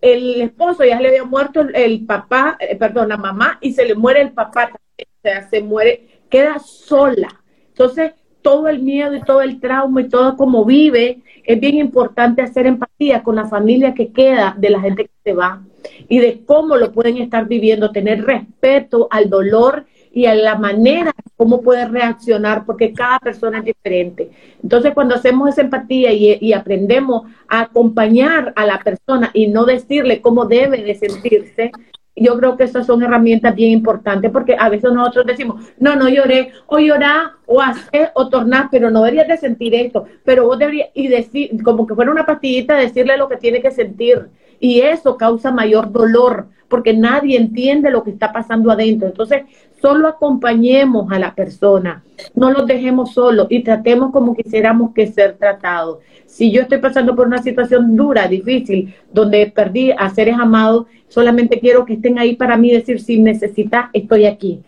El 0.01 0.41
esposo 0.41 0.85
ya 0.85 0.99
le 0.99 1.09
había 1.09 1.23
muerto 1.23 1.61
el, 1.61 2.05
papá, 2.05 2.57
eh, 2.59 2.75
perdón, 2.75 3.09
la 3.09 3.17
mamá, 3.17 3.57
y 3.61 3.73
se 3.73 3.85
le 3.85 3.95
muere 3.95 4.21
el 4.21 4.31
papá, 4.31 4.71
o 4.73 5.05
sea, 5.21 5.49
se 5.49 5.61
muere, 5.61 6.21
queda 6.29 6.59
sola. 6.59 7.27
Entonces, 7.69 8.13
todo 8.41 8.67
el 8.67 8.79
miedo 8.79 9.15
y 9.15 9.21
todo 9.21 9.41
el 9.41 9.59
trauma 9.59 10.01
y 10.01 10.09
todo 10.09 10.37
como 10.37 10.63
vive, 10.65 11.21
es 11.43 11.59
bien 11.59 11.75
importante 11.75 12.41
hacer 12.41 12.65
empatía 12.67 13.23
con 13.23 13.35
la 13.35 13.47
familia 13.47 13.93
que 13.93 14.11
queda 14.11 14.55
de 14.57 14.69
la 14.69 14.79
gente 14.79 15.05
que 15.05 15.11
se 15.23 15.33
va 15.33 15.61
y 16.07 16.19
de 16.19 16.43
cómo 16.45 16.77
lo 16.77 16.91
pueden 16.91 17.17
estar 17.17 17.47
viviendo, 17.47 17.91
tener 17.91 18.23
respeto 18.23 19.07
al 19.11 19.29
dolor 19.29 19.85
y 20.11 20.25
a 20.25 20.35
la 20.35 20.55
manera 20.55 21.13
cómo 21.37 21.61
puede 21.61 21.87
reaccionar, 21.87 22.65
porque 22.65 22.93
cada 22.93 23.19
persona 23.19 23.59
es 23.59 23.65
diferente. 23.65 24.29
Entonces, 24.61 24.93
cuando 24.93 25.15
hacemos 25.15 25.49
esa 25.49 25.61
empatía 25.61 26.11
y, 26.11 26.51
aprendemos 26.53 27.27
a 27.47 27.61
acompañar 27.61 28.51
a 28.55 28.65
la 28.65 28.79
persona 28.79 29.31
y 29.33 29.47
no 29.47 29.65
decirle 29.65 30.21
cómo 30.21 30.45
debe 30.45 30.83
de 30.83 30.95
sentirse, 30.95 31.71
yo 32.15 32.37
creo 32.37 32.57
que 32.57 32.65
esas 32.65 32.85
son 32.85 33.01
herramientas 33.01 33.55
bien 33.55 33.71
importantes 33.71 34.29
porque 34.31 34.55
a 34.59 34.67
veces 34.67 34.91
nosotros 34.91 35.25
decimos, 35.25 35.71
no, 35.79 35.95
no 35.95 36.09
lloré, 36.09 36.51
o 36.67 36.79
llorar, 36.79 37.31
o 37.45 37.61
hacer, 37.61 38.11
o 38.15 38.27
tornar, 38.27 38.67
pero 38.69 38.89
no 38.91 39.03
deberías 39.03 39.27
de 39.27 39.37
sentir 39.37 39.73
esto, 39.73 40.05
pero 40.25 40.45
vos 40.45 40.59
deberías, 40.59 40.89
y 40.93 41.07
decir, 41.07 41.63
como 41.63 41.87
que 41.87 41.95
fuera 41.95 42.11
una 42.11 42.25
pastillita, 42.25 42.75
decirle 42.75 43.15
lo 43.15 43.29
que 43.29 43.37
tiene 43.37 43.61
que 43.61 43.71
sentir. 43.71 44.27
Y 44.59 44.81
eso 44.81 45.15
causa 45.15 45.51
mayor 45.51 45.91
dolor, 45.91 46.47
porque 46.67 46.93
nadie 46.93 47.37
entiende 47.37 47.89
lo 47.91 48.03
que 48.03 48.11
está 48.11 48.33
pasando 48.33 48.69
adentro. 48.71 49.07
Entonces, 49.07 49.43
solo 49.81 50.07
acompañemos 50.07 51.11
a 51.11 51.19
la 51.19 51.33
persona, 51.33 52.03
no 52.35 52.51
los 52.51 52.67
dejemos 52.67 53.13
solos 53.13 53.47
y 53.49 53.63
tratemos 53.63 54.11
como 54.11 54.35
quisiéramos 54.35 54.93
que 54.93 55.07
ser 55.07 55.37
tratados. 55.37 55.99
Si 56.25 56.51
yo 56.51 56.61
estoy 56.61 56.77
pasando 56.79 57.15
por 57.15 57.27
una 57.27 57.41
situación 57.41 57.95
dura, 57.95 58.27
difícil, 58.27 58.93
donde 59.11 59.51
perdí 59.53 59.91
a 59.91 60.09
seres 60.09 60.35
amados, 60.39 60.85
solamente 61.07 61.59
quiero 61.59 61.85
que 61.85 61.93
estén 61.93 62.19
ahí 62.19 62.35
para 62.35 62.57
mí, 62.57 62.71
decir, 62.71 62.99
si 62.99 63.19
necesitas, 63.19 63.89
estoy 63.93 64.25
aquí. 64.25 64.61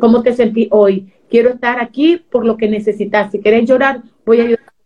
¿Cómo 0.00 0.22
te 0.22 0.32
sentí 0.32 0.68
hoy? 0.70 1.12
Quiero 1.28 1.50
estar 1.50 1.80
aquí 1.80 2.22
por 2.30 2.44
lo 2.44 2.56
que 2.56 2.68
necesitas. 2.68 3.30
Si 3.30 3.40
quieres 3.40 3.68
llorar, 3.68 4.02
voy 4.24 4.40
a 4.40 4.44
llorar. 4.44 4.76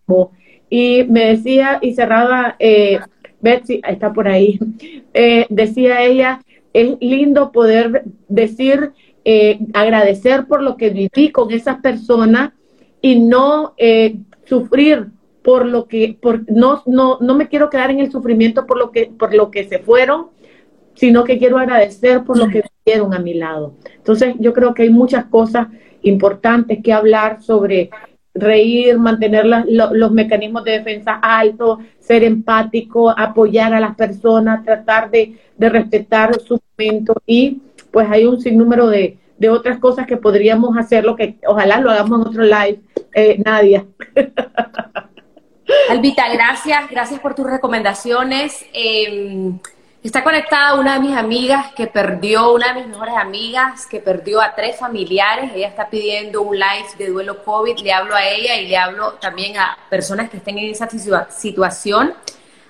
Y 0.68 1.04
me 1.08 1.26
decía, 1.26 1.78
y 1.80 1.94
cerraba, 1.94 2.56
eh, 2.58 3.00
Betsy, 3.40 3.80
está 3.86 4.12
por 4.12 4.28
ahí, 4.28 4.58
eh, 5.14 5.46
decía 5.48 6.02
ella, 6.04 6.40
es 6.72 6.96
lindo 7.00 7.52
poder 7.52 8.04
decir, 8.28 8.92
eh, 9.24 9.58
agradecer 9.74 10.46
por 10.46 10.62
lo 10.62 10.76
que 10.76 10.90
viví 10.90 11.30
con 11.30 11.50
esas 11.50 11.80
personas 11.80 12.52
y 13.02 13.20
no 13.20 13.74
eh, 13.76 14.16
sufrir 14.44 15.08
por 15.42 15.66
lo 15.66 15.86
que, 15.86 16.18
por, 16.20 16.50
no, 16.50 16.82
no, 16.86 17.18
no 17.20 17.34
me 17.34 17.48
quiero 17.48 17.70
quedar 17.70 17.90
en 17.90 18.00
el 18.00 18.10
sufrimiento 18.10 18.66
por 18.66 18.78
lo 18.78 18.90
que, 18.90 19.06
por 19.06 19.34
lo 19.34 19.50
que 19.50 19.64
se 19.64 19.78
fueron, 19.78 20.28
sino 20.94 21.24
que 21.24 21.38
quiero 21.38 21.58
agradecer 21.58 22.24
por 22.24 22.38
lo 22.38 22.48
que 22.48 22.62
vivieron 22.84 23.14
a 23.14 23.18
mi 23.18 23.34
lado. 23.34 23.74
Entonces, 23.96 24.34
yo 24.38 24.52
creo 24.52 24.74
que 24.74 24.82
hay 24.82 24.90
muchas 24.90 25.26
cosas 25.26 25.68
importantes 26.02 26.80
que 26.82 26.92
hablar 26.92 27.42
sobre 27.42 27.90
reír, 28.34 28.98
mantener 28.98 29.44
los 29.46 30.12
mecanismos 30.12 30.64
de 30.64 30.72
defensa 30.72 31.14
altos, 31.14 31.78
ser 32.10 32.24
empático, 32.24 33.08
apoyar 33.16 33.72
a 33.72 33.78
las 33.78 33.94
personas, 33.94 34.64
tratar 34.64 35.12
de, 35.12 35.38
de 35.56 35.68
respetar 35.68 36.40
su 36.40 36.60
momento 36.76 37.14
y 37.24 37.60
pues 37.92 38.10
hay 38.10 38.26
un 38.26 38.40
sinnúmero 38.40 38.88
de, 38.88 39.16
de 39.38 39.48
otras 39.48 39.78
cosas 39.78 40.08
que 40.08 40.16
podríamos 40.16 40.76
hacer, 40.76 41.04
lo 41.04 41.14
que 41.14 41.36
ojalá 41.46 41.78
lo 41.78 41.88
hagamos 41.88 42.20
en 42.20 42.26
otro 42.26 42.42
live, 42.42 42.80
eh, 43.14 43.40
Nadia. 43.44 43.86
Albita, 45.88 46.28
gracias, 46.32 46.90
gracias 46.90 47.20
por 47.20 47.36
tus 47.36 47.46
recomendaciones. 47.46 48.66
Em, 48.72 49.60
Está 50.02 50.24
conectada 50.24 50.76
una 50.76 50.94
de 50.94 51.00
mis 51.00 51.14
amigas 51.14 51.74
que 51.74 51.86
perdió, 51.86 52.54
una 52.54 52.68
de 52.68 52.80
mis 52.80 52.86
mejores 52.86 53.14
amigas 53.18 53.86
que 53.86 54.00
perdió 54.00 54.40
a 54.40 54.54
tres 54.54 54.78
familiares. 54.78 55.50
Ella 55.54 55.68
está 55.68 55.90
pidiendo 55.90 56.40
un 56.40 56.58
live 56.58 56.86
de 56.96 57.08
duelo 57.08 57.44
COVID. 57.44 57.80
Le 57.80 57.92
hablo 57.92 58.14
a 58.14 58.24
ella 58.24 58.56
y 58.56 58.66
le 58.66 58.78
hablo 58.78 59.12
también 59.20 59.58
a 59.58 59.76
personas 59.90 60.30
que 60.30 60.38
estén 60.38 60.56
en 60.56 60.70
esa 60.70 60.88
situación. 61.28 62.14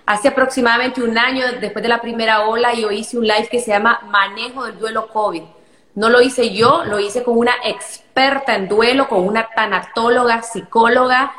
Hace 0.07 0.27
aproximadamente 0.27 1.05
un 1.05 1.17
año, 1.17 1.45
después 1.61 1.85
de 1.85 1.89
la 1.89 2.01
primera 2.01 2.49
ola, 2.49 2.75
yo 2.75 2.91
hice 2.91 3.17
un 3.17 3.29
live 3.29 3.47
que 3.49 3.61
se 3.61 3.71
llama 3.71 4.01
Manejo 4.09 4.65
del 4.65 4.81
Duelo 4.81 5.07
COVID. 5.07 5.45
No 5.95 6.09
lo 6.09 6.21
hice 6.21 6.53
yo, 6.53 6.83
lo 6.85 6.99
hice 6.99 7.23
con 7.23 7.39
una 7.39 7.55
experta 7.63 8.57
en 8.57 8.67
duelo, 8.69 9.09
con 9.09 9.25
una 9.25 9.49
tanatóloga, 9.55 10.43
psicóloga, 10.43 11.33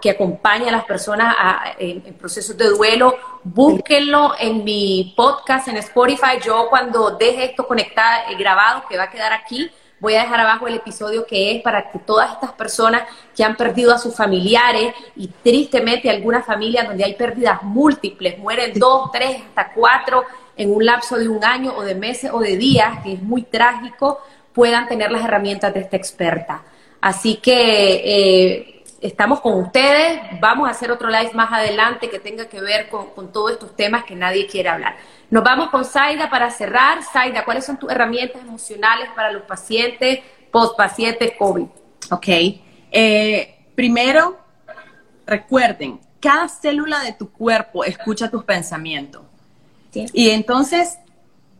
que 0.00 0.10
acompaña 0.10 0.68
a 0.68 0.72
las 0.72 0.84
personas 0.84 1.34
en, 1.78 2.02
procesos 2.14 2.56
de 2.56 2.68
duelo. 2.68 3.16
Búsquenlo 3.42 4.34
en 4.38 4.64
mi 4.64 5.14
podcast 5.16 5.68
en 5.68 5.76
Spotify. 5.78 6.38
Yo 6.44 6.68
cuando 6.68 7.12
deje 7.12 7.44
esto 7.44 7.66
conectado, 7.66 8.30
eh, 8.30 8.36
grabado, 8.36 8.84
que 8.88 8.96
va 8.96 9.04
a 9.04 9.10
quedar 9.10 9.32
aquí, 9.32 9.70
voy 10.00 10.14
a 10.14 10.22
dejar 10.22 10.40
abajo 10.40 10.66
el 10.66 10.74
episodio 10.74 11.26
que 11.26 11.56
es 11.56 11.62
para 11.62 11.90
que 11.90 11.98
todas 11.98 12.32
estas 12.32 12.52
personas 12.52 13.02
que 13.36 13.44
han 13.44 13.56
perdido 13.56 13.94
a 13.94 13.98
sus 13.98 14.14
familiares 14.14 14.94
y 15.14 15.28
tristemente 15.28 16.10
algunas 16.10 16.44
familias 16.44 16.86
donde 16.86 17.04
hay 17.04 17.14
pérdidas 17.14 17.62
múltiples, 17.62 18.38
mueren 18.38 18.72
dos, 18.78 19.10
tres, 19.12 19.42
hasta 19.48 19.72
cuatro 19.72 20.24
en 20.56 20.74
un 20.74 20.84
lapso 20.84 21.16
de 21.16 21.28
un 21.28 21.44
año 21.44 21.74
o 21.76 21.82
de 21.82 21.94
meses 21.94 22.30
o 22.32 22.40
de 22.40 22.56
días, 22.56 23.02
que 23.02 23.14
es 23.14 23.22
muy 23.22 23.42
trágico, 23.42 24.20
puedan 24.52 24.88
tener 24.88 25.10
las 25.10 25.24
herramientas 25.24 25.72
de 25.72 25.80
esta 25.80 25.96
experta. 25.96 26.62
Así 27.00 27.36
que 27.36 28.02
eh, 28.04 28.79
estamos 29.00 29.40
con 29.40 29.54
ustedes. 29.60 30.20
Vamos 30.40 30.68
a 30.68 30.72
hacer 30.72 30.90
otro 30.90 31.08
live 31.08 31.32
más 31.34 31.52
adelante 31.52 32.10
que 32.10 32.18
tenga 32.18 32.46
que 32.48 32.60
ver 32.60 32.88
con, 32.88 33.32
todos 33.32 33.52
estos 33.52 33.74
temas 33.74 34.04
que 34.04 34.14
nadie 34.14 34.46
quiere 34.46 34.68
hablar. 34.68 34.96
Nos 35.30 35.42
vamos 35.42 35.70
con 35.70 35.84
Zaida 35.84 36.28
para 36.30 36.50
cerrar. 36.50 37.02
Zaida, 37.02 37.44
¿cuáles 37.44 37.64
son 37.64 37.78
tus 37.78 37.90
herramientas 37.90 38.42
emocionales 38.42 39.08
para 39.14 39.32
los 39.32 39.42
pacientes 39.42 40.20
post-pacientes 40.50 41.32
COVID? 41.38 41.66
Ok. 42.10 42.28
Eh, 42.92 43.58
primero, 43.74 44.38
recuerden, 45.26 46.00
cada 46.20 46.48
célula 46.48 47.00
de 47.00 47.12
tu 47.12 47.30
cuerpo 47.30 47.84
escucha 47.84 48.30
tus 48.30 48.44
pensamientos. 48.44 49.22
Y 49.92 50.30
entonces, 50.30 50.98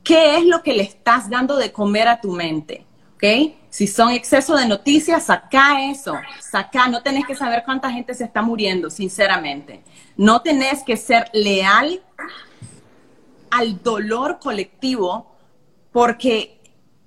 ¿qué 0.05 0.37
es 0.37 0.47
lo 0.47 0.63
que 0.63 0.73
le 0.73 0.83
estás 0.83 1.29
dando 1.29 1.57
de 1.57 1.73
comer 1.73 2.07
a 2.09 2.21
tu 2.21 2.31
mente? 2.31 2.85
¿Ok? 3.15 3.55
Si 3.71 3.87
son 3.87 4.11
exceso 4.11 4.57
de 4.57 4.67
noticias, 4.67 5.27
saca 5.27 5.89
eso, 5.89 6.15
saca, 6.41 6.89
no 6.89 7.03
tenés 7.03 7.25
que 7.25 7.37
saber 7.37 7.63
cuánta 7.65 7.91
gente 7.91 8.15
se 8.15 8.25
está 8.25 8.43
muriendo, 8.43 8.91
sinceramente. 8.91 9.83
No 10.17 10.43
tenés 10.43 10.83
que 10.83 10.97
ser 10.97 11.31
leal 11.33 12.03
al 13.51 13.81
dolor 13.81 14.41
colectivo 14.41 15.37
porque 15.93 16.61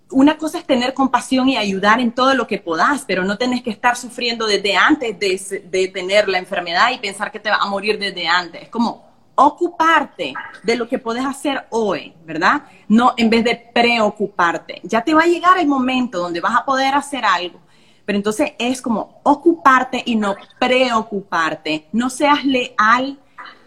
una 0.10 0.38
cosa 0.38 0.60
es 0.60 0.66
tener 0.66 0.94
compasión 0.94 1.50
y 1.50 1.58
ayudar 1.58 2.00
en 2.00 2.14
todo 2.14 2.34
lo 2.34 2.48
que 2.48 2.60
podás, 2.60 3.04
pero 3.06 3.26
no 3.26 3.38
tenés 3.38 3.62
que 3.62 3.72
estar 3.72 3.98
sufriendo 3.98 4.48
desde 4.48 4.76
antes 4.76 5.20
de, 5.20 5.64
de 5.70 5.88
tener 5.90 6.30
la 6.30 6.38
enfermedad 6.38 6.92
y 6.92 7.00
pensar 7.00 7.32
que 7.32 7.40
te 7.40 7.50
va 7.50 7.58
a 7.58 7.66
morir 7.66 8.00
desde 8.00 8.26
antes. 8.28 8.64
Es 8.64 8.70
como, 8.70 9.13
ocuparte 9.36 10.34
de 10.64 10.76
lo 10.76 10.88
que 10.88 11.00
puedes 11.00 11.26
hacer 11.26 11.66
hoy, 11.70 12.14
¿verdad? 12.26 12.64
No 12.88 13.14
en 13.18 13.30
vez 13.30 13.44
de 13.44 13.56
preocuparte. 13.74 14.82
Ya 14.84 15.02
te 15.02 15.14
va 15.14 15.24
a 15.24 15.28
llegar 15.28 15.58
el 15.58 15.68
momento 15.68 16.20
donde 16.20 16.42
vas 16.42 16.56
a 16.56 16.66
poder 16.66 16.94
hacer 16.94 17.26
algo, 17.26 17.60
pero 18.06 18.18
entonces 18.18 18.54
es 18.60 18.82
como 18.82 19.20
ocuparte 19.24 20.02
y 20.06 20.16
no 20.16 20.36
preocuparte. 20.60 21.88
No 21.92 22.10
seas 22.10 22.46
leal 22.46 23.20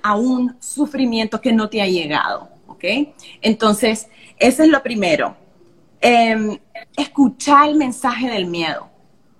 a 0.03 0.15
un 0.15 0.57
sufrimiento 0.61 1.41
que 1.41 1.53
no 1.53 1.69
te 1.69 1.83
ha 1.83 1.87
llegado, 1.87 2.49
¿ok? 2.69 2.85
Entonces, 3.43 4.09
eso 4.39 4.63
es 4.63 4.69
lo 4.69 4.83
primero. 4.83 5.37
Em, 6.01 6.59
escuchar 6.97 7.69
el 7.69 7.75
mensaje 7.75 8.31
del 8.31 8.47
miedo. 8.47 8.89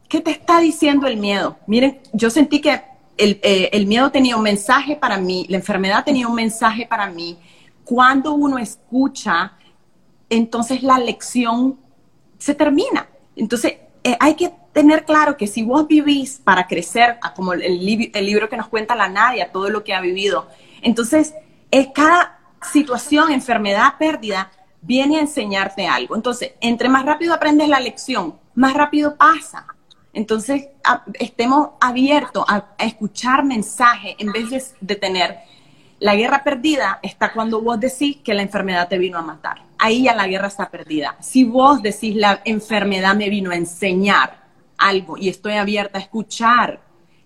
¿Qué 0.09 0.21
te 0.21 0.31
está 0.31 0.61
diciendo 0.61 1.07
el 1.07 1.17
miedo? 1.17 1.57
Miren, 1.67 2.01
yo 2.13 2.31
sentí 2.31 2.61
que 2.61 2.81
eh, 3.19 3.71
el, 3.73 3.87
miedo 3.87 4.11
tenía 4.11 4.37
un 4.37 4.43
mensaje 4.43 4.97
para 4.97 5.19
mí, 5.19 5.47
la 5.49 5.57
enfermedad 5.57 6.05
tenía 6.05 6.29
un 6.29 6.35
mensaje 6.35 6.87
para 6.87 7.09
mí. 7.09 7.39
Cuando 7.85 8.35
uno 8.35 8.59
escucha, 8.59 9.53
entonces 10.29 10.83
la 10.83 10.99
lección 10.99 11.79
se 12.39 12.55
termina. 12.55 13.09
Entonces, 13.35 13.75
eh, 14.05 14.17
hay 14.21 14.35
que 14.35 14.53
tener 14.73 15.05
claro 15.05 15.37
que 15.37 15.47
si 15.47 15.63
vos 15.63 15.87
vivís 15.87 16.41
para 16.43 16.67
crecer, 16.67 17.19
como 17.35 17.55
el, 17.55 17.85
libro 17.85 18.49
que 18.49 18.57
nos 18.57 18.69
cuenta 18.69 18.95
la 18.95 19.09
Nadia, 19.09 19.51
todo 19.51 19.71
lo 19.71 19.83
que 19.83 19.95
ha 19.95 20.01
vivido, 20.01 20.49
entonces 20.83 21.35
es 21.71 21.89
cada 21.95 22.39
situación, 22.73 23.31
enfermedad, 23.31 23.95
pérdida, 23.99 24.51
viene 24.83 25.17
a 25.17 25.21
enseñarte 25.21 25.87
algo. 25.87 26.15
Entonces, 26.17 26.53
entre 26.61 26.89
más 26.89 27.05
rápido 27.05 27.33
aprendes 27.33 27.69
la 27.69 27.81
lección, 27.81 28.39
más 28.55 28.75
rápido 28.75 29.17
pasa. 29.17 29.67
Entonces, 30.17 30.69
estemos 31.21 31.73
abiertos 31.79 32.43
a, 32.49 32.75
escuchar 32.79 33.45
mensajes 33.45 34.17
en 34.19 34.33
vez 34.33 34.75
de, 34.81 34.95
tener 34.95 35.37
la 36.01 36.17
guerra 36.17 36.43
perdida 36.43 37.01
está 37.03 37.35
cuando 37.35 37.61
vos 37.61 37.79
decís 37.79 38.17
que 38.25 38.33
la 38.33 38.41
enfermedad 38.41 38.89
te 38.89 38.97
vino 38.97 39.19
a 39.19 39.23
matar. 39.23 39.63
Ahí 39.79 40.05
ya 40.05 40.15
la 40.15 40.27
guerra 40.27 40.49
está 40.49 40.71
perdida. 40.71 41.17
Si 41.21 41.45
vos 41.45 41.83
decís 41.83 42.17
la 42.17 42.41
enfermedad 42.47 43.15
me 43.15 43.29
vino 43.29 43.51
a 43.51 43.57
enseñar 43.57 44.43
algo 44.79 45.19
y 45.19 45.29
estoy 45.29 45.53
abierta 45.53 45.99
a 45.99 46.01
escuchar, 46.01 46.81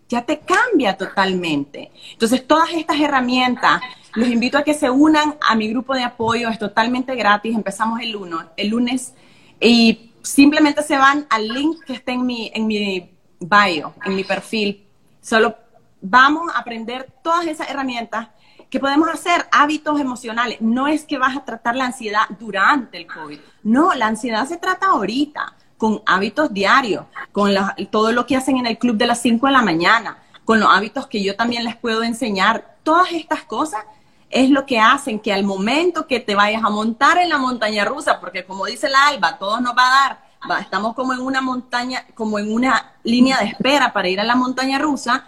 ya 0.08 0.22
te 0.22 0.40
cambia 0.40 0.96
totalmente. 0.96 1.92
Entonces, 2.14 2.44
todas 2.44 2.72
estas 2.72 2.98
herramientas, 2.98 3.80
los 4.14 4.26
invito 4.26 4.58
a 4.58 4.64
que 4.64 4.74
se 4.74 4.90
unan 4.90 5.36
a 5.48 5.54
mi 5.54 5.68
grupo 5.68 5.94
de 5.94 6.02
apoyo, 6.02 6.48
es 6.48 6.58
totalmente 6.58 7.14
gratis, 7.14 7.54
empezamos 7.54 8.00
el, 8.00 8.16
uno, 8.16 8.46
el 8.56 8.66
lunes 8.66 9.14
y 9.60 10.09
simplemente 10.22 10.82
se 10.82 10.96
van 10.96 11.26
al 11.30 11.48
link 11.48 11.84
que 11.84 11.94
está 11.94 12.12
en 12.12 12.26
mi, 12.26 12.50
en 12.54 12.66
mi 12.66 13.10
bio, 13.40 13.94
en 14.04 14.14
mi 14.14 14.24
perfil. 14.24 14.86
Solo 15.20 15.56
vamos 16.00 16.54
a 16.54 16.58
aprender 16.58 17.12
todas 17.22 17.46
esas 17.46 17.70
herramientas 17.70 18.28
que 18.70 18.78
podemos 18.78 19.08
hacer, 19.08 19.46
hábitos 19.50 20.00
emocionales. 20.00 20.60
No 20.60 20.86
es 20.86 21.04
que 21.04 21.18
vas 21.18 21.36
a 21.36 21.44
tratar 21.44 21.74
la 21.74 21.86
ansiedad 21.86 22.22
durante 22.38 22.98
el 22.98 23.06
COVID. 23.06 23.38
No, 23.64 23.92
la 23.94 24.06
ansiedad 24.06 24.46
se 24.46 24.56
trata 24.56 24.86
ahorita, 24.86 25.54
con 25.76 26.02
hábitos 26.06 26.52
diarios, 26.52 27.06
con 27.32 27.52
todo 27.90 28.12
lo 28.12 28.26
que 28.26 28.36
hacen 28.36 28.58
en 28.58 28.66
el 28.66 28.78
club 28.78 28.96
de 28.96 29.06
las 29.06 29.20
5 29.22 29.46
de 29.46 29.52
la 29.52 29.62
mañana, 29.62 30.18
con 30.44 30.60
los 30.60 30.68
hábitos 30.70 31.06
que 31.06 31.22
yo 31.22 31.34
también 31.34 31.64
les 31.64 31.76
puedo 31.76 32.02
enseñar. 32.02 32.76
Todas 32.82 33.12
estas 33.12 33.42
cosas 33.42 33.84
es 34.30 34.48
lo 34.48 34.64
que 34.64 34.78
hacen 34.78 35.18
que 35.18 35.32
al 35.32 35.42
momento 35.42 36.06
que 36.06 36.20
te 36.20 36.36
vayas 36.36 36.62
a 36.62 36.70
montar 36.70 37.18
en 37.18 37.28
la 37.28 37.38
montaña 37.38 37.84
rusa, 37.84 38.20
porque 38.20 38.44
como 38.44 38.64
dice 38.64 38.88
la 38.88 39.08
Alba, 39.08 39.36
todos 39.38 39.60
nos 39.60 39.76
va 39.76 39.88
a 39.88 40.08
dar, 40.48 40.60
estamos 40.60 40.94
como 40.94 41.12
en 41.12 41.20
una 41.20 41.40
montaña, 41.40 42.06
como 42.14 42.38
en 42.38 42.52
una 42.52 42.92
línea 43.02 43.38
de 43.38 43.46
espera 43.46 43.92
para 43.92 44.08
ir 44.08 44.20
a 44.20 44.24
la 44.24 44.36
montaña 44.36 44.78
rusa, 44.78 45.26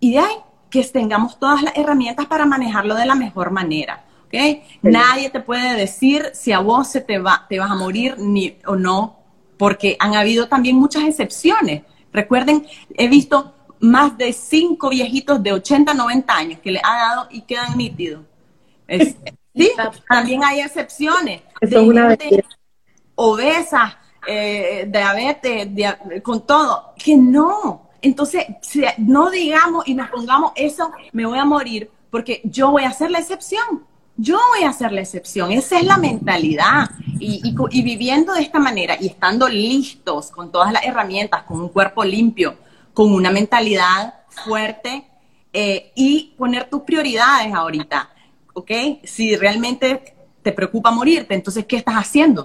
y 0.00 0.12
de 0.12 0.20
ahí 0.20 0.36
que 0.70 0.82
tengamos 0.84 1.38
todas 1.38 1.62
las 1.62 1.76
herramientas 1.76 2.26
para 2.26 2.46
manejarlo 2.46 2.94
de 2.94 3.04
la 3.04 3.14
mejor 3.14 3.50
manera. 3.50 4.04
¿okay? 4.26 4.62
Nadie 4.80 5.28
te 5.28 5.40
puede 5.40 5.76
decir 5.76 6.30
si 6.32 6.52
a 6.52 6.60
vos 6.60 6.88
se 6.88 7.02
te, 7.02 7.18
va, 7.18 7.44
te 7.48 7.58
vas 7.58 7.70
a 7.70 7.74
morir 7.74 8.16
ni, 8.18 8.56
o 8.66 8.74
no, 8.74 9.18
porque 9.58 9.96
han 9.98 10.14
habido 10.14 10.48
también 10.48 10.76
muchas 10.76 11.04
excepciones. 11.04 11.82
Recuerden, 12.12 12.66
he 12.96 13.08
visto 13.08 13.54
más 13.80 14.16
de 14.16 14.32
cinco 14.32 14.88
viejitos 14.88 15.42
de 15.42 15.52
80, 15.52 15.92
90 15.92 16.34
años 16.34 16.60
que 16.60 16.70
le 16.70 16.80
ha 16.82 17.08
dado 17.08 17.28
y 17.30 17.42
quedan 17.42 17.76
nítidos 17.76 18.29
sí, 19.54 19.72
también 20.08 20.44
hay 20.44 20.60
excepciones. 20.60 21.42
de 21.60 21.78
una 21.78 22.16
obesas, 23.14 23.96
eh, 24.26 24.88
diabetes, 24.90 25.68
con 26.22 26.46
todo, 26.46 26.94
que 26.96 27.16
no. 27.16 27.90
Entonces, 28.02 28.46
no 28.98 29.30
digamos 29.30 29.86
y 29.86 29.94
nos 29.94 30.08
pongamos 30.08 30.52
eso, 30.56 30.90
me 31.12 31.26
voy 31.26 31.38
a 31.38 31.44
morir, 31.44 31.90
porque 32.10 32.40
yo 32.44 32.70
voy 32.70 32.84
a 32.84 32.88
hacer 32.88 33.10
la 33.10 33.18
excepción. 33.18 33.84
Yo 34.16 34.38
voy 34.54 34.64
a 34.64 34.70
hacer 34.70 34.92
la 34.92 35.00
excepción. 35.00 35.50
Esa 35.52 35.78
es 35.78 35.84
la 35.84 35.96
mentalidad. 35.96 36.90
Y, 37.18 37.54
y 37.70 37.82
viviendo 37.82 38.34
de 38.34 38.42
esta 38.42 38.58
manera 38.58 38.96
y 39.00 39.06
estando 39.06 39.48
listos 39.48 40.30
con 40.30 40.50
todas 40.50 40.72
las 40.72 40.84
herramientas, 40.84 41.42
con 41.44 41.60
un 41.60 41.68
cuerpo 41.68 42.04
limpio, 42.04 42.56
con 42.92 43.12
una 43.12 43.30
mentalidad 43.30 44.14
fuerte 44.28 45.04
eh, 45.52 45.92
y 45.94 46.34
poner 46.36 46.68
tus 46.68 46.82
prioridades 46.82 47.52
ahorita. 47.52 48.10
¿Ok? 48.60 48.70
Si 49.04 49.36
realmente 49.36 50.14
te 50.42 50.52
preocupa 50.52 50.90
morirte, 50.90 51.34
entonces, 51.34 51.66
¿qué 51.66 51.76
estás 51.76 51.96
haciendo? 51.96 52.44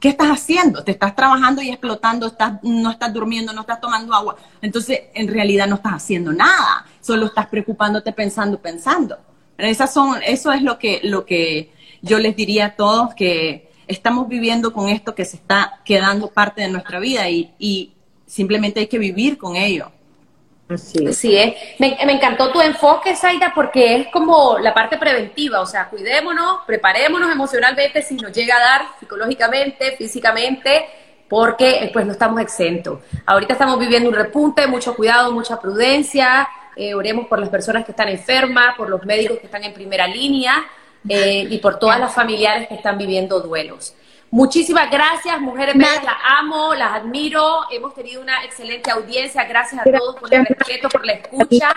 ¿Qué 0.00 0.08
estás 0.08 0.28
haciendo? 0.28 0.84
Te 0.84 0.92
estás 0.92 1.16
trabajando 1.16 1.62
y 1.62 1.70
explotando, 1.70 2.26
estás, 2.26 2.54
no 2.62 2.90
estás 2.90 3.12
durmiendo, 3.12 3.52
no 3.52 3.62
estás 3.62 3.80
tomando 3.80 4.14
agua. 4.14 4.36
Entonces, 4.60 5.00
en 5.14 5.28
realidad 5.28 5.66
no 5.66 5.76
estás 5.76 5.94
haciendo 5.94 6.32
nada, 6.32 6.86
solo 7.00 7.26
estás 7.26 7.46
preocupándote 7.46 8.12
pensando, 8.12 8.60
pensando. 8.60 9.16
Esas 9.56 9.92
son, 9.92 10.20
eso 10.26 10.52
es 10.52 10.62
lo 10.62 10.78
que, 10.78 11.00
lo 11.02 11.24
que 11.24 11.72
yo 12.02 12.18
les 12.18 12.36
diría 12.36 12.66
a 12.66 12.76
todos, 12.76 13.14
que 13.14 13.70
estamos 13.86 14.28
viviendo 14.28 14.72
con 14.72 14.88
esto 14.88 15.14
que 15.14 15.24
se 15.24 15.36
está 15.36 15.80
quedando 15.84 16.28
parte 16.28 16.62
de 16.62 16.68
nuestra 16.68 17.00
vida 17.00 17.30
y, 17.30 17.54
y 17.58 17.94
simplemente 18.26 18.80
hay 18.80 18.86
que 18.88 18.98
vivir 18.98 19.38
con 19.38 19.56
ello. 19.56 19.92
Así 20.68 21.36
es. 21.36 21.54
Me, 21.78 21.96
me, 22.04 22.12
encantó 22.12 22.50
tu 22.50 22.60
enfoque, 22.60 23.14
Zaida, 23.14 23.52
porque 23.54 23.96
es 23.96 24.08
como 24.08 24.58
la 24.58 24.74
parte 24.74 24.98
preventiva, 24.98 25.60
o 25.60 25.66
sea, 25.66 25.88
cuidémonos, 25.88 26.60
preparémonos 26.66 27.30
emocionalmente 27.30 28.02
si 28.02 28.16
nos 28.16 28.32
llega 28.32 28.56
a 28.56 28.60
dar 28.60 28.82
psicológicamente, 28.98 29.92
físicamente, 29.96 30.86
porque 31.28 31.84
eh, 31.84 31.90
pues 31.92 32.04
no 32.04 32.12
estamos 32.12 32.40
exentos. 32.40 33.00
Ahorita 33.26 33.52
estamos 33.52 33.78
viviendo 33.78 34.08
un 34.08 34.16
repunte, 34.16 34.66
mucho 34.66 34.96
cuidado, 34.96 35.30
mucha 35.30 35.60
prudencia, 35.60 36.48
eh, 36.74 36.94
oremos 36.94 37.28
por 37.28 37.38
las 37.38 37.48
personas 37.48 37.84
que 37.84 37.92
están 37.92 38.08
enfermas, 38.08 38.76
por 38.76 38.90
los 38.90 39.04
médicos 39.04 39.38
que 39.38 39.46
están 39.46 39.62
en 39.62 39.72
primera 39.72 40.08
línea 40.08 40.66
eh, 41.08 41.46
y 41.48 41.58
por 41.58 41.78
todas 41.78 42.00
las 42.00 42.12
familiares 42.12 42.66
que 42.66 42.74
están 42.74 42.98
viviendo 42.98 43.38
duelos. 43.38 43.94
Muchísimas 44.30 44.90
gracias, 44.90 45.40
mujeres 45.40 45.74
bellas, 45.76 46.04
las 46.04 46.16
amo, 46.38 46.74
las 46.74 46.92
admiro. 47.00 47.60
Hemos 47.70 47.94
tenido 47.94 48.20
una 48.20 48.44
excelente 48.44 48.90
audiencia. 48.90 49.44
Gracias 49.44 49.80
a 49.80 49.84
todos 49.84 50.16
por 50.16 50.32
el 50.32 50.44
respeto, 50.44 50.88
por 50.88 51.06
la 51.06 51.12
escucha. 51.12 51.72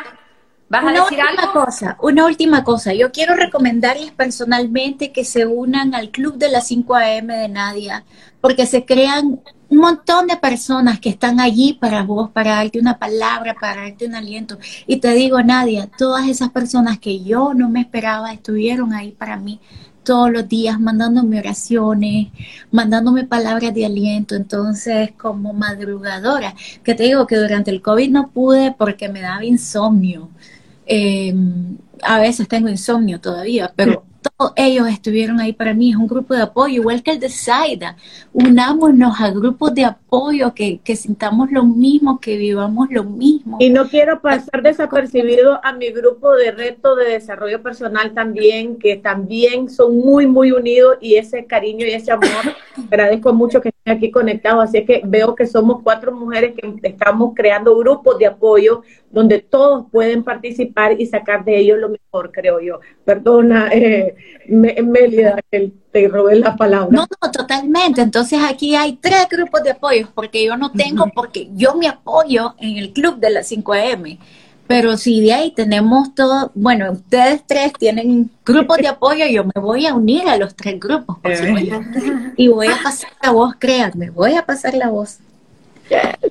¿Vas 0.69 0.83
una 0.83 1.01
a 1.01 1.03
decir 1.03 1.19
última 1.19 1.41
algo? 1.41 1.65
cosa, 1.65 1.97
una 1.99 2.25
última 2.25 2.63
cosa. 2.63 2.93
Yo 2.93 3.11
quiero 3.11 3.35
recomendarles 3.35 4.11
personalmente 4.11 5.11
que 5.11 5.25
se 5.25 5.47
unan 5.47 5.95
al 5.95 6.11
Club 6.11 6.37
de 6.37 6.49
las 6.49 6.67
5 6.67 6.95
AM 6.95 7.27
de 7.27 7.49
Nadia, 7.49 8.05
porque 8.39 8.67
se 8.67 8.85
crean 8.85 9.41
un 9.69 9.77
montón 9.77 10.27
de 10.27 10.37
personas 10.37 10.99
que 10.99 11.09
están 11.09 11.39
allí 11.39 11.73
para 11.73 12.03
vos, 12.03 12.29
para 12.29 12.55
darte 12.55 12.79
una 12.79 12.99
palabra, 12.99 13.55
para 13.59 13.81
darte 13.81 14.05
un 14.05 14.13
aliento. 14.13 14.59
Y 14.85 14.97
te 14.97 15.11
digo, 15.13 15.41
Nadia, 15.41 15.89
todas 15.97 16.27
esas 16.27 16.49
personas 16.49 16.99
que 16.99 17.23
yo 17.23 17.53
no 17.55 17.69
me 17.69 17.81
esperaba 17.81 18.31
estuvieron 18.31 18.93
ahí 18.93 19.11
para 19.11 19.37
mí 19.37 19.59
todos 20.03 20.31
los 20.31 20.47
días 20.47 20.79
mandándome 20.79 21.39
oraciones, 21.39 22.27
mandándome 22.71 23.25
palabras 23.25 23.73
de 23.73 23.85
aliento. 23.85 24.35
Entonces, 24.35 25.11
como 25.17 25.53
madrugadora, 25.53 26.55
que 26.83 26.95
te 26.95 27.03
digo 27.03 27.27
que 27.27 27.37
durante 27.37 27.71
el 27.71 27.81
COVID 27.81 28.09
no 28.09 28.29
pude 28.29 28.73
porque 28.77 29.09
me 29.09 29.21
daba 29.21 29.43
insomnio. 29.45 30.29
Eh, 30.85 31.33
a 32.03 32.19
veces 32.19 32.47
tengo 32.47 32.69
insomnio 32.69 33.19
todavía, 33.19 33.71
pero 33.75 34.03
ellos 34.55 34.87
estuvieron 34.87 35.39
ahí 35.39 35.53
para 35.53 35.73
mí, 35.73 35.91
es 35.91 35.95
un 35.95 36.07
grupo 36.07 36.33
de 36.33 36.43
apoyo, 36.43 36.75
igual 36.75 37.03
que 37.03 37.11
el 37.11 37.19
de 37.19 37.29
Zaida. 37.29 37.95
Unámonos 38.33 39.19
a 39.19 39.31
grupos 39.31 39.73
de 39.73 39.85
apoyo, 39.85 40.53
que, 40.53 40.79
que 40.83 40.95
sintamos 40.95 41.51
lo 41.51 41.63
mismo, 41.63 42.19
que 42.19 42.37
vivamos 42.37 42.87
lo 42.91 43.03
mismo. 43.03 43.57
Y 43.59 43.69
no 43.69 43.87
quiero 43.87 44.21
pasar 44.21 44.61
desapercibido 44.61 45.59
a 45.63 45.73
mi 45.73 45.89
grupo 45.91 46.35
de 46.35 46.51
reto 46.51 46.95
de 46.95 47.09
desarrollo 47.09 47.61
personal 47.61 48.13
también, 48.13 48.77
que 48.77 48.97
también 48.97 49.69
son 49.69 49.97
muy, 49.97 50.27
muy 50.27 50.51
unidos 50.51 50.97
y 51.01 51.15
ese 51.15 51.45
cariño 51.45 51.85
y 51.85 51.91
ese 51.91 52.11
amor, 52.11 52.29
agradezco 52.91 53.33
mucho 53.33 53.61
que 53.61 53.69
estén 53.69 53.97
aquí 53.97 54.11
conectados, 54.11 54.63
así 54.63 54.85
que 54.85 55.01
veo 55.05 55.35
que 55.35 55.47
somos 55.47 55.81
cuatro 55.83 56.11
mujeres 56.11 56.53
que 56.55 56.87
estamos 56.87 57.33
creando 57.35 57.77
grupos 57.77 58.17
de 58.17 58.27
apoyo 58.27 58.83
donde 59.11 59.39
todos 59.39 59.85
pueden 59.91 60.23
participar 60.23 60.99
y 60.99 61.05
sacar 61.05 61.43
de 61.43 61.57
ellos 61.57 61.79
lo 61.79 61.89
mejor, 61.89 62.31
creo 62.31 62.59
yo. 62.59 62.79
Perdona, 63.05 63.69
eh, 63.71 64.15
Melida, 64.47 65.39
que 65.51 65.71
te 65.91 66.07
robé 66.07 66.35
la 66.35 66.55
palabra. 66.55 66.89
No, 66.91 67.05
no, 67.21 67.31
totalmente. 67.31 68.01
Entonces 68.01 68.39
aquí 68.43 68.75
hay 68.75 68.93
tres 68.93 69.27
grupos 69.29 69.63
de 69.63 69.71
apoyo, 69.71 70.09
porque 70.13 70.45
yo 70.45 70.57
no 70.57 70.71
tengo, 70.71 71.07
porque 71.13 71.49
yo 71.55 71.75
me 71.75 71.87
apoyo 71.87 72.55
en 72.59 72.77
el 72.77 72.91
club 72.91 73.19
de 73.19 73.29
las 73.29 73.51
5M. 73.51 74.17
Pero 74.67 74.97
si 74.97 75.19
de 75.19 75.33
ahí 75.33 75.51
tenemos 75.51 76.13
todo, 76.13 76.51
bueno, 76.53 76.91
ustedes 76.91 77.41
tres 77.47 77.73
tienen 77.73 78.29
grupos 78.45 78.77
de 78.77 78.87
apoyo, 78.87 79.25
yo 79.25 79.43
me 79.43 79.59
voy 79.59 79.87
a 79.87 79.95
unir 79.95 80.27
a 80.29 80.37
los 80.37 80.55
tres 80.55 80.79
grupos, 80.79 81.17
por 81.17 81.35
supuesto. 81.35 81.81
Y 82.37 82.49
voy 82.49 82.67
a 82.67 82.77
pasar 82.83 83.09
la 83.23 83.31
voz, 83.31 83.55
créanme, 83.57 84.11
voy 84.11 84.35
a 84.35 84.45
pasar 84.45 84.75
la 84.75 84.89
voz. 84.89 85.17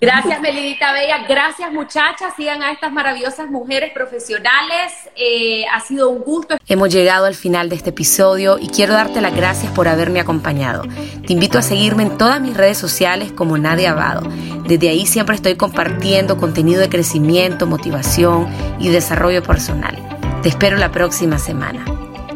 Gracias, 0.00 0.40
Melidita 0.40 0.92
Bella. 0.92 1.24
Gracias, 1.28 1.72
muchachas. 1.72 2.34
Sigan 2.36 2.62
a 2.62 2.72
estas 2.72 2.92
maravillosas 2.92 3.50
mujeres 3.50 3.92
profesionales. 3.92 4.92
Eh, 5.16 5.64
ha 5.72 5.80
sido 5.80 6.10
un 6.10 6.22
gusto. 6.22 6.56
Hemos 6.68 6.92
llegado 6.92 7.26
al 7.26 7.34
final 7.34 7.68
de 7.68 7.76
este 7.76 7.90
episodio 7.90 8.58
y 8.58 8.68
quiero 8.68 8.94
darte 8.94 9.20
las 9.20 9.34
gracias 9.34 9.72
por 9.72 9.88
haberme 9.88 10.20
acompañado. 10.20 10.82
Te 11.26 11.32
invito 11.32 11.58
a 11.58 11.62
seguirme 11.62 12.04
en 12.04 12.18
todas 12.18 12.40
mis 12.40 12.56
redes 12.56 12.78
sociales 12.78 13.32
como 13.32 13.58
Nadia 13.58 13.92
Abado. 13.92 14.28
Desde 14.66 14.88
ahí 14.90 15.06
siempre 15.06 15.34
estoy 15.34 15.56
compartiendo 15.56 16.36
contenido 16.36 16.80
de 16.80 16.88
crecimiento, 16.88 17.66
motivación 17.66 18.48
y 18.78 18.90
desarrollo 18.90 19.42
personal. 19.42 19.96
Te 20.42 20.48
espero 20.48 20.76
la 20.76 20.92
próxima 20.92 21.38
semana. 21.38 22.07